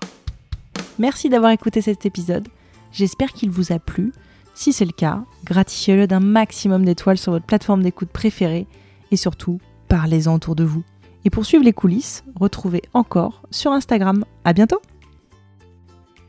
Merci 1.00 1.28
d'avoir 1.28 1.50
écouté 1.50 1.80
cet 1.80 2.06
épisode. 2.06 2.46
J'espère 2.92 3.32
qu'il 3.32 3.50
vous 3.50 3.72
a 3.72 3.80
plu. 3.80 4.12
Si 4.56 4.72
c'est 4.72 4.86
le 4.86 4.92
cas, 4.92 5.22
gratifiez-le 5.44 6.06
d'un 6.06 6.18
maximum 6.18 6.86
d'étoiles 6.86 7.18
sur 7.18 7.30
votre 7.30 7.44
plateforme 7.44 7.82
d'écoute 7.82 8.08
préférée 8.08 8.66
et 9.10 9.16
surtout, 9.16 9.60
parlez-en 9.86 10.34
autour 10.34 10.56
de 10.56 10.64
vous. 10.64 10.82
Et 11.26 11.30
pour 11.30 11.44
suivre 11.44 11.62
les 11.62 11.74
coulisses, 11.74 12.24
retrouvez 12.34 12.80
encore 12.94 13.42
sur 13.50 13.72
Instagram. 13.72 14.24
À 14.44 14.54
bientôt! 14.54 14.80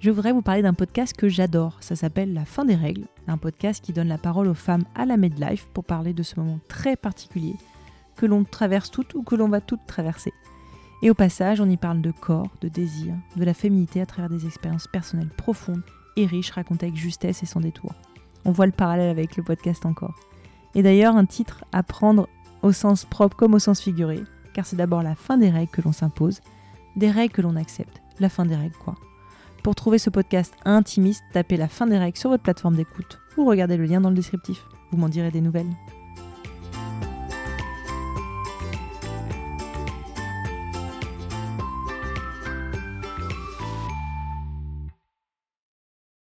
Je 0.01 0.11
voudrais 0.11 0.33
vous 0.33 0.41
parler 0.41 0.61
d'un 0.61 0.73
podcast 0.73 1.15
que 1.15 1.29
j'adore. 1.29 1.77
Ça 1.79 1.95
s'appelle 1.95 2.33
La 2.33 2.43
fin 2.43 2.65
des 2.65 2.75
règles, 2.75 3.05
un 3.29 3.37
podcast 3.37 3.81
qui 3.81 3.93
donne 3.93 4.09
la 4.09 4.17
parole 4.17 4.49
aux 4.49 4.53
femmes 4.53 4.83
à 4.93 5.05
la 5.05 5.15
midlife 5.15 5.65
pour 5.73 5.85
parler 5.85 6.13
de 6.13 6.21
ce 6.21 6.37
moment 6.37 6.59
très 6.67 6.97
particulier 6.97 7.55
que 8.17 8.25
l'on 8.25 8.43
traverse 8.43 8.91
toutes 8.91 9.15
ou 9.15 9.23
que 9.23 9.35
l'on 9.35 9.47
va 9.47 9.61
toutes 9.61 9.85
traverser. 9.87 10.33
Et 11.01 11.09
au 11.09 11.13
passage, 11.13 11.61
on 11.61 11.69
y 11.69 11.77
parle 11.77 12.01
de 12.01 12.11
corps, 12.11 12.51
de 12.59 12.67
désir, 12.67 13.13
de 13.37 13.45
la 13.45 13.53
féminité 13.53 14.01
à 14.01 14.05
travers 14.05 14.29
des 14.29 14.45
expériences 14.45 14.87
personnelles 14.87 15.31
profondes 15.37 15.83
et 16.17 16.25
riches 16.25 16.51
racontées 16.51 16.87
avec 16.87 16.97
justesse 16.97 17.41
et 17.41 17.45
sans 17.45 17.61
détour. 17.61 17.93
On 18.47 18.51
voit 18.51 18.65
le 18.65 18.71
parallèle 18.71 19.09
avec 19.09 19.35
le 19.35 19.43
podcast 19.43 19.85
encore. 19.85 20.15
Et 20.73 20.81
d'ailleurs, 20.81 21.17
un 21.17 21.25
titre 21.25 21.65
à 21.73 21.83
prendre 21.83 22.29
au 22.63 22.71
sens 22.71 23.05
propre 23.05 23.35
comme 23.35 23.53
au 23.53 23.59
sens 23.59 23.81
figuré, 23.81 24.23
car 24.53 24.65
c'est 24.65 24.77
d'abord 24.77 25.03
la 25.03 25.15
fin 25.15 25.37
des 25.37 25.49
règles 25.49 25.71
que 25.71 25.81
l'on 25.81 25.91
s'impose, 25.91 26.41
des 26.95 27.11
règles 27.11 27.33
que 27.33 27.41
l'on 27.41 27.57
accepte, 27.57 28.01
la 28.19 28.29
fin 28.29 28.45
des 28.45 28.55
règles 28.55 28.77
quoi. 28.77 28.95
Pour 29.63 29.75
trouver 29.75 29.99
ce 29.99 30.09
podcast 30.09 30.53
intimiste, 30.63 31.23
tapez 31.33 31.57
la 31.57 31.67
fin 31.67 31.87
des 31.87 31.97
règles 31.97 32.17
sur 32.17 32.29
votre 32.29 32.43
plateforme 32.43 32.75
d'écoute 32.75 33.19
ou 33.37 33.45
regardez 33.45 33.75
le 33.75 33.85
lien 33.85 33.99
dans 33.99 34.09
le 34.09 34.15
descriptif. 34.15 34.65
Vous 34.91 34.97
m'en 34.97 35.09
direz 35.09 35.29
des 35.29 35.41
nouvelles. 35.41 35.67